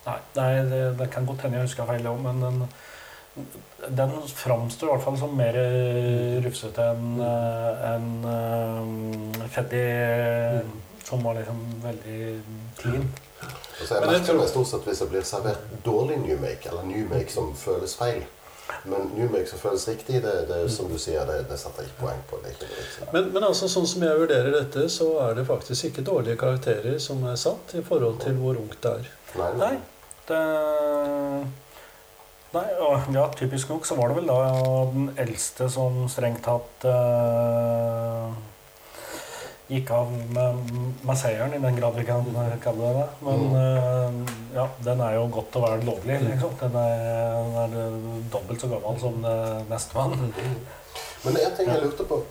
[0.08, 2.60] Nei, nei det, det kan godt hende jeg husker feil òg, men den,
[3.96, 9.84] den framstår i hvert fall som mer eh, rufsete enn en, enn, fettig
[10.64, 10.76] mm.
[11.08, 12.20] som var liksom veldig
[12.80, 13.08] clean.
[13.78, 17.52] Altså, jeg merker meg stort sett hvis det blir servert dårlig newmake, eller newmake som
[17.56, 18.24] føles feil.
[18.88, 22.02] Men newmake som føles riktig, det, det som du sier, det, det setter jeg ikke
[22.04, 22.40] poeng på.
[22.44, 23.08] Det ikke det.
[23.14, 26.98] Men, men altså, sånn som jeg vurderer dette, så er det faktisk ikke dårlige karakterer
[27.02, 29.08] som er satt i forhold til hvor ungt det er.
[29.38, 29.72] Nei, Nei,
[30.28, 30.42] det
[32.48, 34.36] Nei, og ja, typisk nok så var det vel da
[34.94, 38.30] den eldste som strengt tatt eh,
[39.68, 40.72] gikk av med,
[41.04, 42.24] med seieren, i den grad vi kan
[42.64, 43.08] kalle det det.
[43.26, 46.54] Men eh, ja, den er jo godt å være lovlig, liksom.
[46.60, 47.96] Den er, den er
[48.32, 49.18] dobbelt så gammel som
[49.68, 50.16] nestemann.
[51.24, 52.22] Men det er en ting jeg lurte på.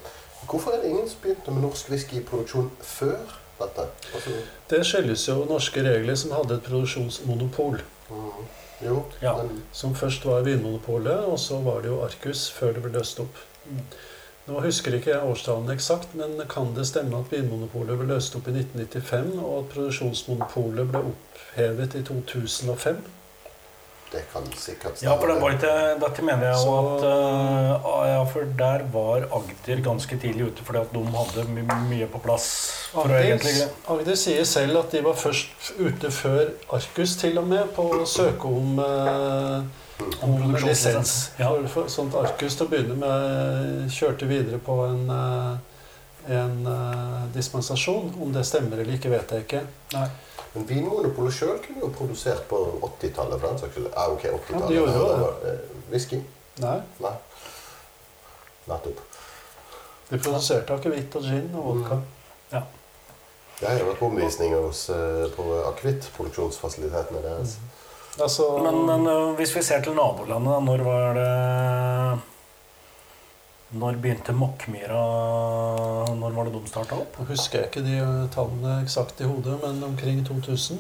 [0.48, 3.18] Hvorfor er det ingen som begynte med norsk whiskyproduksjon før
[3.60, 3.88] dette?
[4.16, 4.36] Altså,
[4.70, 7.82] Det skyldes jo norske regler som hadde et produksjonsmonopol.
[8.10, 8.46] mm,
[8.86, 9.34] jo, Ja.
[9.38, 13.20] men Som først var Vinmonopolet, og så var det jo Arcus før det ble løst
[13.20, 13.36] opp.
[14.48, 18.48] Nå husker ikke jeg årstallene eksakt, men kan det stemme at Vinmonopolet ble løst opp
[18.48, 23.06] i 1995, og at produksjonsmonopolet ble opphevet i 2005?
[24.12, 27.88] det kan sikkert Ja, for det var ikke, dette mener jeg jo Så- at eh,
[27.92, 32.08] ah, Ja, for der var Agder ganske tidlig ute, fordi at de hadde my mye
[32.08, 32.48] på plass.
[32.94, 37.48] For å Agder, Agder sier selv at de var først ute før Arcus til og
[37.48, 39.64] med på å søke om, eh,
[40.22, 41.32] Om lisens.
[41.40, 41.50] Ja.
[41.74, 48.12] For, sånt at til å begynne med kjørte videre på en, eh, en eh, dispensasjon.
[48.22, 49.62] Om det stemmer eller ikke, vet jeg ikke.
[49.96, 50.08] Nei.
[50.54, 53.40] Men Vinmonopolet sjøl kunne jo produsert på 80-tallet.
[53.40, 53.90] for den saks skyld.
[53.94, 54.62] Ja, ok, 80-tallet.
[54.62, 55.54] Ja, de gjorde jo det.
[55.54, 56.22] eh, Whisky?
[56.62, 57.16] Nei, Nei.
[58.68, 59.02] Nettopp.
[60.10, 61.98] de produserte akevitt og gin og vodka.
[63.58, 64.84] Jeg har vært på omvisninger hos,
[65.34, 67.56] på akevittproduksjonsfasilitetene deres.
[68.20, 72.20] Altså, Men, men eh, hvis vi ser til nabolandet, da, når var det
[73.78, 75.02] Når begynte Mokkmyra
[76.18, 77.18] Når var det de starta opp?
[77.22, 77.98] Jeg husker ikke de
[78.34, 80.80] tallene eksakt i hodet, men omkring 2000.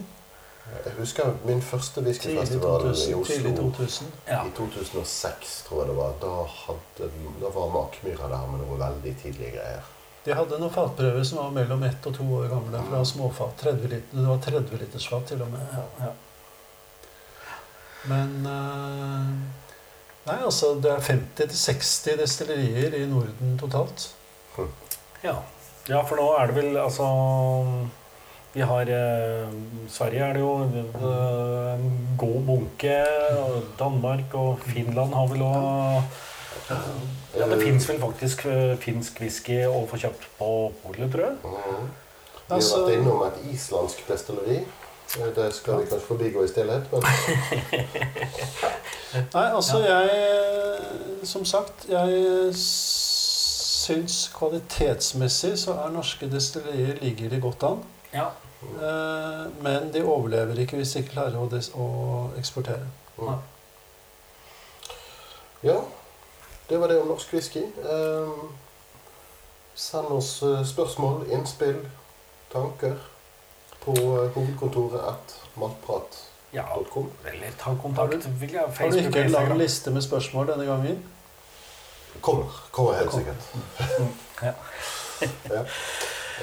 [0.85, 3.23] Jeg husker min første whiskyfestival i 2000.
[3.27, 4.09] Tidlig Oslo 2000.
[4.27, 4.41] Ja.
[4.43, 6.18] i 2006, tror jeg det var.
[6.23, 6.34] Da,
[6.65, 7.11] hadde,
[7.43, 9.85] da var Makmyra der med noe veldig tidlige greier.
[10.26, 13.53] De hadde noen fatprøver som var mellom ett og to år gamle fra småfat.
[13.61, 15.64] 30 liter, det var 30 liters fat til og med.
[15.72, 16.15] Ja, ja.
[18.08, 19.58] Men eh,
[20.28, 24.10] Nei, altså det er 50-60 destillerier i Norden totalt.
[25.24, 25.38] Ja.
[25.88, 27.06] ja, for nå er det vel altså
[28.54, 29.54] Vi har eh,
[29.90, 32.98] Sverige er det jo eh, en god bunke.
[33.38, 36.18] og Danmark og Finland har vel òg
[37.38, 40.52] Ja, det fins vel faktisk eh, finsk whisky å få kjøpt på
[40.84, 41.40] polet, tror jeg.
[41.46, 41.88] Mhm.
[42.48, 44.62] Vi har vært innom et islandsk destilleri.
[45.16, 47.04] Det skal vi kanskje forbigå i stillhet, men
[49.34, 50.10] Nei, altså jeg
[51.24, 57.80] Som sagt, jeg syns kvalitetsmessig så er norske destillerier ligger de godt an.
[58.14, 58.26] Ja.
[58.62, 61.88] Eh, Men de overlever ikke hvis de ikke klarer å, des- å
[62.38, 62.88] eksportere.
[63.18, 63.36] mm.
[65.64, 65.76] Ja,
[66.70, 67.64] det var det om norsk whisky.
[67.64, 68.30] Eh,
[69.78, 71.80] Send oss eh, spørsmål, innspill,
[72.54, 72.96] tanker
[73.88, 77.09] på eh, hovedkontoret at matprat.com.
[77.23, 77.31] ja.
[77.31, 81.01] Eller ta kontakt via Har du ikke en lang liste med spørsmål denne gangen?
[82.22, 82.61] Kommer.
[82.72, 83.26] Kommer helt Kommer.
[83.26, 84.11] sikkert.
[84.41, 84.53] Ja.
[85.55, 85.64] ja.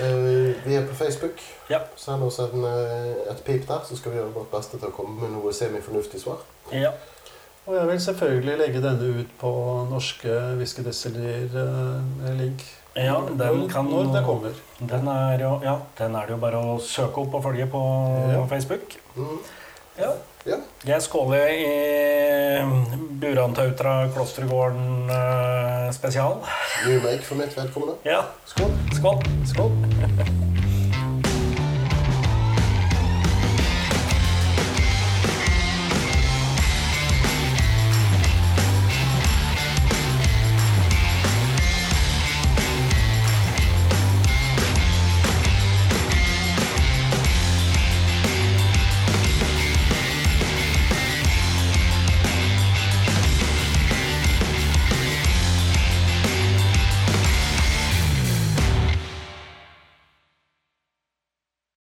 [0.03, 1.39] Uh, vi er på Facebook.
[1.71, 1.79] Ja.
[1.97, 4.97] Send oss en, uh, et pip der, så skal vi gjøre vårt beste til å
[4.97, 6.43] komme med noe semifornuftig svar.
[6.73, 6.91] Ja.
[7.67, 9.51] Og jeg vil selvfølgelig legge denne ut på
[9.91, 12.65] norske whiskydestillerier eh, med link.
[12.97, 14.55] Ja, den kan Når det kommer.
[14.79, 17.83] Den er, jo, ja, den er det jo bare å søke opp og følge på
[18.33, 18.45] Ja.
[18.51, 18.97] Facebook.
[19.17, 19.39] Mhm.
[19.99, 20.13] Ja.
[20.45, 20.57] Ja.
[20.85, 22.61] Jeg skåler i
[23.21, 26.37] Burantautra Klostergården eh, spesial.
[26.87, 27.97] New make for mitt vedkommende.
[28.05, 28.71] Ja, Skål!
[28.93, 29.23] skål!
[29.49, 30.44] Skål!